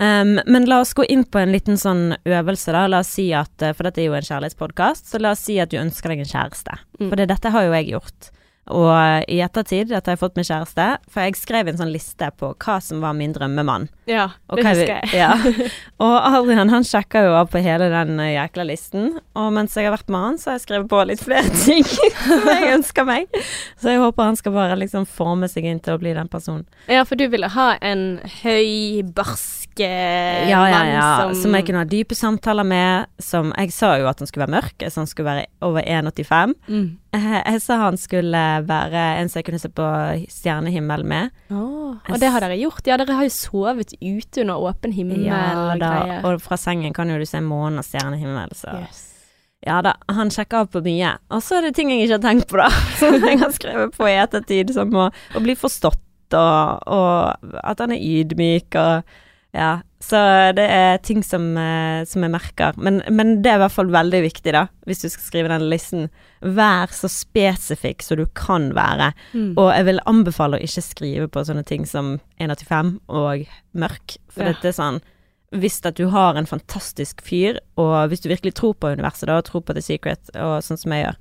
Um, 0.00 0.38
men 0.46 0.64
la 0.70 0.80
oss 0.80 0.94
gå 0.94 1.02
inn 1.10 1.24
på 1.26 1.40
en 1.40 1.50
liten 1.50 1.74
sånn 1.76 2.12
øvelse, 2.24 2.70
da. 2.70 2.86
La 2.86 3.00
oss 3.02 3.08
si 3.16 3.32
at, 3.34 3.50
eh, 3.62 3.72
for 3.74 3.82
dette 3.88 3.98
er 3.98 4.06
jo 4.06 4.14
en 4.14 4.22
kjærlighetspodkast, 4.22 5.08
så 5.10 5.18
la 5.20 5.32
oss 5.34 5.40
si 5.42 5.56
at 5.58 5.70
du 5.70 5.76
ønsker 5.80 6.08
deg 6.12 6.20
en 6.22 6.24
kjæreste. 6.30 6.76
Mm. 7.00 7.08
For 7.08 7.16
det, 7.16 7.26
dette 7.32 7.50
har 7.50 7.64
jo 7.66 7.72
jeg 7.74 7.88
gjort. 7.90 8.30
Og 8.74 8.90
eh, 8.92 9.22
i 9.36 9.40
ettertid, 9.44 9.88
dette 9.90 10.10
har 10.10 10.16
jeg 10.16 10.22
fått 10.22 10.38
med 10.38 10.48
kjæreste, 10.48 10.86
for 11.08 11.24
jeg 11.24 11.38
skrev 11.38 11.70
en 11.70 11.80
sånn 11.80 11.92
liste 11.92 12.30
på 12.40 12.52
hva 12.54 12.78
som 12.84 13.02
var 13.04 13.16
min 13.16 13.34
drømmemann. 13.36 13.88
Ja, 14.08 14.30
det 14.54 14.64
husker 14.66 14.94
jeg. 14.98 15.10
Ja. 15.16 15.32
Og 16.04 16.14
Adrian 16.14 16.72
han 16.72 16.86
sjekker 16.86 17.28
jo 17.28 17.36
av 17.40 17.50
på 17.52 17.62
hele 17.64 17.90
den 17.92 18.20
eh, 18.22 18.34
jækla 18.36 18.66
listen, 18.68 19.10
og 19.38 19.52
mens 19.56 19.76
jeg 19.76 19.88
har 19.88 19.96
vært 19.96 20.12
med 20.12 20.24
han, 20.26 20.38
så 20.40 20.52
har 20.52 20.58
jeg 20.58 20.66
skrevet 20.66 20.90
på 20.92 21.04
litt 21.08 21.24
flere 21.24 21.52
ting 21.64 21.84
som 22.26 22.48
jeg 22.52 22.72
ønsker 22.76 23.08
meg. 23.08 23.40
Så 23.80 23.94
jeg 23.94 24.02
håper 24.02 24.30
han 24.30 24.38
skal 24.40 24.56
bare 24.56 24.78
liksom 24.80 25.08
forme 25.08 25.48
seg 25.50 25.68
inn 25.68 25.82
til 25.84 25.96
å 25.96 26.02
bli 26.02 26.14
den 26.16 26.30
personen. 26.30 26.66
Ja, 26.90 27.04
for 27.08 27.20
du 27.20 27.26
ville 27.32 27.50
ha 27.54 27.70
en 27.84 28.06
høy, 28.42 29.02
barsk 29.16 29.57
eh, 29.84 30.48
Ja, 30.50 30.60
ja, 30.70 30.80
ja. 30.88 31.06
som 31.22 31.34
Som 31.42 31.54
jeg 31.56 31.66
kunne 31.66 31.82
ha 31.82 31.88
dype 31.88 32.14
samtaler 32.14 32.64
med. 32.66 33.06
Som 33.22 33.52
Jeg 33.56 33.72
sa 33.72 33.94
jo 34.00 34.06
at 34.10 34.18
han 34.20 34.26
skulle 34.30 34.46
være 34.46 34.56
mørk, 34.56 34.84
så 34.90 35.00
han 35.02 35.06
skulle 35.10 35.28
være 35.30 35.46
over 35.62 35.82
1,85. 35.82 36.54
mm. 36.68 36.88
Jeg 37.18 37.60
sa 37.64 37.76
han 37.80 37.96
skulle 37.96 38.40
være 38.68 39.02
en 39.22 39.28
som 39.32 39.38
jeg 39.40 39.46
kunne 39.46 39.58
se 39.62 39.68
på 39.72 39.86
stjernehimmel 40.28 41.04
med. 41.08 41.30
Oh, 41.50 41.96
Og 42.12 42.20
det 42.20 42.28
har 42.30 42.44
dere 42.44 42.58
gjort? 42.60 42.84
Ja, 42.86 42.98
dere 43.00 43.16
har 43.16 43.24
jo 43.24 43.32
sovet 43.32 43.94
ute 44.02 44.42
under 44.44 44.60
åpen 44.60 44.92
himmel 44.92 45.24
Ja 45.24 45.74
da, 45.80 46.20
og 46.28 46.42
fra 46.44 46.58
sengen 46.60 46.92
kan 46.92 47.08
jo 47.10 47.16
du 47.18 47.24
se 47.26 47.40
månen 47.40 47.80
og 47.80 47.86
stjernehimmel, 47.88 48.52
så 48.54 48.74
Yes. 48.82 49.04
Ja 49.66 49.80
da, 49.82 49.96
han 50.14 50.28
sjekker 50.30 50.60
av 50.60 50.68
på 50.70 50.80
mye. 50.84 51.16
Og 51.34 51.40
så 51.42 51.56
er 51.58 51.64
det 51.66 51.72
ting 51.74 51.90
jeg 51.90 52.04
ikke 52.04 52.18
har 52.20 52.26
tenkt 52.28 52.46
på, 52.52 52.60
da. 52.60 52.68
Som 53.00 53.16
jeg 53.24 53.40
har 53.40 53.50
skrevet 53.56 53.96
på 53.96 54.06
i 54.06 54.14
ettertid, 54.20 54.70
som 54.76 54.92
å, 54.94 55.08
å 55.34 55.42
bli 55.42 55.56
forstått, 55.58 56.36
og, 56.38 56.84
og 56.86 57.56
at 57.64 57.80
han 57.82 57.96
er 57.96 58.04
ydmyk, 58.04 58.76
og 58.78 59.02
ja. 59.56 59.80
Så 60.00 60.18
det 60.54 60.64
er 60.70 61.00
ting 61.02 61.24
som, 61.26 61.56
eh, 61.58 62.04
som 62.06 62.22
jeg 62.22 62.30
merker. 62.30 62.76
Men, 62.78 63.00
men 63.10 63.40
det 63.42 63.50
er 63.50 63.58
i 63.58 63.62
hvert 63.64 63.74
fall 63.74 63.90
veldig 63.90 64.20
viktig, 64.22 64.52
da, 64.54 64.66
hvis 64.86 65.02
du 65.02 65.08
skal 65.10 65.24
skrive 65.24 65.50
den 65.50 65.64
listen. 65.70 66.06
Vær 66.40 66.92
så 66.94 67.10
spesifikk 67.10 68.04
som 68.06 68.20
du 68.20 68.26
kan 68.38 68.70
være. 68.76 69.10
Mm. 69.34 69.56
Og 69.58 69.72
jeg 69.74 69.88
vil 69.88 70.02
anbefale 70.06 70.58
å 70.60 70.62
ikke 70.68 70.84
skrive 70.86 71.26
på 71.34 71.42
sånne 71.48 71.64
ting 71.66 71.86
som 71.88 72.18
1,85 72.38 72.94
og 73.08 73.46
mørk, 73.74 74.18
for 74.30 74.44
Ja. 74.46 74.52
dette 74.52 74.70
er 74.70 74.78
sånn 74.78 75.00
hvis 75.48 75.80
at 75.88 75.96
du 75.96 76.10
har 76.12 76.36
en 76.36 76.44
fantastisk 76.46 77.22
fyr, 77.24 77.56
og 77.80 78.10
hvis 78.10 78.20
du 78.20 78.28
virkelig 78.28 78.52
tror 78.58 78.74
på 78.76 78.90
universet 78.92 79.30
da, 79.30 79.38
og 79.40 79.46
tror 79.48 79.62
på 79.64 79.72
The 79.74 79.80
Secret, 79.80 80.28
og 80.36 80.60
sånn 80.62 80.76
som 80.76 80.92
jeg 80.92 81.06
gjør, 81.06 81.16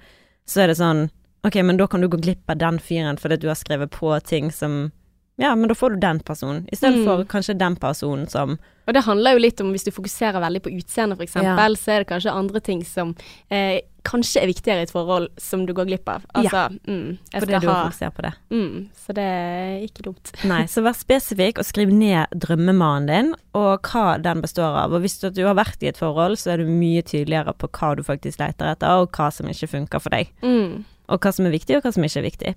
så 0.48 0.62
er 0.64 0.68
det 0.68 0.78
sånn 0.82 1.10
Ok, 1.46 1.56
men 1.64 1.78
da 1.78 1.86
kan 1.88 2.02
du 2.02 2.10
gå 2.10 2.18
glipp 2.20 2.50
av 2.50 2.58
den 2.58 2.80
fyren 2.82 3.16
fordi 3.22 3.38
du 3.40 3.48
har 3.48 3.56
skrevet 3.56 3.90
på 3.94 4.10
ting 4.28 4.50
som 4.52 4.92
Ja, 5.38 5.52
men 5.56 5.68
da 5.70 5.76
får 5.78 5.94
du 5.94 6.00
den 6.02 6.20
personen, 6.26 6.64
i 6.72 6.76
stedet 6.76 6.98
Mm. 6.98 7.06
for 7.06 7.24
kanskje 7.26 7.58
den 7.58 7.76
personen 7.76 8.28
som 8.30 8.58
Og 8.88 8.94
det 8.94 9.04
handler 9.04 9.34
jo 9.34 9.40
litt 9.44 9.60
om 9.62 9.72
hvis 9.74 9.84
du 9.84 9.92
fokuserer 9.92 10.40
veldig 10.42 10.62
på 10.64 10.72
utseendet, 10.80 11.20
f.eks., 11.20 11.36
Ja. 11.36 11.56
så 11.76 11.92
er 11.92 12.00
det 12.04 12.08
kanskje 12.08 12.32
andre 12.34 12.60
ting 12.62 12.84
som 12.86 13.16
eh, 13.52 13.82
kanskje 14.08 14.42
er 14.42 14.48
viktigere 14.48 14.80
i 14.80 14.84
et 14.84 14.92
forhold 14.92 15.28
som 15.38 15.66
du 15.66 15.74
går 15.74 15.86
glipp 15.90 16.08
av. 16.08 16.24
Altså, 16.34 16.70
mm, 16.88 17.18
jeg 17.34 17.42
Fordi 17.44 17.60
du 17.60 17.68
ha 17.68 17.84
fokuserer 17.84 18.14
på 18.16 18.22
det. 18.24 18.34
mm, 18.50 18.90
Så 18.96 19.14
det 19.14 19.24
er 19.28 19.84
ikke 19.86 20.04
dumt. 20.08 20.32
Nei, 20.46 20.64
så 20.72 20.82
vær 20.82 20.96
spesifikk, 20.96 21.60
og 21.60 21.66
skriv 21.66 21.92
ned 21.92 22.28
drømmemannen 22.32 23.08
din, 23.08 23.36
og 23.54 23.82
hva 23.84 24.18
den 24.24 24.42
består 24.42 24.74
av. 24.86 24.94
Og 24.94 25.02
hvis 25.02 25.20
du 25.20 25.44
har 25.46 25.56
vært 25.60 25.84
i 25.84 25.88
et 25.92 25.98
forhold, 26.00 26.38
så 26.40 26.54
er 26.54 26.58
du 26.64 26.66
mye 26.72 27.04
tydeligere 27.04 27.54
på 27.54 27.68
hva 27.68 27.96
du 27.98 28.02
faktisk 28.08 28.40
leter 28.40 28.72
etter, 28.72 28.88
og 29.04 29.12
hva 29.12 29.30
som 29.32 29.46
ikke 29.52 29.68
funker 29.68 30.00
for 30.00 30.10
deg. 30.16 30.32
Mm. 30.42 30.86
Og 31.10 31.20
hva 31.24 31.32
som 31.32 31.46
er 31.48 31.52
viktig, 31.54 31.78
og 31.78 31.84
hva 31.86 31.94
som 31.96 32.04
ikke 32.04 32.20
er 32.20 32.26
viktig. 32.26 32.52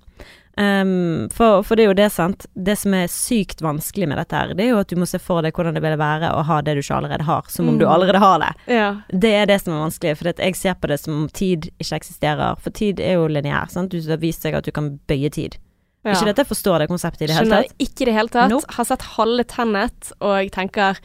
Um, 0.59 1.29
for, 1.31 1.61
for 1.63 1.79
det 1.79 1.85
er 1.85 1.87
jo 1.87 1.95
det, 1.95 2.07
sant. 2.11 2.43
Det 2.59 2.73
som 2.77 2.93
er 2.97 3.07
sykt 3.07 3.61
vanskelig 3.63 4.09
med 4.11 4.19
dette 4.19 4.35
her, 4.35 4.51
det 4.57 4.65
er 4.65 4.73
jo 4.73 4.81
at 4.81 4.89
du 4.91 4.97
må 4.99 5.07
se 5.07 5.19
for 5.23 5.39
deg 5.45 5.55
hvordan 5.55 5.77
det 5.77 5.83
vil 5.85 5.95
være 6.01 6.33
å 6.35 6.41
ha 6.49 6.57
det 6.65 6.73
du 6.75 6.81
ikke 6.83 6.97
allerede 6.97 7.23
har, 7.23 7.47
som 7.47 7.69
om 7.71 7.77
du 7.79 7.85
Mm. 7.85 7.91
allerede 7.93 8.19
har 8.19 8.39
det. 8.43 8.49
Ja. 8.75 8.89
Det 9.07 9.31
er 9.39 9.45
det 9.47 9.61
som 9.63 9.73
er 9.77 9.85
vanskelig, 9.85 10.17
for 10.19 10.33
jeg 10.35 10.55
ser 10.59 10.75
på 10.75 10.87
det 10.91 10.99
som 10.99 11.13
om 11.21 11.29
tid 11.31 11.69
ikke 11.79 11.95
eksisterer. 12.01 12.59
For 12.59 12.69
tid 12.75 12.99
er 12.99 13.13
jo 13.15 13.27
lineær, 13.31 13.71
sant. 13.71 13.91
Du 13.95 14.01
har 14.11 14.17
vist 14.19 14.43
seg 14.43 14.53
at 14.59 14.67
du 14.67 14.71
kan 14.75 14.97
bøye 15.07 15.31
tid. 15.31 15.55
ja. 16.03 16.11
Ikke 16.11 16.33
dette 16.33 16.45
forstår 16.49 16.79
det 16.83 16.89
konseptet 16.91 17.21
i 17.21 17.27
det 17.31 17.35
hele 17.39 17.49
tatt. 17.63 17.73
ikke 17.79 18.01
i 18.01 18.05
det 18.11 18.13
hele 18.19 18.27
tatt. 18.35 18.49
Nope. 18.51 18.67
Har 18.75 18.83
sett 18.85 19.01
halve 19.15 19.43
Tennet, 19.47 20.11
og 20.19 20.35
jeg 20.43 20.51
tenker 20.51 20.99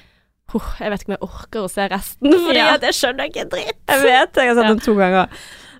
«Huh, 0.52 0.66
jeg 0.78 0.90
vet 0.92 1.00
ikke 1.02 1.08
om 1.10 1.14
jeg 1.16 1.22
orker 1.26 1.60
å 1.66 1.70
se 1.70 1.88
resten, 1.90 2.30
fordi 2.46 2.58
Ja. 2.58 2.76
jeg 2.78 2.94
skjønner 2.94 3.26
ikke 3.30 3.48
dritt. 3.50 3.78
Jeg 3.90 4.02
vet, 4.02 4.34
jeg 4.34 4.48
har 4.48 4.54
sett 4.54 4.64
Ja. 4.64 4.68
den 4.74 4.78
to 4.80 4.94
ganger. 4.94 5.28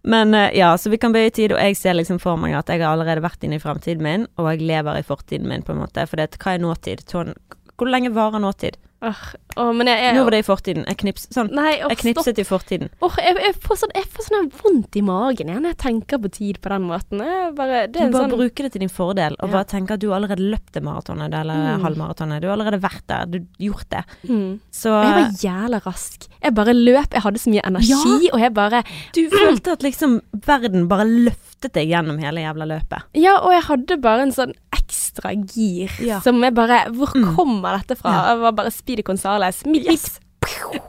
Men 0.07 0.35
eh, 0.39 0.53
ja, 0.55 0.71
så 0.79 0.91
vi 0.93 1.01
kan 1.03 1.15
bøye 1.15 1.33
tid, 1.35 1.51
og 1.51 1.59
jeg 1.59 1.75
ser 1.75 1.97
liksom 1.99 2.21
for 2.23 2.39
meg 2.39 2.55
at 2.55 2.69
jeg 2.71 2.79
har 2.79 2.93
allerede 2.95 3.25
vært 3.25 3.43
inne 3.43 3.59
i 3.59 3.63
framtiden 3.63 4.05
min, 4.07 4.27
og 4.39 4.53
jeg 4.53 4.69
lever 4.69 5.01
i 5.01 5.07
fortiden 5.07 5.49
min, 5.51 5.65
på 5.67 5.75
en 5.75 5.81
måte. 5.83 6.05
For 6.07 6.21
det, 6.21 6.39
hva 6.39 6.55
er 6.55 6.63
nåtid? 6.63 7.03
Hvor 7.11 7.91
lenge 7.91 8.13
varer 8.15 8.43
nåtid? 8.43 8.79
Åh, 9.05 9.19
åh, 9.61 9.73
men 9.77 9.87
jeg, 9.91 9.99
jeg, 10.01 10.15
Nå 10.17 10.23
var 10.25 10.31
det 10.33 10.39
i 10.41 10.47
fortiden. 10.47 10.85
Jeg 10.89 10.97
knips, 11.03 11.27
sånn. 11.35 11.51
Nei, 11.53 11.75
åh, 11.85 11.91
Jeg 11.93 11.99
knipset 12.01 12.39
i 12.41 12.45
fortiden. 12.49 12.89
Åh, 13.05 13.17
jeg, 13.21 13.37
jeg 13.45 13.55
får 13.61 13.77
sånn, 13.83 13.93
jeg 13.95 14.07
får 14.09 14.25
sånn 14.31 14.47
vondt 14.63 14.97
i 14.97 15.03
magen 15.05 15.51
jeg, 15.53 15.61
når 15.61 15.75
jeg 15.75 15.79
tenker 15.83 16.19
på 16.25 16.31
tid 16.33 16.61
på 16.65 16.73
den 16.73 16.87
måten. 16.89 17.21
Bare, 17.59 17.83
det 17.93 17.93
Du 17.93 18.15
bare 18.15 18.25
sånn 18.25 18.33
bruker 18.39 18.65
det 18.65 18.73
til 18.73 18.81
din 18.87 18.89
fordel, 18.93 19.37
og 19.39 19.49
Ja. 19.51 19.53
bare 19.59 19.69
tenker 19.69 19.95
at 19.95 20.01
du 20.01 20.09
allerede 20.17 20.41
løpt 20.41 20.73
det 20.73 20.83
maratonet, 20.83 21.35
eller 21.35 21.77
Mm. 21.77 21.83
halvmaratonet. 21.85 22.41
Du 22.41 22.49
har 22.49 22.57
allerede 22.57 22.81
vært 22.81 23.07
der, 23.07 23.27
du 23.27 23.39
gjort 23.61 23.89
det. 23.91 24.05
mm. 24.29 24.61
Så 24.73 24.89
jeg 25.03 25.13
var 25.13 25.31
jævla 25.45 25.83
rask. 25.85 26.27
Jeg 26.43 26.55
bare 26.55 26.73
løp, 26.75 27.13
jeg 27.13 27.23
hadde 27.23 27.39
så 27.39 27.51
mye 27.53 27.67
energi, 27.67 28.31
og 28.33 28.41
jeg 28.41 28.55
bare 28.55 28.83
du 29.13 29.29
følte 29.31 29.73
at 29.73 29.81
liksom 29.83 30.21
verden 30.47 30.89
bare 30.89 31.05
løftet 31.05 31.46
deg 31.63 31.89
gjennom 31.89 32.19
hele 32.21 32.41
jævla 32.45 32.67
løpet. 32.69 33.03
Ja, 33.15 33.39
og 33.41 33.51
jeg 33.53 33.63
hadde 33.63 33.97
bare 34.01 34.23
en 34.23 34.33
sånn 34.33 34.53
ekstra 34.77 35.33
gir 35.35 35.91
Ja. 36.05 36.21
som 36.21 36.41
jeg 36.45 36.55
bare 36.55 36.87
Hvor 36.93 37.13
Mm. 37.15 37.35
kommer 37.37 37.79
dette 37.79 37.97
fra? 37.97 38.11
Ja. 38.11 38.29
Jeg 38.35 38.41
var 38.41 38.53
bare 38.53 38.71
Speedy 38.71 39.03
Gonzales. 39.03 39.65
Midt, 39.67 39.87
Yes. 39.87 40.21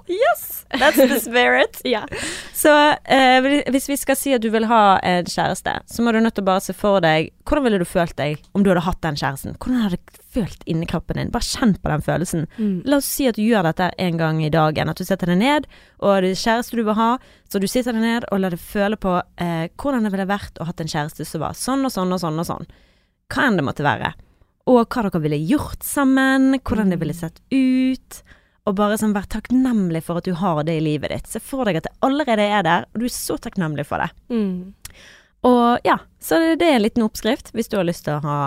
Yes! 0.08 0.66
That's 0.70 0.98
the 0.98 1.20
spirit. 1.20 1.82
Ja. 1.88 2.04
Så 2.54 2.72
eh, 3.04 3.64
hvis 3.72 3.90
vi 3.90 3.96
skal 3.98 4.18
si 4.20 4.34
at 4.36 4.42
du 4.44 4.50
vil 4.52 4.66
ha 4.68 4.98
en 5.06 5.28
kjæreste, 5.30 5.74
så 5.88 6.04
må 6.04 6.12
du 6.12 6.20
nødt 6.20 6.36
til 6.36 6.44
å 6.44 6.50
bare 6.50 6.64
se 6.64 6.74
for 6.76 7.00
deg 7.04 7.30
Hvordan 7.48 7.64
ville 7.64 7.80
du 7.80 7.86
følt 7.88 8.16
deg 8.20 8.42
om 8.58 8.64
du 8.66 8.72
hadde 8.72 8.84
hatt 8.84 9.00
den 9.06 9.20
kjæresten? 9.20 9.56
Hvordan 9.56 9.86
hadde 9.86 10.00
du 10.02 10.20
følt 10.36 10.66
inni 10.68 10.88
kroppen 10.90 11.22
din? 11.22 11.32
Bare 11.32 11.48
kjenn 11.48 11.78
på 11.80 11.92
den 11.94 12.04
følelsen. 12.04 12.46
Mm. 12.58 12.82
La 12.90 13.00
oss 13.00 13.08
si 13.08 13.30
at 13.30 13.40
du 13.40 13.46
gjør 13.46 13.70
dette 13.70 13.88
en 14.04 14.20
gang 14.20 14.42
i 14.44 14.52
dagen. 14.52 14.92
At 14.92 15.00
du 15.00 15.08
setter 15.08 15.32
deg 15.32 15.40
ned, 15.40 15.70
og 16.04 16.26
det 16.26 16.34
er 16.34 16.42
kjæreste 16.44 16.76
du 16.76 16.84
vil 16.84 17.00
ha, 17.00 17.10
så 17.48 17.62
du 17.64 17.70
sitter 17.72 17.96
deg 17.96 18.04
ned 18.04 18.28
og 18.28 18.44
lar 18.44 18.56
deg 18.56 18.64
føle 18.64 19.00
på 19.00 19.16
eh, 19.16 19.68
hvordan 19.80 20.04
det 20.04 20.12
ville 20.18 20.28
vært 20.30 20.60
å 20.60 20.68
hatt 20.68 20.84
en 20.84 20.92
kjæreste 20.92 21.28
som 21.30 21.46
var 21.46 21.56
sånn 21.58 21.88
og 21.88 21.94
sånn 21.94 22.12
og 22.12 22.24
sånn 22.26 22.44
og 22.44 22.50
sånn. 22.52 22.68
Hva 23.32 23.48
enn 23.48 23.60
det 23.62 23.68
måtte 23.68 23.88
være. 23.88 24.12
Og 24.68 24.84
hva 24.84 25.06
dere 25.08 25.24
ville 25.24 25.40
gjort 25.48 25.86
sammen, 25.88 26.58
hvordan 26.60 26.92
det 26.92 27.00
ville 27.00 27.16
sett 27.16 27.40
ut. 27.54 28.20
Og 28.68 28.76
bare 28.76 28.98
sånn 29.00 29.14
vær 29.16 29.28
takknemlig 29.32 30.02
for 30.04 30.20
at 30.20 30.28
du 30.28 30.34
har 30.36 30.60
det 30.68 30.76
i 30.78 30.84
livet 30.84 31.14
ditt. 31.14 31.28
Se 31.32 31.40
for 31.40 31.64
deg 31.70 31.80
at 31.80 31.88
det 31.88 31.94
allerede 32.04 32.44
er 32.44 32.66
der, 32.68 32.88
og 32.94 33.00
du 33.00 33.06
er 33.08 33.14
så 33.16 33.38
takknemlig 33.40 33.86
for 33.88 34.04
det. 34.04 34.10
Mm. 34.34 34.74
Og 35.48 35.78
ja, 35.86 36.00
så 36.20 36.40
det 36.58 36.66
er 36.66 36.76
en 36.80 36.82
liten 36.82 37.04
oppskrift 37.06 37.52
hvis 37.56 37.70
du 37.72 37.76
har 37.78 37.86
lyst 37.88 38.04
til 38.08 38.18
å 38.18 38.24
ha 38.26 38.38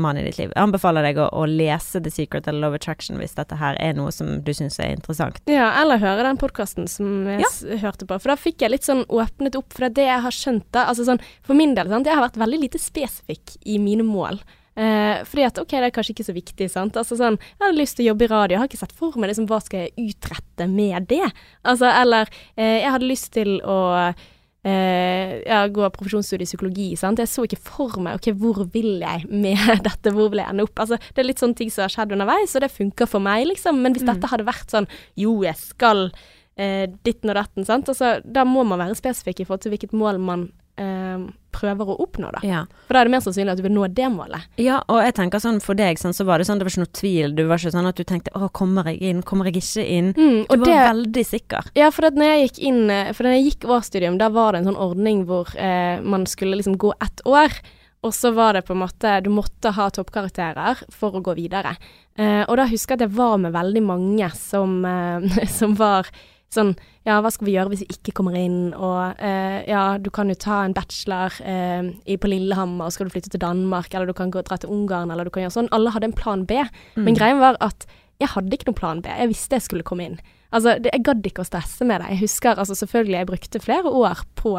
mann 0.00 0.16
i 0.18 0.24
ditt 0.24 0.38
liv. 0.40 0.48
Jeg 0.54 0.62
anbefaler 0.64 1.04
deg 1.04 1.20
å, 1.20 1.26
å 1.36 1.44
lese 1.46 2.00
The 2.02 2.10
Secret 2.10 2.48
eller 2.48 2.64
Love 2.64 2.80
Attraction 2.80 3.20
hvis 3.20 3.36
dette 3.36 3.58
her 3.60 3.76
er 3.78 3.92
noe 3.94 4.10
som 4.16 4.32
du 4.42 4.50
syns 4.56 4.80
er 4.82 4.94
interessant. 4.96 5.38
Ja, 5.46 5.68
eller 5.82 6.00
høre 6.02 6.24
den 6.26 6.40
podkasten 6.40 6.88
som 6.90 7.28
jeg 7.28 7.44
Ja. 7.44 7.52
hørte 7.84 8.08
på. 8.08 8.16
For 8.18 8.32
da 8.32 8.38
fikk 8.40 8.64
jeg 8.64 8.72
litt 8.74 8.88
sånn 8.88 9.04
åpnet 9.06 9.60
opp 9.60 9.76
for 9.76 9.92
det 9.92 10.08
jeg 10.08 10.24
har 10.24 10.34
skjønt 10.34 10.66
da. 10.74 10.88
Altså 10.88 11.04
sånn, 11.06 11.20
for 11.46 11.54
min 11.54 11.76
del, 11.78 11.92
sant. 11.92 12.08
Jeg 12.08 12.16
har 12.18 12.24
vært 12.26 12.40
veldig 12.40 12.62
lite 12.64 12.80
spesifikk 12.82 13.58
i 13.68 13.78
mine 13.78 14.02
mål. 14.08 14.40
Eh, 14.78 15.24
fordi 15.26 15.42
at 15.42 15.58
ok, 15.58 15.72
det 15.74 15.88
er 15.88 15.94
kanskje 15.94 16.14
ikke 16.14 16.28
så 16.28 16.36
viktig, 16.36 16.70
sant. 16.70 16.96
Altså 17.00 17.18
sånn, 17.18 17.38
jeg 17.40 17.64
hadde 17.64 17.80
lyst 17.80 17.98
til 17.98 18.06
å 18.06 18.10
jobbe 18.12 18.28
i 18.28 18.30
radio, 18.30 18.54
jeg 18.54 18.62
har 18.62 18.70
ikke 18.70 18.82
sett 18.84 18.94
for 18.94 19.18
meg 19.18 19.32
liksom 19.32 19.48
hva 19.50 19.58
skal 19.64 19.86
jeg 19.86 20.12
utrette 20.12 20.68
med 20.70 21.08
det. 21.10 21.24
Altså, 21.66 21.88
eller 21.90 22.30
eh, 22.54 22.84
jeg 22.84 22.92
hadde 22.94 23.10
lyst 23.10 23.32
til 23.34 23.56
å 23.66 23.78
eh, 24.06 25.32
ja, 25.42 25.64
gå 25.74 25.90
profesjonsstudie 25.96 26.46
i 26.46 26.50
psykologi. 26.52 26.88
Sant? 27.00 27.18
Jeg 27.18 27.32
så 27.32 27.48
ikke 27.48 27.58
for 27.58 27.98
meg 28.04 28.20
ok, 28.20 28.30
hvor 28.38 28.62
vil 28.74 29.02
jeg 29.02 29.26
med 29.32 29.58
dette, 29.88 30.14
hvor 30.14 30.30
vil 30.30 30.44
jeg 30.44 30.54
ende 30.54 30.68
opp? 30.68 30.84
Altså, 30.86 31.00
det 31.10 31.24
er 31.24 31.30
litt 31.32 31.42
sånne 31.42 31.58
ting 31.58 31.74
som 31.74 31.88
har 31.88 31.96
skjedd 31.96 32.14
underveis, 32.14 32.54
og 32.54 32.62
det 32.62 32.70
funker 32.76 33.10
for 33.10 33.24
meg, 33.24 33.48
liksom. 33.50 33.82
Men 33.82 33.98
hvis 33.98 34.06
mm. 34.06 34.12
dette 34.12 34.30
hadde 34.30 34.46
vært 34.46 34.78
sånn 34.78 34.86
jo, 35.18 35.40
jeg 35.42 35.58
skal 35.58 36.06
eh, 36.54 36.86
ditten 37.02 37.34
og 37.34 37.40
datten, 37.40 37.66
sant. 37.66 37.90
Altså, 37.90 38.18
da 38.22 38.46
må 38.46 38.62
man 38.62 38.78
være 38.84 38.98
spesifikk 38.98 39.42
i 39.42 39.48
forhold 39.48 39.66
til 39.66 39.74
hvilket 39.74 39.98
mål 39.98 40.22
man 40.22 40.48
eh, 40.78 41.26
prøver 41.58 41.90
å 41.90 41.96
oppnå, 42.04 42.30
da. 42.34 42.42
Ja. 42.46 42.60
For 42.86 42.94
da 42.94 43.02
er 43.02 43.08
det 43.08 43.14
mer 43.16 43.22
sannsynlig 43.24 43.54
at 43.54 43.60
du 43.60 43.64
vil 43.66 43.74
nå 43.74 43.86
det 43.92 44.08
målet. 44.14 44.48
Ja, 44.60 44.80
og 44.92 45.00
jeg 45.02 45.16
tenker 45.16 45.42
sånn 45.42 45.60
for 45.64 45.78
deg, 45.78 46.00
sånn, 46.00 46.14
så 46.16 46.26
var 46.28 46.38
det 46.38 46.48
sånn, 46.48 46.60
det 46.60 46.68
var 46.68 46.74
ikke 46.74 46.84
noe 46.84 46.98
tvil. 47.00 47.34
Du 47.38 47.44
var 47.48 47.60
ikke 47.60 47.74
sånn 47.74 47.88
at 47.90 47.98
du 47.98 48.04
tenkte 48.08 48.34
å, 48.38 48.50
kommer 48.54 48.90
jeg 48.92 49.00
inn, 49.10 49.24
kommer 49.26 49.48
jeg 49.48 49.62
ikke 49.62 49.86
inn? 49.86 50.12
Mm, 50.14 50.44
du 50.44 50.54
var 50.54 50.68
det, 50.68 50.76
veldig 50.90 51.26
sikker. 51.32 51.72
Ja, 51.78 51.90
for 51.94 52.08
når 52.14 52.32
jeg 52.32 52.46
gikk 52.46 52.62
inn, 52.70 52.84
eh, 52.94 53.10
for 53.16 53.26
da 53.26 53.34
jeg 53.34 53.48
gikk 53.50 53.68
årsstudium, 53.78 54.20
da 54.20 54.30
var 54.34 54.54
det 54.54 54.62
en 54.62 54.70
sånn 54.70 54.80
ordning 54.88 55.26
hvor 55.28 55.50
eh, 55.56 55.98
man 56.04 56.28
skulle 56.30 56.60
liksom 56.60 56.78
gå 56.80 56.94
ett 57.04 57.24
år. 57.28 57.58
Og 58.06 58.14
så 58.14 58.30
var 58.30 58.54
det 58.54 58.62
på 58.62 58.76
en 58.76 58.82
måte 58.84 59.16
Du 59.24 59.30
måtte 59.34 59.72
ha 59.74 59.88
toppkarakterer 59.90 60.84
for 60.94 61.16
å 61.18 61.22
gå 61.24 61.34
videre. 61.34 61.74
Eh, 62.18 62.44
og 62.46 62.58
da 62.60 62.68
husker 62.70 62.94
jeg 62.94 63.00
at 63.00 63.06
jeg 63.08 63.16
var 63.18 63.38
med 63.42 63.54
veldig 63.56 63.82
mange 63.86 64.30
som, 64.38 64.78
eh, 64.86 65.46
som 65.58 65.74
var 65.78 66.06
sånn 66.54 66.74
Ja, 67.08 67.18
hva 67.24 67.30
skal 67.32 67.48
vi 67.48 67.54
gjøre 67.54 67.72
hvis 67.72 67.84
vi 67.84 67.96
ikke 67.96 68.14
kommer 68.18 68.36
inn? 68.36 68.74
Og 68.76 69.20
eh, 69.24 69.62
ja, 69.68 69.96
du 70.00 70.10
kan 70.14 70.28
jo 70.28 70.36
ta 70.36 70.62
en 70.64 70.74
bachelor 70.76 71.34
eh, 71.40 71.92
i, 72.04 72.18
på 72.20 72.28
Lillehammer, 72.28 72.88
og 72.88 72.94
skal 72.94 73.08
du 73.08 73.14
flytte 73.14 73.32
til 73.32 73.42
Danmark, 73.42 73.94
eller 73.94 74.10
du 74.10 74.16
kan 74.16 74.32
gå 74.34 74.42
dra 74.44 74.58
til 74.60 74.72
Ungarn, 74.74 75.12
eller 75.12 75.28
du 75.28 75.32
kan 75.32 75.46
gjøre 75.46 75.56
sånn. 75.56 75.70
Alle 75.76 75.94
hadde 75.94 76.10
en 76.10 76.18
plan 76.18 76.44
B. 76.48 76.60
Mm. 76.98 77.06
Men 77.06 77.16
greien 77.16 77.40
var 77.40 77.56
at 77.64 77.88
jeg 78.18 78.32
hadde 78.34 78.56
ikke 78.56 78.68
noen 78.68 78.80
plan 78.80 79.00
B. 79.04 79.12
Jeg 79.14 79.30
visste 79.30 79.56
jeg 79.56 79.66
skulle 79.68 79.86
komme 79.86 80.08
inn. 80.08 80.18
Altså, 80.48 80.78
det, 80.80 80.92
jeg 80.94 81.04
gadd 81.06 81.26
ikke 81.28 81.44
å 81.44 81.48
stresse 81.48 81.86
med 81.88 82.02
det. 82.02 82.12
Jeg 82.14 82.24
husker 82.24 82.60
altså 82.60 82.76
selvfølgelig, 82.78 83.18
jeg 83.20 83.30
brukte 83.30 83.62
flere 83.62 83.92
år 83.92 84.24
på 84.40 84.54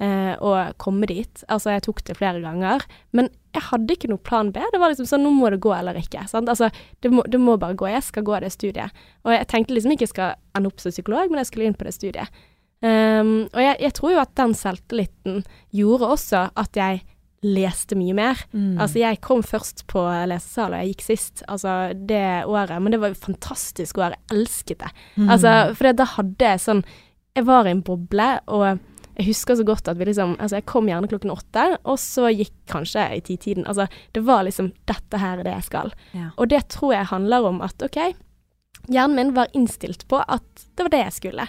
eh, 0.00 0.32
å 0.40 0.54
komme 0.80 1.08
dit. 1.10 1.44
Altså, 1.48 1.74
jeg 1.74 1.84
tok 1.86 2.02
det 2.08 2.16
flere 2.18 2.42
ganger. 2.42 2.84
Men 3.16 3.30
jeg 3.54 3.66
hadde 3.68 3.96
ikke 3.96 4.10
noe 4.10 4.22
plan 4.26 4.52
B. 4.54 4.62
Det 4.72 4.80
var 4.80 4.92
liksom 4.92 5.08
sånn, 5.10 5.24
nå 5.26 5.32
må 5.36 5.50
det 5.52 5.60
gå 5.62 5.72
eller 5.76 5.98
ikke. 6.00 6.24
Sant? 6.30 6.50
Altså, 6.50 6.70
det 7.04 7.12
må, 7.12 7.24
det 7.28 7.40
må, 7.42 7.58
bare 7.60 7.78
gå. 7.78 7.88
Jeg 7.90 8.06
skal 8.06 8.26
gå 8.26 8.38
det 8.42 8.52
studiet. 8.54 9.04
Og 9.26 9.34
jeg 9.34 9.48
tenkte 9.50 9.76
liksom 9.76 9.94
ikke 9.94 10.08
jeg 10.08 10.14
skal 10.14 10.36
ende 10.56 10.72
opp 10.72 10.82
som 10.82 10.94
psykolog, 10.94 11.30
men 11.30 11.42
jeg 11.42 11.50
skulle 11.50 11.70
inn 11.70 11.78
på 11.78 11.86
det 11.88 11.96
studiet. 11.96 12.42
Um, 12.80 13.50
og 13.52 13.60
jeg, 13.60 13.76
jeg, 13.84 13.92
tror 13.92 14.12
jo 14.14 14.20
at 14.22 14.30
den 14.40 14.54
selvtilliten 14.56 15.42
gjorde 15.76 16.14
også 16.14 16.46
at 16.56 16.78
jeg 16.78 17.02
leste 17.44 17.96
mye 17.96 18.14
mer. 18.16 18.40
Mm. 18.52 18.78
Altså, 18.80 19.00
jeg 19.00 19.20
kom 19.24 19.42
først 19.44 19.86
på 19.90 20.02
lesesal, 20.28 20.74
og 20.74 20.82
jeg 20.82 20.94
gikk 20.94 21.04
sist, 21.06 21.44
altså 21.48 21.74
det 21.96 22.44
året. 22.48 22.76
Men 22.80 22.92
det 22.94 23.00
var 23.02 23.12
jo 23.12 23.20
fantastisk 23.20 24.00
år. 24.00 24.16
Jeg 24.16 24.36
elsket 24.36 24.82
det. 24.84 24.90
Mm. 25.16 25.28
Altså, 25.28 25.54
for 25.76 25.96
da 25.96 26.08
hadde 26.16 26.52
jeg 26.52 26.64
sånn 26.66 26.84
Jeg 27.38 27.46
var 27.46 27.68
i 27.68 27.70
en 27.70 27.84
boble, 27.86 28.26
og 28.50 28.80
jeg 29.20 29.28
husker 29.28 29.58
så 29.58 29.66
godt 29.68 29.88
at 29.92 29.98
vi 30.00 30.08
liksom 30.08 30.36
Altså, 30.38 30.58
jeg 30.58 30.68
kom 30.70 30.88
gjerne 30.88 31.10
klokken 31.10 31.32
åtte, 31.34 31.66
og 31.84 31.98
så 32.00 32.30
gikk 32.32 32.54
kanskje 32.70 33.04
i 33.18 33.22
titiden. 33.24 33.66
Altså, 33.68 33.86
det 34.16 34.24
var 34.24 34.46
liksom 34.46 34.72
Dette 34.88 35.20
her 35.20 35.40
er 35.40 35.46
det 35.46 35.56
jeg 35.58 35.68
skal. 35.68 35.94
Ja. 36.16 36.30
Og 36.36 36.50
det 36.52 36.64
tror 36.72 36.94
jeg 36.96 37.10
handler 37.12 37.48
om 37.50 37.60
at 37.64 37.82
OK, 37.84 37.98
hjernen 38.88 39.16
min 39.16 39.34
var 39.36 39.52
innstilt 39.56 40.06
på 40.08 40.22
at 40.22 40.64
det 40.76 40.86
var 40.86 40.94
det 40.94 41.02
jeg 41.04 41.16
skulle. 41.18 41.48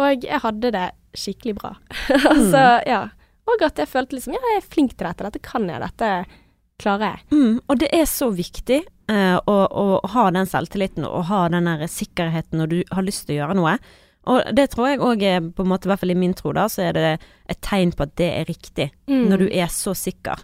Og 0.00 0.26
jeg 0.26 0.42
hadde 0.44 0.74
det 0.76 0.86
skikkelig 1.18 1.56
bra. 1.58 1.74
altså, 2.32 2.60
mm. 2.60 2.86
ja. 2.86 3.02
Og 3.50 3.64
at 3.66 3.82
jeg 3.82 3.90
følte 3.90 4.16
liksom 4.16 4.36
Ja, 4.36 4.44
jeg 4.52 4.62
er 4.62 4.70
flink 4.70 4.94
til 4.94 5.08
dette. 5.08 5.26
Dette 5.26 5.42
kan 5.42 5.66
jeg. 5.68 5.82
Dette 5.82 6.10
klarer 6.80 7.16
jeg. 7.16 7.24
Mm, 7.34 7.56
og 7.66 7.80
det 7.82 7.90
er 7.96 8.06
så 8.08 8.30
viktig 8.32 8.78
eh, 8.80 9.36
å, 9.36 9.56
å, 9.66 9.86
ha 10.14 10.28
den 10.32 10.48
selvtilliten 10.48 11.04
og 11.08 11.26
ha 11.28 11.42
den 11.52 11.68
sikkerheten 11.90 12.62
når 12.62 12.70
du 12.72 12.78
har 12.94 13.04
lyst 13.04 13.26
til 13.26 13.36
å 13.36 13.40
gjøre 13.42 13.58
noe. 13.58 13.74
Og 14.28 14.52
det 14.52 14.68
tror 14.74 14.90
jeg 14.90 15.00
òg 15.00 15.22
er, 15.24 15.40
på 15.40 15.64
en 15.64 15.70
måte, 15.70 15.88
i 15.88 15.90
hvert 15.90 16.02
fall 16.02 16.12
i 16.12 16.18
min 16.18 16.34
tro, 16.36 16.52
da, 16.56 16.66
så 16.68 16.90
er 16.90 16.96
det 16.96 17.10
et 17.50 17.60
tegn 17.64 17.94
på 17.96 18.04
at 18.04 18.16
det 18.20 18.28
er 18.34 18.48
riktig. 18.50 18.90
Mm. 19.08 19.28
Når 19.32 19.44
du 19.44 19.46
er 19.48 19.70
så 19.72 19.94
sikker 19.96 20.42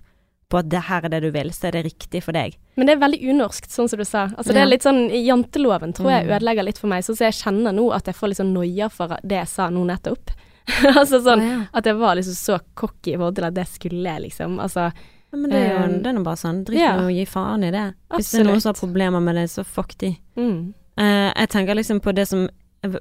på 0.48 0.60
at 0.60 0.68
det 0.70 0.84
her 0.86 1.04
er 1.04 1.12
det 1.12 1.20
du 1.26 1.28
vil, 1.34 1.50
så 1.52 1.68
er 1.68 1.76
det 1.76 1.86
riktig 1.88 2.22
for 2.24 2.36
deg. 2.36 2.54
Men 2.78 2.88
det 2.88 2.94
er 2.94 3.02
veldig 3.02 3.20
unorskt, 3.32 3.70
sånn 3.72 3.90
som 3.90 4.00
du 4.00 4.06
sa. 4.06 4.28
Altså 4.36 4.54
det 4.54 4.62
er 4.62 4.70
litt 4.70 4.86
sånn 4.86 5.08
Janteloven 5.10 5.94
tror 5.96 6.12
jeg 6.12 6.26
mm. 6.26 6.32
ødelegger 6.36 6.68
litt 6.68 6.80
for 6.80 6.92
meg. 6.92 7.04
Så, 7.04 7.16
som 7.18 7.26
jeg 7.26 7.38
kjenner 7.40 7.74
nå 7.74 7.88
at 7.96 8.08
jeg 8.08 8.16
får 8.18 8.32
litt 8.32 8.40
sånn 8.40 8.54
noia 8.54 8.88
for 8.92 9.16
det 9.26 9.40
jeg 9.40 9.50
sa 9.52 9.68
nå 9.74 9.82
nettopp. 9.88 10.32
altså 10.98 11.20
sånn 11.22 11.42
oh, 11.42 11.50
ja. 11.50 11.58
at 11.78 11.86
jeg 11.86 11.98
var 11.98 12.16
liksom 12.18 12.34
så 12.38 12.58
cocky 12.78 13.14
i 13.14 13.18
forhold 13.18 13.36
til 13.38 13.46
at 13.48 13.58
det 13.58 13.66
skulle 13.70 14.02
jeg, 14.06 14.24
liksom. 14.28 14.58
Altså 14.62 14.88
ja, 14.88 15.38
men 15.38 15.50
det 15.50 15.60
er 15.60 15.72
jo 15.72 15.82
um, 15.82 15.96
det 16.02 16.12
er 16.12 16.20
bare 16.26 16.40
sånn. 16.40 16.62
Drit 16.66 16.80
ja. 16.80 16.92
med 16.98 17.10
å 17.10 17.14
gi 17.16 17.26
faen 17.28 17.66
i 17.66 17.72
det. 17.74 17.86
Hvis 18.14 18.32
det 18.32 18.42
er 18.42 18.48
noen 18.50 18.62
som 18.62 18.70
har 18.70 18.78
problemer 18.78 19.22
med 19.22 19.38
det, 19.40 19.48
så 19.50 19.66
fuck 19.66 19.96
de. 20.02 20.12
Mm. 20.38 20.60
Uh, 20.96 21.30
jeg 21.32 21.50
tenker 21.52 21.78
liksom 21.78 22.00
på 22.04 22.14
det 22.16 22.28
som 22.30 22.46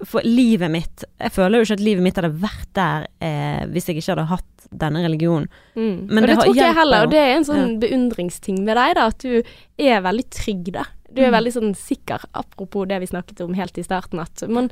for 0.08 0.26
livet 0.26 0.72
mitt 0.74 1.04
Jeg 1.22 1.34
føler 1.36 1.60
jo 1.60 1.68
ikke 1.68 1.78
at 1.78 1.84
livet 1.86 2.06
mitt 2.06 2.20
hadde 2.20 2.32
vært 2.42 2.70
der 2.78 3.08
eh, 3.24 3.64
hvis 3.72 3.90
jeg 3.90 4.00
ikke 4.00 4.14
hadde 4.14 4.28
hatt 4.32 4.68
denne 4.72 5.04
religionen. 5.06 5.48
Mm. 5.76 6.08
Men 6.10 6.24
og 6.24 6.28
det, 6.28 6.30
det 6.30 6.38
tror 6.40 6.52
ikke 6.54 6.68
jeg 6.68 6.78
heller, 6.80 7.06
og 7.06 7.14
det 7.14 7.22
er 7.22 7.32
en 7.36 7.48
sånn 7.48 7.64
ja. 7.64 7.78
beundringsting 7.86 8.60
med 8.66 8.80
deg, 8.80 8.96
da. 8.98 9.08
At 9.14 9.26
du 9.26 9.86
er 9.92 10.06
veldig 10.06 10.28
trygg, 10.34 10.72
da. 10.76 10.86
Du 11.12 11.22
er 11.22 11.30
mm. 11.30 11.38
veldig 11.38 11.54
sånn 11.56 11.76
sikker, 11.80 12.26
apropos 12.36 12.90
det 12.90 13.00
vi 13.04 13.12
snakket 13.12 13.44
om 13.46 13.56
helt 13.58 13.78
i 13.80 13.86
starten, 13.86 14.20
at 14.24 14.44
man, 14.52 14.72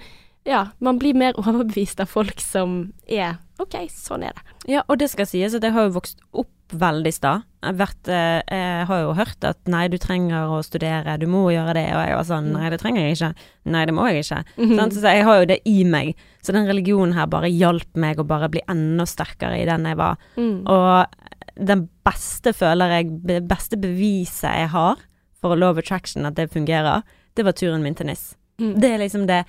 ja, 0.49 0.65
man 0.83 0.99
blir 1.01 1.17
mer 1.17 1.37
overbevist 1.41 2.03
av 2.03 2.11
folk 2.11 2.41
som 2.43 2.93
er 3.07 3.37
OK, 3.61 3.77
sånn 3.93 4.25
er 4.27 4.35
det. 4.35 4.57
Ja, 4.75 4.83
og 4.87 4.99
det 4.99 5.11
skal 5.13 5.29
sies 5.29 5.55
at 5.55 5.63
jeg 5.63 5.75
har 5.75 5.87
jo 5.87 5.97
vokst 5.99 6.23
opp 6.33 6.51
veldig 6.79 7.11
sta. 7.13 7.33
Jeg, 7.63 7.87
eh, 8.11 8.41
jeg, 8.49 8.85
har 8.89 9.01
jo 9.03 9.13
hørt 9.17 9.45
at 9.47 9.59
nei, 9.71 9.85
du 9.91 9.97
trenger 10.01 10.51
å 10.51 10.59
studere, 10.65 11.15
du 11.21 11.25
må 11.31 11.45
gjøre 11.53 11.75
det, 11.77 11.85
og 11.95 12.01
jeg 12.03 12.17
var 12.17 12.27
sånn 12.27 12.49
nei, 12.55 12.67
det 12.73 12.79
trenger 12.81 13.05
jeg 13.05 13.17
ikke. 13.17 13.47
Nei, 13.75 13.83
det 13.89 13.95
må 13.95 14.07
jeg 14.09 14.25
ikke. 14.25 14.43
Mm 14.57 14.69
-hmm. 14.71 14.91
Så 14.91 15.13
jeg 15.15 15.23
har 15.23 15.39
jo 15.39 15.45
det 15.45 15.59
i 15.65 15.83
meg. 15.83 16.15
Så 16.41 16.51
den 16.51 16.67
religionen 16.67 17.13
her 17.13 17.25
bare 17.25 17.49
hjalp 17.49 17.95
meg 17.95 18.19
å 18.19 18.27
bare 18.27 18.49
bli 18.49 18.61
enda 18.67 19.05
sterkere 19.05 19.61
i 19.61 19.65
den 19.65 19.85
jeg 19.85 19.97
var. 19.97 20.17
Mm. 20.37 20.67
Og 20.67 21.05
den 21.55 21.89
beste, 22.03 22.53
føler 22.53 22.89
jeg, 22.89 23.19
det 23.25 23.47
beste 23.47 23.77
beviset 23.77 24.51
jeg 24.51 24.69
har 24.69 24.97
for 25.41 25.55
love 25.55 25.79
attraction, 25.79 26.25
at 26.25 26.35
det 26.35 26.51
fungerer, 26.51 27.01
det 27.35 27.45
var 27.45 27.51
turen 27.51 27.83
min 27.83 27.95
til 27.95 28.05
NIS. 28.05 28.35
Mm. 28.59 28.79
Det 28.79 28.89
er 28.89 28.97
liksom 28.97 29.27
det 29.27 29.45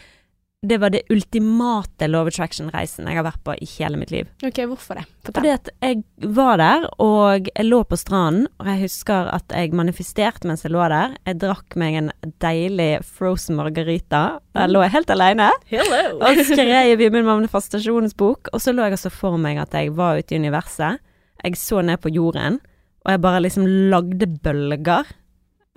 det 0.65 0.79
var 0.81 0.93
det 0.95 1.03
ultimate 1.12 2.09
love 2.09 2.31
attraction-reisen 2.33 3.09
jeg 3.11 3.19
har 3.19 3.27
vært 3.27 3.43
på 3.45 3.55
i 3.61 3.69
hele 3.77 3.99
mitt 4.01 4.12
liv. 4.15 4.29
Ok, 4.45 4.62
Hvorfor 4.71 4.99
det? 4.99 5.05
Fortell. 5.25 5.37
Fordi 5.37 5.53
at 5.53 5.71
jeg 5.85 6.31
var 6.37 6.59
der, 6.61 6.87
og 7.03 7.49
jeg 7.51 7.67
lå 7.69 7.81
på 7.89 7.99
stranden, 8.01 8.47
og 8.61 8.71
jeg 8.73 8.83
husker 8.87 9.31
at 9.35 9.53
jeg 9.53 9.75
manifesterte 9.77 10.49
mens 10.49 10.65
jeg 10.65 10.73
lå 10.75 10.85
der. 10.93 11.17
Jeg 11.29 11.41
drakk 11.43 11.77
meg 11.81 11.99
en 12.01 12.11
deilig 12.45 12.91
frozen 13.05 13.59
margarita. 13.61 14.23
Jeg 14.57 14.73
lå 14.73 14.85
helt 14.95 15.12
alene 15.15 15.51
Hello. 15.71 16.21
og 16.25 16.45
skrev 16.49 17.01
i 17.01 17.11
min 17.12 17.29
manifestasjonsbok. 17.29 18.53
Og 18.53 18.62
så 18.65 18.75
lå 18.75 18.87
jeg 18.89 18.99
altså 18.99 19.12
for 19.12 19.41
meg 19.41 19.61
at 19.62 19.75
jeg 19.77 19.93
var 19.97 20.21
ute 20.21 20.37
i 20.37 20.41
universet. 20.41 21.03
Jeg 21.45 21.59
så 21.61 21.83
ned 21.85 22.01
på 22.01 22.12
jorden, 22.15 22.61
og 23.05 23.12
jeg 23.12 23.21
bare 23.21 23.43
liksom 23.45 23.67
lagde 23.93 24.29
bølger 24.41 25.05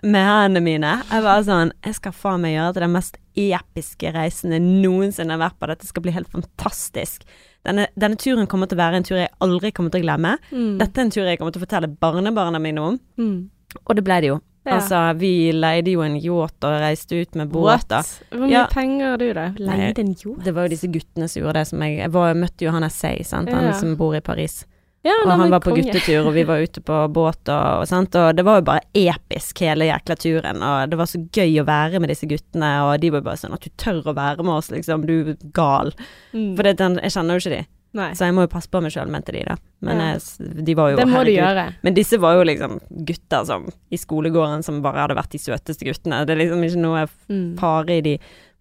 med 0.04 0.28
hendene 0.28 0.64
mine. 0.64 0.93
Jeg 1.10 1.26
var 1.26 1.43
sånn 1.45 1.72
Jeg 1.86 1.98
skal 1.98 2.14
faen 2.14 2.43
meg 2.43 2.54
gjøre 2.54 2.76
til 2.76 2.86
den 2.86 2.93
mest 2.93 3.18
episke 3.38 4.12
reisen 4.16 4.54
jeg 4.56 4.64
noensinne 4.66 5.36
har 5.36 5.43
vært 5.48 5.60
på. 5.60 5.70
Dette 5.70 5.89
skal 5.89 6.06
bli 6.06 6.14
helt 6.16 6.30
fantastisk. 6.34 7.26
Denne, 7.68 7.88
denne, 8.00 8.18
turen 8.20 8.48
kommer 8.50 8.70
til 8.70 8.78
å 8.78 8.84
være 8.84 9.00
en 9.00 9.08
tur 9.08 9.18
jeg 9.20 9.34
aldri 9.43 9.74
kommer 9.76 9.93
til 9.93 10.02
å 10.02 10.08
glemme. 10.08 10.38
Mm. 10.52 10.78
Dette 10.80 11.02
er 11.02 11.06
en 11.06 11.14
tur 11.14 11.26
jeg 11.26 11.39
kommer 11.39 11.54
til 11.54 11.62
å 11.62 11.66
fortelle 11.66 11.89
barnebarna 12.02 12.62
mine 12.64 12.86
om. 12.93 13.00
Mm. 13.20 13.39
Og 13.84 13.98
det 13.98 14.06
ble 14.08 14.22
det 14.24 14.32
jo. 14.32 14.38
Ja. 14.68 14.78
Altså, 14.78 15.02
vi 15.20 15.52
leide 15.56 15.93
jo 15.93 16.02
en 16.04 16.18
yacht 16.20 16.66
og 16.68 16.80
reiste 16.82 17.22
ut 17.22 17.38
med 17.39 17.52
båter. 17.54 18.08
Hvor 18.32 18.41
mye 18.43 18.52
ja. 18.52 18.64
penger 18.72 19.14
har 19.14 19.22
du, 19.22 19.28
da? 19.36 19.45
Leide 19.60 20.04
en 20.04 20.16
yacht? 20.16 20.41
Det 20.43 20.54
var 20.56 20.68
jo 20.68 20.74
disse 20.74 20.89
guttene 20.91 21.30
som 21.32 21.41
gjorde 21.41 21.62
det 21.62 21.70
som 21.70 21.86
jeg 21.86 22.02
Jeg 22.02 22.12
var, 22.16 22.34
møtte 22.36 22.68
jo 22.68 22.74
han 22.76 22.88
Essay, 22.88 23.24
sant, 23.28 23.52
han 23.54 23.70
ja. 23.70 23.78
som 23.80 23.95
bor 24.00 24.16
i 24.18 24.24
Paris. 24.24 24.66
Ja, 25.08 25.16
og 25.24 25.32
han 25.39 25.53
var 25.53 25.64
på 25.64 25.72
konge. 25.72 25.86
guttetur, 25.86 26.28
og 26.28 26.36
vi 26.36 26.43
var 26.47 26.60
ute 26.64 26.84
på 26.84 26.99
båt 27.16 27.47
og, 27.53 27.82
og, 27.82 27.86
sånt, 27.88 28.16
og 28.20 28.36
det 28.36 28.43
var 28.47 28.60
jo 28.60 28.68
bare 28.68 28.84
episk 28.97 29.64
hele 29.64 29.88
jækla 29.88 30.18
turen, 30.20 30.60
og 30.66 30.91
det 30.91 30.99
var 30.99 31.10
så 31.10 31.22
gøy 31.24 31.62
å 31.62 31.68
være 31.68 32.01
med 32.03 32.12
disse 32.12 32.28
guttene, 32.30 32.74
og 32.88 32.97
de 33.03 33.14
var 33.16 33.24
bare 33.26 33.39
sånn 33.39 33.55
at 33.55 33.64
du 33.64 33.72
tør 33.80 34.03
å 34.12 34.18
være 34.18 34.43
med 34.43 34.58
oss, 34.58 34.70
liksom, 34.74 35.08
du 35.08 35.34
er 35.34 35.34
gal. 35.55 35.93
Mm. 36.34 36.53
For 36.58 36.68
det, 36.68 36.78
jeg 37.08 37.16
kjenner 37.16 37.38
jo 37.38 37.45
ikke 37.45 37.55
de. 37.55 37.64
Nei. 37.97 38.10
Så 38.18 38.28
jeg 38.28 38.36
må 38.36 38.43
jo 38.45 38.51
passe 38.51 38.70
på 38.70 38.82
meg 38.84 38.93
sjøl, 38.93 39.10
mente 39.12 39.34
de, 39.34 39.41
da. 39.47 39.55
Men 39.86 40.01
ja. 40.01 40.10
jeg, 40.12 40.51
de 40.68 40.76
var 40.78 40.91
jo 40.91 40.99
Det 40.99 41.08
må 41.08 41.22
herregud. 41.22 41.32
du 41.32 41.39
gjøre. 41.39 41.64
Men 41.86 41.95
disse 41.97 42.20
var 42.22 42.36
jo 42.38 42.43
liksom 42.49 42.76
gutter 43.08 43.47
som 43.47 43.66
i 43.93 43.99
skolegården 43.99 44.66
som 44.66 44.82
bare 44.86 45.05
hadde 45.05 45.18
vært 45.18 45.34
de 45.34 45.41
søteste 45.41 45.88
guttene. 45.88 46.22
Det 46.28 46.36
er 46.36 46.43
liksom 46.43 46.66
ikke 46.68 46.84
noe 46.84 47.05
mm. 47.08 47.49
fare 47.62 47.97
i 47.97 48.03
de. 48.05 48.16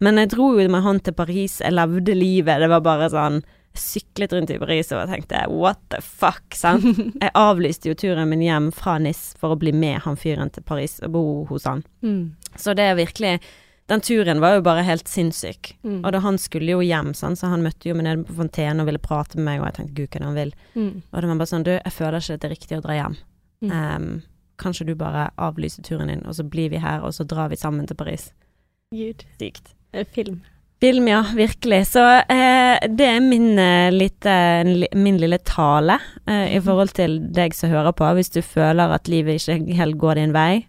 Men 0.05 0.22
jeg 0.22 0.32
dro 0.36 0.53
jo 0.57 0.68
med 0.72 0.84
han 0.84 1.03
til 1.05 1.16
Paris, 1.16 1.59
jeg 1.64 1.74
levde 1.74 2.16
livet, 2.16 2.62
det 2.62 2.70
var 2.72 2.84
bare 2.84 3.11
sånn 3.12 3.42
syklet 3.81 4.33
rundt 4.33 4.51
i 4.51 4.59
Paris 4.61 4.93
og 4.95 5.11
tenkte 5.11 5.45
what 5.51 5.81
the 5.93 6.01
fuck, 6.03 6.45
sant. 6.55 6.87
Jeg 7.22 7.33
avlyste 7.37 7.91
jo 7.91 7.99
turen 7.99 8.29
min 8.31 8.45
hjem 8.45 8.70
fra 8.74 8.97
NIS 9.03 9.35
for 9.41 9.55
å 9.55 9.61
bli 9.61 9.72
med 9.77 10.03
han 10.07 10.18
fyren 10.20 10.53
til 10.53 10.66
Paris 10.66 10.99
og 11.05 11.14
bo 11.14 11.24
hos 11.51 11.68
han. 11.68 11.85
Mm. 12.03 12.37
Så 12.57 12.77
det 12.77 12.91
er 12.91 12.99
virkelig 12.99 13.39
Den 13.87 14.01
turen 14.03 14.41
var 14.43 14.57
jo 14.57 14.62
bare 14.66 14.83
helt 14.83 15.07
sinnssyk. 15.07 15.77
Mm. 15.87 16.01
Og 16.01 16.09
da 16.11 16.18
han 16.24 16.41
skulle 16.43 16.72
jo 16.72 16.81
hjem, 16.83 17.12
sant? 17.14 17.39
så 17.39 17.53
han 17.53 17.62
møtte 17.62 17.87
jo 17.87 17.95
meg 17.95 18.09
nede 18.09 18.24
på 18.27 18.35
fontenen 18.35 18.83
og 18.83 18.89
ville 18.89 18.99
prate 18.99 19.39
med 19.39 19.47
meg, 19.47 19.61
og 19.61 19.68
jeg 19.68 19.77
tenkte 19.77 19.95
gud, 19.95 20.09
hva 20.09 20.16
er 20.16 20.24
det 20.24 20.27
han 20.27 20.41
vil? 20.41 20.51
Mm. 20.74 20.89
Og 21.07 21.20
det 21.20 21.31
var 21.31 21.39
bare 21.39 21.51
sånn, 21.53 21.66
du, 21.68 21.70
jeg 21.77 21.95
føler 21.95 22.18
ikke 22.18 22.41
det 22.43 22.49
er 22.49 22.55
riktig 22.57 22.81
å 22.81 22.83
dra 22.83 22.97
hjem. 22.97 23.14
Um, 23.70 24.09
kanskje 24.59 24.89
du 24.89 24.95
bare 24.99 25.29
avlyser 25.39 25.87
turen 25.87 26.11
din, 26.11 26.27
og 26.27 26.35
så 26.35 26.43
blir 26.43 26.74
vi 26.74 26.83
her, 26.83 27.07
og 27.07 27.14
så 27.14 27.29
drar 27.31 27.55
vi 27.55 27.62
sammen 27.62 27.87
til 27.87 28.01
Paris. 28.03 28.33
Gud. 28.91 29.22
Sykt. 29.39 29.77
Film. 30.18 30.43
Film, 30.81 31.09
ja. 31.09 31.24
Virkelig. 31.35 31.87
Så 31.87 32.05
eh, 32.05 32.77
det 32.89 33.07
er 33.09 33.20
min, 33.24 33.59
eh, 33.59 33.93
lite, 33.93 34.33
min 34.95 35.16
lille 35.18 35.39
tale 35.39 35.99
eh, 36.29 36.57
i 36.57 36.61
forhold 36.61 36.93
til 36.99 37.20
deg 37.33 37.57
som 37.57 37.72
hører 37.72 37.97
på. 37.97 38.09
Hvis 38.18 38.35
du 38.35 38.43
føler 38.45 38.93
at 38.93 39.09
livet 39.09 39.41
ikke 39.41 39.79
helt 39.79 39.97
går 40.01 40.20
din 40.20 40.37
vei, 40.37 40.66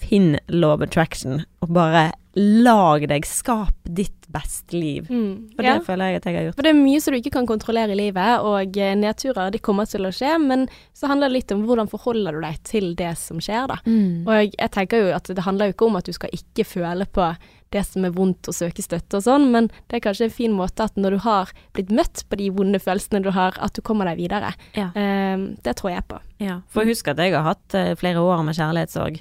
finn 0.00 0.38
love 0.48 0.86
attraction, 0.88 1.42
og 1.60 1.74
bare 1.76 2.10
lag 2.38 3.04
deg, 3.10 3.26
skap 3.26 3.74
ditt 3.84 4.16
beste 4.30 4.76
liv. 4.76 5.08
Mm, 5.10 5.50
For 5.56 5.66
det 5.66 5.70
ja. 5.72 5.78
føler 5.84 6.12
jeg 6.12 6.20
at 6.20 6.26
jeg 6.28 6.36
har 6.36 6.44
gjort. 6.46 6.58
For 6.60 6.66
det 6.66 6.72
er 6.72 6.78
mye 6.78 7.00
som 7.02 7.12
du 7.12 7.18
ikke 7.18 7.32
kan 7.34 7.48
kontrollere 7.48 7.94
i 7.94 7.98
livet, 7.98 8.44
og 8.46 8.78
eh, 8.78 8.96
nedturer 8.98 9.50
de 9.52 9.60
kommer 9.60 9.88
til 9.90 10.06
å 10.06 10.12
skje, 10.14 10.36
men 10.42 10.68
så 10.96 11.10
handler 11.10 11.28
det 11.28 11.40
litt 11.40 11.54
om 11.54 11.64
hvordan 11.66 11.90
forholder 11.90 12.38
du 12.38 12.44
deg 12.46 12.60
til 12.68 12.92
det 12.98 13.12
som 13.18 13.42
skjer, 13.42 13.66
da. 13.72 13.80
Mm. 13.84 14.28
Og 14.28 14.34
jeg, 14.46 14.70
tenker 14.76 15.02
jo 15.02 15.16
at 15.16 15.32
det 15.34 15.46
handler 15.46 15.70
jo 15.70 15.76
ikke 15.76 15.90
om 15.90 15.98
at 15.98 16.06
du 16.06 16.14
skal 16.16 16.38
ikke 16.38 16.68
føle 16.68 17.08
på 17.10 17.32
det 17.74 17.84
som 17.86 18.04
er 18.06 18.14
vondt 18.14 18.50
å 18.50 18.54
søke 18.54 18.82
støtte 18.82 19.20
og 19.20 19.24
sånn, 19.26 19.48
men 19.54 19.70
det 19.90 19.98
er 19.98 20.04
kanskje 20.08 20.28
en 20.28 20.34
fin 20.34 20.54
måte 20.54 20.86
at 20.86 20.98
når 20.98 21.16
du 21.16 21.20
har 21.26 21.52
blitt 21.76 21.92
møtt 21.94 22.24
på 22.28 22.38
de 22.40 22.50
vonde 22.54 22.80
følelsene 22.82 23.22
du 23.24 23.30
har, 23.36 23.56
at 23.62 23.76
du 23.76 23.82
kommer 23.86 24.10
deg 24.10 24.20
videre. 24.20 24.52
Ja. 24.78 24.90
Um, 24.94 25.52
det 25.62 25.76
tror 25.78 25.94
jeg 25.94 26.06
på. 26.10 26.20
Ja, 26.42 26.60
for 26.72 26.88
husk 26.88 27.12
at 27.12 27.20
jeg 27.22 27.36
har 27.36 27.46
hatt 27.46 27.78
uh, 27.78 27.92
flere 28.00 28.22
år 28.24 28.42
med 28.46 28.58
kjærlighetssorg. 28.58 29.20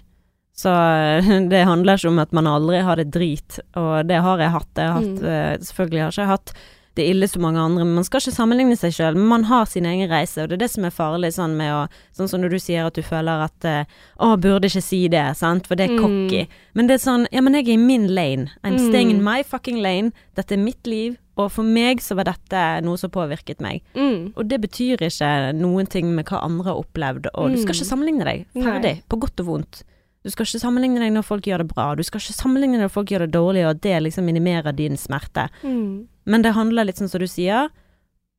Så 0.60 0.74
det 1.54 1.62
handler 1.68 2.00
ikke 2.00 2.12
om 2.12 2.20
at 2.26 2.36
man 2.36 2.50
aldri 2.50 2.82
har 2.86 3.00
det 3.00 3.12
drit, 3.14 3.62
og 3.80 4.10
det 4.10 4.20
har 4.26 4.44
jeg 4.44 4.56
hatt. 4.58 4.72
Jeg 4.76 4.90
har 4.90 5.00
hatt 5.00 5.24
mm. 5.24 5.30
Eh, 5.30 5.54
selvfølgelig 5.70 6.04
har 6.04 6.16
ikke 6.16 6.34
hatt 6.34 6.54
det 7.00 7.08
ille 7.10 7.28
som 7.30 7.44
mange 7.46 7.62
andre, 7.62 7.86
men 7.88 7.98
man 7.98 8.06
skal 8.08 8.22
ikke 8.22 8.36
sammenligne 8.36 8.78
seg 8.80 8.94
sjøl. 8.96 9.18
Men 9.18 9.30
man 9.32 9.48
har 9.50 9.70
sin 9.70 9.88
egen 9.90 10.12
reise, 10.12 10.44
og 10.44 10.52
det 10.52 10.60
er 10.60 10.64
det 10.66 10.72
som 10.76 10.88
er 10.88 10.96
farlig 10.96 11.34
sånn 11.38 11.56
med 11.60 11.74
å 11.76 11.86
Sånn 12.16 12.28
som 12.28 12.42
når 12.44 12.52
du 12.52 12.60
sier 12.60 12.84
at 12.84 12.98
du 12.98 13.04
føler 13.06 13.46
at 13.46 13.66
eh, 13.68 13.88
Å, 14.20 14.34
burde 14.42 14.68
ikke 14.68 14.84
si 14.84 15.00
det, 15.12 15.24
sant, 15.40 15.70
for 15.70 15.80
det 15.80 15.88
er 15.88 15.96
mm. 15.96 16.02
cocky. 16.04 16.42
Men 16.76 16.90
det 16.90 16.98
er 16.98 17.04
sånn 17.06 17.26
Ja, 17.32 17.44
men 17.46 17.56
jeg 17.56 17.70
er 17.70 17.78
i 17.78 17.82
min 17.82 18.10
lane. 18.12 18.50
I'm 18.62 18.76
mm. 18.76 18.86
staying 18.90 19.14
in 19.14 19.24
my 19.24 19.40
fucking 19.48 19.80
lane. 19.84 20.12
Dette 20.38 20.58
er 20.58 20.62
mitt 20.62 20.88
liv. 20.90 21.18
Og 21.40 21.48
for 21.56 21.64
meg 21.64 22.02
så 22.04 22.18
var 22.20 22.28
dette 22.28 22.64
noe 22.84 23.00
som 23.00 23.12
påvirket 23.14 23.62
meg. 23.64 23.80
Mm. 23.96 24.34
Og 24.36 24.50
det 24.52 24.60
betyr 24.66 25.06
ikke 25.08 25.30
noen 25.56 25.88
ting 25.88 26.12
med 26.16 26.28
hva 26.28 26.42
andre 26.44 26.74
har 26.74 26.82
opplevd, 26.82 27.30
og 27.32 27.54
du 27.54 27.62
skal 27.62 27.78
ikke 27.78 27.88
mm. 27.88 27.92
sammenligne 27.94 28.28
deg. 28.28 28.44
Ferdig. 28.58 28.98
Nei. 29.00 29.08
På 29.08 29.22
godt 29.24 29.46
og 29.46 29.54
vondt. 29.54 29.84
Du 30.24 30.32
skal 30.34 30.48
ikke 30.48 30.62
sammenligne 30.62 31.00
deg 31.00 31.14
når 31.16 31.24
folk 31.28 31.48
gjør 31.48 31.64
det 31.64 31.70
bra, 31.70 31.94
du 31.96 32.04
skal 32.04 32.20
ikke 32.20 32.36
sammenligne 32.36 32.76
deg 32.76 32.88
når 32.88 32.92
folk 32.92 33.14
gjør 33.14 33.24
det 33.26 33.36
dårlig, 33.38 33.64
og 33.66 33.78
at 33.78 33.84
det 33.86 33.96
liksom 34.04 34.28
minimerer 34.28 34.76
din 34.76 35.00
smerte. 35.00 35.48
Mm. 35.64 36.10
Men 36.30 36.44
det 36.44 36.58
handler 36.58 36.90
litt 36.90 37.00
sånn 37.00 37.12
som 37.12 37.24
du 37.24 37.30
sier, 37.30 37.72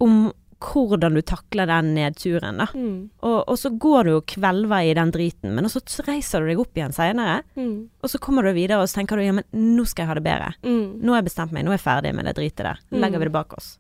om 0.01 0.29
hvordan 0.61 1.17
du 1.17 1.23
takler 1.25 1.69
den 1.71 1.95
nedturen, 1.97 2.61
da. 2.61 2.67
Mm. 2.77 3.09
Og, 3.25 3.39
og, 3.49 3.57
så 3.59 3.71
går 3.81 4.07
du 4.07 4.13
og 4.19 4.27
kvelver 4.29 4.91
i 4.91 4.95
den 4.97 5.13
driten, 5.15 5.55
men 5.57 5.69
så 5.73 5.81
reiser 6.05 6.45
du 6.45 6.51
deg 6.51 6.61
opp 6.61 6.77
igjen 6.77 6.93
seinere. 6.93 7.41
Mm. 7.57 7.89
Og 8.03 8.13
så 8.13 8.21
kommer 8.21 8.45
du 8.45 8.53
videre, 8.53 8.83
og 8.83 8.91
så 8.91 9.01
tenker 9.01 9.17
du 9.17 9.25
ja, 9.25 9.37
men 9.37 9.47
nå 9.77 9.87
skal 9.89 10.05
jeg 10.05 10.13
ha 10.13 10.19
det 10.19 10.27
bedre. 10.27 10.51
Mm. 10.67 11.01
Nå 11.01 11.15
har 11.15 11.23
jeg 11.23 11.31
bestemt 11.31 11.57
meg, 11.57 11.65
nå 11.65 11.73
er 11.73 11.81
jeg 11.81 11.87
ferdig 11.87 12.13
med 12.17 12.29
det 12.29 12.37
dritet 12.37 12.67
der. 12.67 12.83
Legger 12.93 13.17
mm. 13.17 13.23
vi 13.25 13.31
det 13.31 13.37
bak 13.39 13.57
oss. 13.57 13.71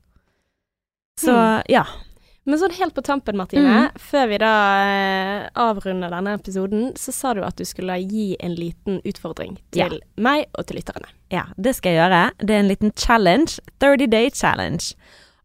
Så 1.21 1.37
mm. 1.37 1.69
ja. 1.77 1.85
Men 2.49 2.57
sånn 2.57 2.73
helt 2.79 2.95
på 2.97 3.03
tampen, 3.05 3.37
Martine, 3.37 3.69
mm. 3.69 3.99
før 4.01 4.29
vi 4.31 4.39
da 4.41 4.53
eh, 4.81 5.49
avrunder 5.61 6.13
denne 6.13 6.33
episoden, 6.39 6.87
så 6.97 7.13
sa 7.13 7.35
du 7.37 7.43
at 7.45 7.59
du 7.61 7.67
skulle 7.69 7.99
gi 8.01 8.33
en 8.41 8.55
liten 8.57 9.01
utfordring 9.05 9.59
til 9.77 9.99
ja. 9.99 10.05
meg 10.17 10.47
og 10.57 10.71
til 10.71 10.81
lytterne. 10.81 11.11
Ja, 11.31 11.45
det 11.61 11.77
skal 11.77 11.95
jeg 11.95 12.01
gjøre. 12.01 12.23
Det 12.41 12.57
er 12.57 12.65
en 12.65 12.71
liten 12.71 12.95
challenge. 12.97 13.61
30 13.85 14.09
day 14.11 14.33
challenge. 14.33 14.95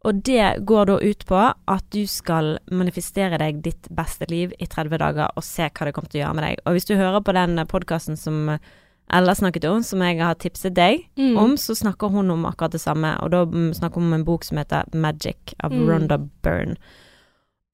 Og 0.06 0.22
det 0.26 0.66
går 0.70 0.88
da 0.88 0.96
ut 1.02 1.26
på 1.28 1.42
at 1.42 1.86
du 1.94 2.04
skal 2.08 2.56
manifestere 2.72 3.40
deg 3.42 3.64
ditt 3.66 3.90
beste 3.94 4.28
liv 4.30 4.54
i 4.62 4.68
30 4.70 5.02
dager 5.02 5.34
og 5.34 5.46
se 5.46 5.68
hva 5.68 5.88
det 5.88 5.96
kommer 5.98 6.14
til 6.14 6.22
å 6.22 6.26
gjøre 6.26 6.38
med 6.40 6.48
deg. 6.48 6.64
Og 6.64 6.78
hvis 6.78 6.88
du 6.88 6.96
hører 6.96 7.26
på 7.26 7.36
den 7.36 7.58
podkasten 7.72 8.20
som 8.20 8.54
Ella 9.16 9.36
snakket 9.38 9.68
om, 9.70 9.84
som 9.86 10.04
jeg 10.04 10.20
har 10.20 10.38
tipset 10.42 10.76
deg 10.76 11.06
mm. 11.20 11.36
om, 11.40 11.56
så 11.60 11.76
snakker 11.78 12.12
hun 12.12 12.34
om 12.34 12.46
akkurat 12.50 12.76
det 12.76 12.84
samme. 12.84 13.14
Og 13.24 13.32
da 13.32 13.46
snakker 13.78 14.02
hun 14.02 14.10
om 14.12 14.18
en 14.20 14.28
bok 14.28 14.44
som 14.48 14.60
heter 14.60 14.90
Magic 14.94 15.56
av 15.64 15.76
mm. 15.76 15.86
Ronda 15.90 16.20
Byrne. 16.44 16.76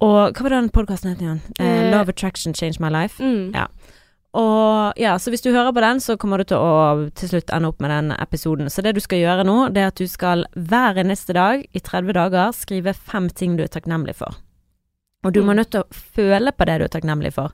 Og 0.01 0.33
hva 0.33 0.45
var 0.45 0.55
den 0.55 0.69
podkasten 0.73 1.13
het 1.13 1.21
igjen? 1.21 1.41
Uh, 1.61 1.89
Love 1.93 2.13
Attraction 2.13 2.55
Change 2.57 2.81
My 2.81 2.89
Life. 2.93 3.21
Mm. 3.21 3.51
Ja. 3.53 3.67
Og 4.37 4.95
ja, 4.95 5.17
så 5.19 5.31
hvis 5.31 5.43
du 5.43 5.51
hører 5.51 5.73
på 5.75 5.83
den, 5.83 5.99
så 5.99 6.15
kommer 6.19 6.39
du 6.39 6.47
til 6.47 6.61
å 6.61 7.09
til 7.19 7.33
slutt 7.33 7.51
ende 7.51 7.69
opp 7.69 7.81
med 7.83 7.91
den 7.91 8.13
episoden. 8.15 8.69
Så 8.71 8.83
det 8.85 8.95
du 8.95 9.01
skal 9.03 9.19
gjøre 9.19 9.45
nå, 9.47 9.57
det 9.75 9.83
er 9.83 9.91
at 9.91 9.99
du 9.99 10.07
skal 10.07 10.45
hver 10.55 11.01
neste 11.03 11.35
dag 11.35 11.65
i 11.67 11.81
30 11.83 12.15
dager 12.15 12.55
skrive 12.55 12.95
fem 12.95 13.27
ting 13.29 13.57
du 13.59 13.65
er 13.65 13.73
takknemlig 13.73 14.15
for. 14.21 14.39
Og 15.27 15.35
du 15.35 15.43
må 15.43 15.51
mm. 15.51 15.59
nødt 15.59 15.73
til 15.75 15.83
å 15.83 15.99
føle 16.15 16.55
på 16.55 16.65
det 16.69 16.79
du 16.79 16.87
er 16.87 16.93
takknemlig 16.95 17.33
for. 17.35 17.51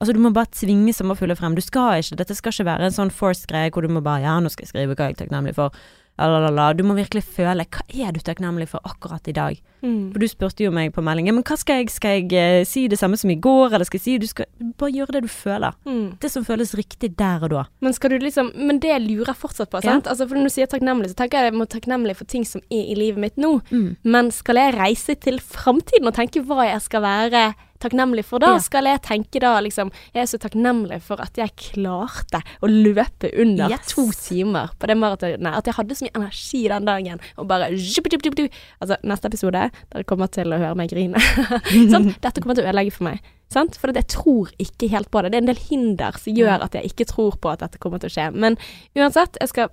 Altså, 0.00 0.14
du 0.16 0.22
må 0.24 0.30
bare 0.32 0.48
tvinge 0.56 0.94
sommerfugler 0.96 1.36
frem. 1.36 1.52
Du 1.52 1.60
skal 1.60 2.00
ikke, 2.00 2.16
dette 2.16 2.36
skal 2.38 2.54
ikke 2.54 2.70
være 2.70 2.88
en 2.88 2.94
sånn 2.94 3.10
forced 3.12 3.44
greie 3.50 3.68
hvor 3.68 3.84
du 3.84 3.92
må 3.92 4.00
bare 4.00 4.24
Ja, 4.24 4.38
nå 4.40 4.48
skal 4.48 4.64
jeg 4.64 4.72
skrive 4.72 4.94
hva 4.96 5.10
jeg 5.10 5.18
er 5.18 5.24
takknemlig 5.26 5.52
for. 5.58 5.76
Lalalala. 6.20 6.74
Du 6.76 6.82
må 6.84 6.94
virkelig 6.98 7.22
føle 7.32 7.64
hva 7.64 7.84
er 7.88 8.12
du 8.12 8.20
takknemlig 8.24 8.66
for 8.68 8.84
akkurat 8.84 9.28
i 9.30 9.34
dag. 9.36 9.60
Mm. 9.80 10.10
For 10.12 10.20
du 10.20 10.28
spurte 10.28 10.64
jo 10.66 10.72
meg 10.74 10.90
på 10.92 11.00
meldingen 11.04 11.38
men 11.38 11.44
hva 11.46 11.56
skal 11.56 11.80
jeg, 11.80 11.92
skal 11.94 12.18
jeg 12.18 12.32
uh, 12.32 12.66
si 12.68 12.82
det 12.92 12.98
samme 13.00 13.16
som 13.16 13.32
i 13.32 13.38
går, 13.40 13.72
eller 13.72 13.88
skal 13.88 13.96
jeg 13.96 14.04
si 14.04 14.16
Du 14.20 14.26
skal 14.28 14.48
bare 14.80 14.92
gjøre 14.92 15.16
det 15.16 15.22
du 15.24 15.30
føler. 15.32 15.76
Mm. 15.88 16.18
Det 16.20 16.32
som 16.32 16.44
føles 16.44 16.74
riktig 16.76 17.14
der 17.20 17.46
og 17.46 17.54
da. 17.54 17.64
Men 17.80 17.96
skal 17.96 18.12
du 18.12 18.24
liksom 18.24 18.52
Men 18.56 18.82
det 18.82 18.98
lurer 19.04 19.32
jeg 19.32 19.40
fortsatt 19.40 19.72
på, 19.72 19.80
sant? 19.84 20.04
Ja. 20.04 20.12
Altså, 20.12 20.28
for 20.28 20.36
når 20.36 20.50
du 20.50 20.56
sier 20.56 20.68
takknemlig, 20.68 21.12
så 21.12 21.20
tenker 21.22 21.40
jeg 21.40 21.52
jeg 21.52 21.60
må 21.60 21.68
takknemlig 21.68 22.18
for 22.18 22.28
ting 22.28 22.44
som 22.48 22.64
er 22.68 22.92
i 22.92 22.98
livet 22.98 23.20
mitt 23.20 23.40
nå. 23.40 23.58
Mm. 23.70 23.96
Men 24.04 24.32
skal 24.34 24.60
jeg 24.60 24.76
reise 24.76 25.16
til 25.16 25.40
framtiden 25.40 26.08
og 26.08 26.16
tenke 26.16 26.44
hva 26.44 26.68
jeg 26.68 26.84
skal 26.88 27.04
være 27.04 27.50
takknemlig 27.82 28.24
for. 28.28 28.42
Da 28.42 28.54
ja. 28.54 28.62
skal 28.62 28.88
jeg 28.88 29.02
tenke 29.06 29.42
da 29.42 29.52
liksom 29.64 29.90
Jeg 30.14 30.22
er 30.22 30.28
så 30.30 30.40
takknemlig 30.40 31.00
for 31.04 31.20
at 31.22 31.36
jeg 31.38 31.54
klarte 31.58 32.42
å 32.60 32.70
løpe 32.70 33.30
under 33.40 33.72
yes. 33.72 33.90
to 33.92 34.06
timer 34.16 34.72
på 34.78 34.90
det 34.90 34.96
maratonet. 35.00 35.56
At 35.56 35.70
jeg 35.70 35.78
hadde 35.78 35.96
så 35.98 36.06
mye 36.06 36.16
energi 36.22 36.62
den 36.70 36.88
dagen 36.88 37.26
og 37.36 37.50
bare 37.50 37.70
Altså, 37.70 38.96
neste 39.06 39.28
episode, 39.28 39.66
dere 39.92 40.06
kommer 40.08 40.30
til 40.32 40.52
å 40.52 40.58
høre 40.60 40.76
meg 40.78 40.92
grine. 40.92 41.20
sånn, 41.92 42.10
dette 42.24 42.40
kommer 42.40 42.56
til 42.56 42.64
å 42.64 42.70
ødelegge 42.70 42.94
for 42.94 43.08
meg. 43.10 43.24
Sant? 43.50 43.76
For 43.80 43.90
jeg 43.94 44.06
tror 44.12 44.52
ikke 44.62 44.90
helt 44.92 45.10
på 45.10 45.22
det. 45.22 45.32
Det 45.32 45.40
er 45.40 45.44
en 45.44 45.50
del 45.50 45.62
hinder 45.68 46.18
som 46.20 46.36
gjør 46.36 46.66
at 46.66 46.78
jeg 46.78 46.92
ikke 46.92 47.08
tror 47.10 47.38
på 47.42 47.50
at 47.52 47.64
dette 47.64 47.80
kommer 47.82 48.02
til 48.02 48.10
å 48.10 48.14
skje. 48.14 48.28
Men 48.36 48.58
uansett, 48.98 49.38
jeg 49.42 49.52
skal 49.52 49.72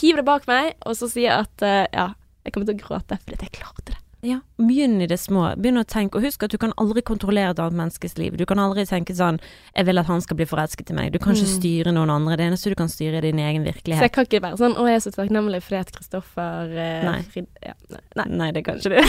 hive 0.00 0.22
det 0.22 0.28
bak 0.28 0.46
meg, 0.50 0.74
og 0.86 0.98
så 0.98 1.10
si 1.10 1.26
at 1.30 1.66
uh, 1.66 1.84
ja, 1.90 2.10
jeg 2.46 2.54
kommer 2.54 2.70
til 2.70 2.78
å 2.78 2.82
gråte 2.84 3.18
fordi 3.24 3.48
jeg 3.48 3.56
klarte 3.58 3.92
det. 3.92 4.00
Ja, 4.24 4.38
begynn 4.56 5.02
i 5.02 5.06
det 5.06 5.18
små. 5.20 5.50
Begynn 5.60 5.76
å 5.76 5.84
tenke, 5.84 6.16
og 6.16 6.24
husk 6.24 6.46
at 6.46 6.52
du 6.54 6.56
kan 6.58 6.72
aldri 6.80 7.02
kontrollere 7.04 7.52
et 7.52 7.60
annet 7.60 7.76
menneskes 7.76 8.16
liv. 8.16 8.38
Du 8.40 8.46
kan 8.48 8.58
aldri 8.58 8.86
tenke 8.88 9.12
sånn 9.14 9.38
'jeg 9.76 9.86
vil 9.86 9.98
at 9.98 10.06
han 10.06 10.20
skal 10.20 10.36
bli 10.36 10.46
forelsket 10.48 10.90
i 10.90 10.94
meg'. 10.96 11.12
Du 11.12 11.18
kan 11.18 11.34
ikke 11.34 11.44
mm. 11.44 11.60
styre 11.60 11.92
noen 11.92 12.10
andre. 12.10 12.36
Det 12.36 12.46
eneste 12.48 12.72
du 12.72 12.74
kan 12.74 12.88
styre, 12.88 13.18
er 13.18 13.20
din 13.20 13.38
egen 13.38 13.62
virkelighet. 13.62 14.00
Så 14.00 14.08
jeg 14.08 14.12
kan 14.12 14.24
ikke 14.24 14.42
være 14.42 14.56
sånn 14.56 14.74
'å, 14.74 14.88
jeg 14.88 14.96
er 14.96 15.04
så 15.04 15.12
takknemlig 15.12 15.62
fordi 15.62 15.80
at 15.80 15.92
Kristoffer 15.92 16.72
eh, 16.72 17.04
nei. 17.04 17.22
Frid, 17.22 17.46
ja, 17.62 17.74
nei. 18.16 18.26
nei. 18.28 18.50
det 18.52 18.64
kan 18.64 18.80
ikke 18.80 18.88
du. 18.88 19.00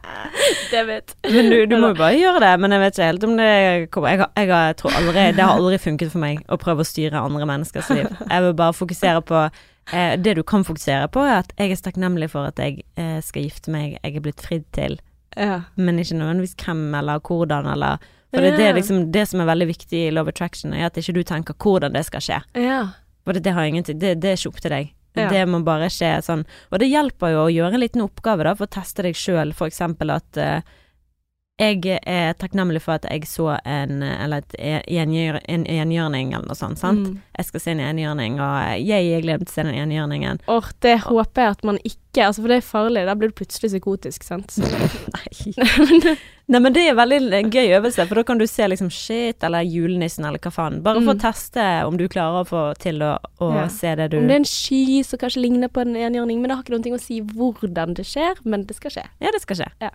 det 0.72 0.86
vet 0.86 1.14
Men 1.34 1.50
du, 1.50 1.66
du 1.66 1.76
må 1.80 1.88
jo 1.88 1.94
bare 1.98 2.14
gjøre 2.14 2.40
det. 2.40 2.60
Men 2.60 2.70
jeg 2.70 2.80
vet 2.80 2.94
ikke 2.94 3.10
helt 3.10 3.24
om 3.24 3.36
det 3.36 3.90
kommer 3.90 4.08
Jeg, 4.08 4.18
jeg, 4.36 4.48
jeg 4.48 4.76
tror 4.76 4.90
aldri 4.94 5.32
Det 5.32 5.42
har 5.42 5.56
aldri 5.56 5.78
funket 5.78 6.12
for 6.12 6.18
meg 6.22 6.44
å 6.48 6.56
prøve 6.56 6.80
å 6.80 6.86
styre 6.86 7.18
andre 7.18 7.46
menneskers 7.46 7.90
liv. 7.90 8.06
Jeg 8.30 8.42
vil 8.42 8.54
bare 8.54 8.72
fokusere 8.72 9.22
på 9.22 9.48
Eh, 9.92 10.18
det 10.18 10.34
du 10.34 10.42
kan 10.42 10.64
fokusere 10.66 11.08
på, 11.14 11.22
er 11.22 11.44
at 11.44 11.52
jeg 11.58 11.74
er 11.74 11.82
takknemlig 11.84 12.30
for 12.32 12.48
at 12.48 12.58
jeg 12.58 12.82
eh, 12.98 13.20
skal 13.22 13.46
gifte 13.46 13.72
meg, 13.74 13.98
jeg 14.02 14.18
er 14.18 14.24
blitt 14.24 14.42
fridd 14.42 14.66
til. 14.74 14.98
Ja. 15.36 15.62
Men 15.76 16.00
ikke 16.00 16.18
nødvendigvis 16.18 16.56
hvem 16.58 16.94
eller 16.96 17.20
hvordan 17.20 17.68
eller 17.68 18.02
For 18.34 18.42
ja. 18.42 18.56
det, 18.56 18.64
er 18.66 18.74
liksom 18.74 19.12
det 19.12 19.26
som 19.30 19.40
er 19.40 19.48
veldig 19.48 19.68
viktig 19.68 19.98
i 20.08 20.12
Love 20.12 20.32
Attraction, 20.34 20.74
er 20.74 20.88
at 20.88 20.96
ikke 20.98 21.14
du 21.14 21.22
tenker 21.22 21.54
hvordan 21.54 21.94
det 21.94 22.02
skal 22.08 22.24
skje. 22.24 22.40
Ja. 22.58 22.80
For 23.24 23.36
det, 23.36 23.44
det 23.46 23.54
har 23.54 23.68
ingenting 23.68 24.00
det, 24.00 24.16
det, 24.22 24.32
er 24.32 24.40
ikke 24.40 24.50
opp 24.54 24.62
til 24.64 24.74
deg. 24.74 24.90
Ja. 25.16 25.28
Det 25.32 25.44
må 25.48 25.62
bare 25.64 25.88
skje 25.92 26.10
sånn. 26.24 26.42
Og 26.70 26.82
det 26.82 26.90
hjelper 26.90 27.32
jo 27.32 27.44
å 27.46 27.52
gjøre 27.52 27.78
en 27.78 27.84
liten 27.84 28.04
oppgave, 28.04 28.44
da, 28.44 28.56
for 28.58 28.66
å 28.66 28.74
teste 28.74 29.06
deg 29.06 29.16
sjøl, 29.16 29.54
for 29.56 29.70
eksempel 29.70 30.12
at 30.12 30.40
uh, 30.42 30.74
jeg 31.56 32.00
er 32.04 32.34
takknemlig 32.36 32.82
for 32.84 32.98
at 32.98 33.06
jeg 33.08 33.24
så 33.24 33.54
en 33.64 34.02
Eller 34.04 34.44
gjengjør, 34.60 35.40
en 35.48 35.64
enhjørning 35.64 36.34
eller 36.34 36.50
noe 36.50 36.58
sånt, 36.58 36.80
sant. 36.82 37.08
Mm. 37.08 37.20
Jeg 37.38 37.48
skal 37.48 37.62
se 37.62 37.72
en 37.72 37.80
enhjørning, 37.80 38.36
og 38.44 38.56
jeg, 38.82 39.06
jeg 39.08 39.24
gleder 39.24 39.40
meg 39.40 39.48
til 39.48 39.54
å 39.54 39.56
se 39.56 39.64
den 39.64 39.78
enhjørningen. 39.80 40.42
Or, 40.52 40.68
det 40.84 40.98
håper 41.06 41.46
jeg 41.46 41.56
at 41.56 41.64
man 41.68 41.80
ikke 41.84 42.04
Altså, 42.16 42.40
for 42.40 42.48
det 42.48 42.56
er 42.56 42.64
farlig. 42.64 43.02
Da 43.04 43.12
blir 43.12 43.28
du 43.28 43.34
plutselig 43.36 43.68
psykotisk, 43.74 44.22
sant. 44.24 44.54
Nei. 45.16 45.50
Nei, 46.48 46.60
men 46.64 46.72
det 46.72 46.86
er 46.88 46.96
veldig 46.96 47.42
gøy 47.52 47.74
øvelse, 47.76 48.06
for 48.08 48.16
da 48.16 48.24
kan 48.24 48.40
du 48.40 48.46
se 48.48 48.64
liksom 48.70 48.88
shit, 48.94 49.44
eller 49.44 49.66
julenissen, 49.66 50.24
eller 50.24 50.40
hva 50.40 50.52
faen. 50.54 50.78
Bare 50.80 51.02
for 51.02 51.12
mm. 51.12 51.18
å 51.18 51.24
teste 51.26 51.66
om 51.84 52.00
du 52.00 52.06
klarer 52.08 52.40
å 52.40 52.48
få 52.48 52.62
til 52.80 53.04
å, 53.04 53.18
å 53.44 53.50
ja. 53.58 53.66
se 53.68 53.92
det 54.00 54.08
du 54.14 54.16
Om 54.22 54.30
det 54.30 54.38
er 54.38 54.42
en 54.46 54.48
sky 54.48 55.02
som 55.04 55.20
kanskje 55.20 55.44
ligner 55.44 55.68
på 55.68 55.84
en 55.84 55.92
enhjørning, 55.92 56.40
men 56.40 56.48
det 56.48 56.56
har 56.56 56.64
ikke 56.64 56.78
noe 56.78 56.96
å 56.96 57.04
si 57.04 57.20
hvordan 57.20 57.92
det 58.00 58.08
skjer, 58.08 58.40
men 58.48 58.64
det 58.64 58.80
skal 58.80 58.96
skje. 58.96 59.08
Ja, 59.20 59.36
det 59.36 59.44
skal 59.44 59.60
skje. 59.60 59.70
Ja. 59.84 59.92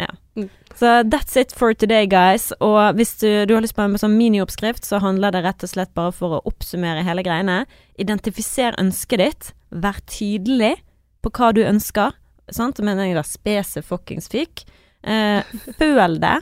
Ja. 0.00 0.08
Mm. 0.36 0.48
Så 0.74 0.86
that's 1.02 1.36
it 1.40 1.52
for 1.52 1.74
today, 1.74 2.06
guys. 2.08 2.52
Og 2.60 2.94
hvis 2.96 3.16
du, 3.20 3.28
du 3.46 3.54
har 3.54 3.64
lyst 3.64 3.76
på 3.76 3.84
en 3.84 3.98
sånn 4.00 4.16
minioppskrift, 4.16 4.86
så 4.88 5.02
handler 5.02 5.34
det 5.34 5.44
rett 5.44 5.66
og 5.66 5.72
slett 5.72 5.92
bare 5.96 6.14
for 6.16 6.38
å 6.38 6.44
oppsummere 6.48 7.04
hele 7.04 7.24
greiene. 7.26 7.62
Identifiser 8.00 8.78
ønsket 8.80 9.22
ditt. 9.22 9.52
Vær 9.70 10.00
tydelig 10.08 10.74
på 11.22 11.32
hva 11.36 11.52
du 11.56 11.62
ønsker. 11.66 12.16
Sant? 12.52 12.78
Det 12.78 12.86
mener 12.86 13.10
jeg 13.10 13.20
da 13.20 13.26
spesifuckings 13.26 14.32
fikk. 14.32 14.64
Eh, 15.02 15.44
føl 15.78 16.18
det, 16.22 16.38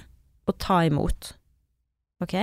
og 0.49 0.59
ta 0.63 0.83
imot. 0.87 1.35
OK? 2.25 2.37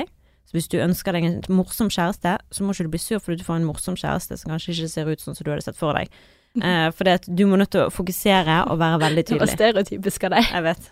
Så 0.48 0.56
hvis 0.56 0.70
du 0.72 0.78
ønsker 0.80 1.16
deg 1.16 1.26
en 1.28 1.42
morsom 1.52 1.90
kjæreste, 1.92 2.38
så 2.40 2.64
må 2.64 2.74
ikke 2.74 2.88
du 2.88 2.94
bli 2.94 3.02
sur 3.04 3.20
fordi 3.20 3.42
du 3.42 3.48
får 3.48 3.60
en 3.60 3.68
morsom 3.68 3.98
kjæreste 4.00 4.38
som 4.40 4.54
kanskje 4.54 4.74
ikke 4.74 4.92
ser 4.94 5.10
ut 5.12 5.24
sånn 5.24 5.36
som 5.36 5.44
du 5.44 5.52
hadde 5.52 5.66
sett 5.66 5.80
for 5.80 5.98
deg. 5.98 6.12
Uh, 6.58 6.88
for 6.96 7.28
du 7.28 7.44
må 7.50 7.60
nødt 7.60 7.72
til 7.76 7.86
å 7.86 7.94
fokusere 7.94 8.64
og 8.72 8.80
være 8.82 9.00
veldig 9.06 9.24
tydelig. 9.28 9.40
Det 9.40 9.48
var 9.48 9.58
stereotypisk 9.60 10.28
av 10.28 10.36
deg. 10.36 10.52
Jeg 10.54 10.66
vet. 10.66 10.90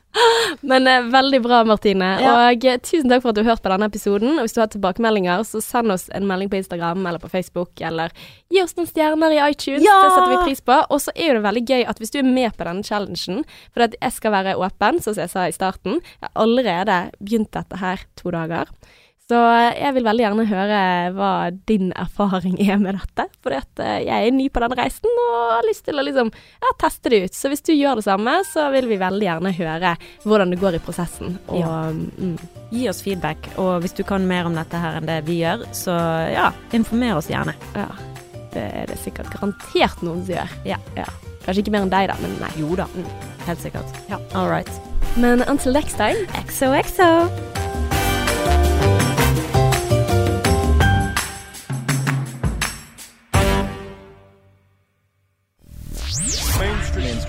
Men 0.62 0.88
eh, 0.88 1.08
veldig 1.12 1.42
bra, 1.44 1.62
Martine. 1.68 2.10
Ja. 2.22 2.34
Og 2.52 2.66
uh, 2.68 2.78
tusen 2.86 3.12
takk 3.12 3.24
for 3.24 3.32
at 3.32 3.40
du 3.40 3.44
har 3.44 3.56
hørt 3.56 3.64
på 3.66 3.72
denne 3.74 3.90
episoden. 3.90 4.36
Og 4.38 4.46
hvis 4.46 4.56
du 4.56 4.62
har 4.62 4.72
tilbakemeldinger, 4.74 5.46
så 5.48 5.62
send 5.64 5.94
oss 5.96 6.08
en 6.16 6.28
melding 6.30 6.52
på 6.52 6.60
Instagram 6.62 7.06
eller 7.06 7.22
på 7.24 7.32
Facebook, 7.32 7.74
eller 7.82 8.14
gi 8.54 8.62
oss 8.64 8.76
noen 8.78 8.90
stjerner 8.90 9.36
i 9.36 9.42
iTunes. 9.48 9.86
Ja! 9.86 9.98
Det 10.04 10.12
setter 10.14 10.34
vi 10.36 10.52
pris 10.52 10.66
på. 10.66 10.82
Og 10.90 11.02
så 11.06 11.16
er 11.16 11.38
det 11.38 11.46
veldig 11.46 11.66
gøy 11.66 11.88
at 11.90 12.02
hvis 12.02 12.14
du 12.14 12.20
er 12.22 12.30
med 12.30 12.56
på 12.58 12.68
denne 12.68 12.86
challengen, 12.86 13.42
for 13.74 13.88
at 13.88 13.98
jeg 14.00 14.18
skal 14.20 14.36
være 14.36 14.58
åpen, 14.60 15.02
som 15.04 15.18
jeg 15.18 15.34
sa 15.34 15.48
i 15.50 15.56
starten, 15.56 16.00
jeg 16.02 16.30
har 16.30 16.36
allerede 16.46 17.00
begynt 17.20 17.54
dette 17.56 17.82
her 17.82 18.06
to 18.20 18.34
dager. 18.36 18.72
Så 19.26 19.38
jeg 19.74 19.90
vil 19.96 20.06
veldig 20.06 20.22
gjerne 20.22 20.44
høre 20.46 20.80
hva 21.16 21.30
din 21.66 21.88
erfaring 21.98 22.60
er 22.62 22.78
med 22.78 22.94
dette. 22.94 23.26
For 23.42 23.56
eh, 23.56 23.96
jeg 24.06 24.28
er 24.28 24.36
ny 24.36 24.52
på 24.54 24.62
den 24.62 24.76
reisen 24.78 25.10
og 25.24 25.38
har 25.56 25.66
lyst 25.66 25.88
til 25.88 25.98
å 25.98 26.06
liksom, 26.06 26.30
ja, 26.62 26.74
teste 26.82 27.10
det 27.10 27.24
ut. 27.24 27.38
Så 27.38 27.50
hvis 27.50 27.66
du 27.66 27.74
gjør 27.74 27.98
det 27.98 28.06
samme, 28.06 28.36
så 28.46 28.68
vil 28.76 28.86
vi 28.92 29.00
veldig 29.02 29.26
gjerne 29.26 29.54
høre 29.58 29.96
hvordan 30.28 30.54
det 30.54 30.62
går 30.62 30.78
i 30.78 30.84
prosessen. 30.86 31.40
Og 31.50 31.58
ja. 31.64 31.74
mm. 31.90 32.38
gi 32.70 32.86
oss 32.92 33.02
feedback. 33.02 33.50
Og 33.58 33.80
hvis 33.82 33.98
du 33.98 34.04
kan 34.06 34.30
mer 34.30 34.46
om 34.46 34.62
dette 34.62 34.84
her 34.86 35.00
enn 35.00 35.10
det 35.10 35.24
vi 35.26 35.40
gjør, 35.42 35.66
så 35.74 35.98
ja, 36.30 36.52
informer 36.78 37.18
oss 37.18 37.32
gjerne. 37.34 37.58
Ja. 37.74 37.90
Det 38.54 38.70
er 38.84 38.94
det 38.94 39.02
sikkert 39.02 39.34
garantert 39.34 40.06
noen 40.06 40.22
som 40.22 40.38
gjør. 40.38 40.58
Ja. 40.70 40.78
ja. 41.02 41.10
Kanskje 41.48 41.66
ikke 41.66 41.74
mer 41.74 41.90
enn 41.90 41.94
deg, 41.98 42.12
da, 42.14 42.22
men 42.22 42.38
nei. 42.46 42.54
Jo 42.62 42.78
da. 42.78 42.86
Mm. 42.94 43.10
Helt 43.50 43.66
sikkert. 43.66 44.02
Ja. 44.14 44.22
All 44.38 44.54
right. 44.54 44.70
Men 45.18 45.42
until 45.50 45.74
next 45.74 45.98
time 45.98 46.30
XOXO. 46.46 47.95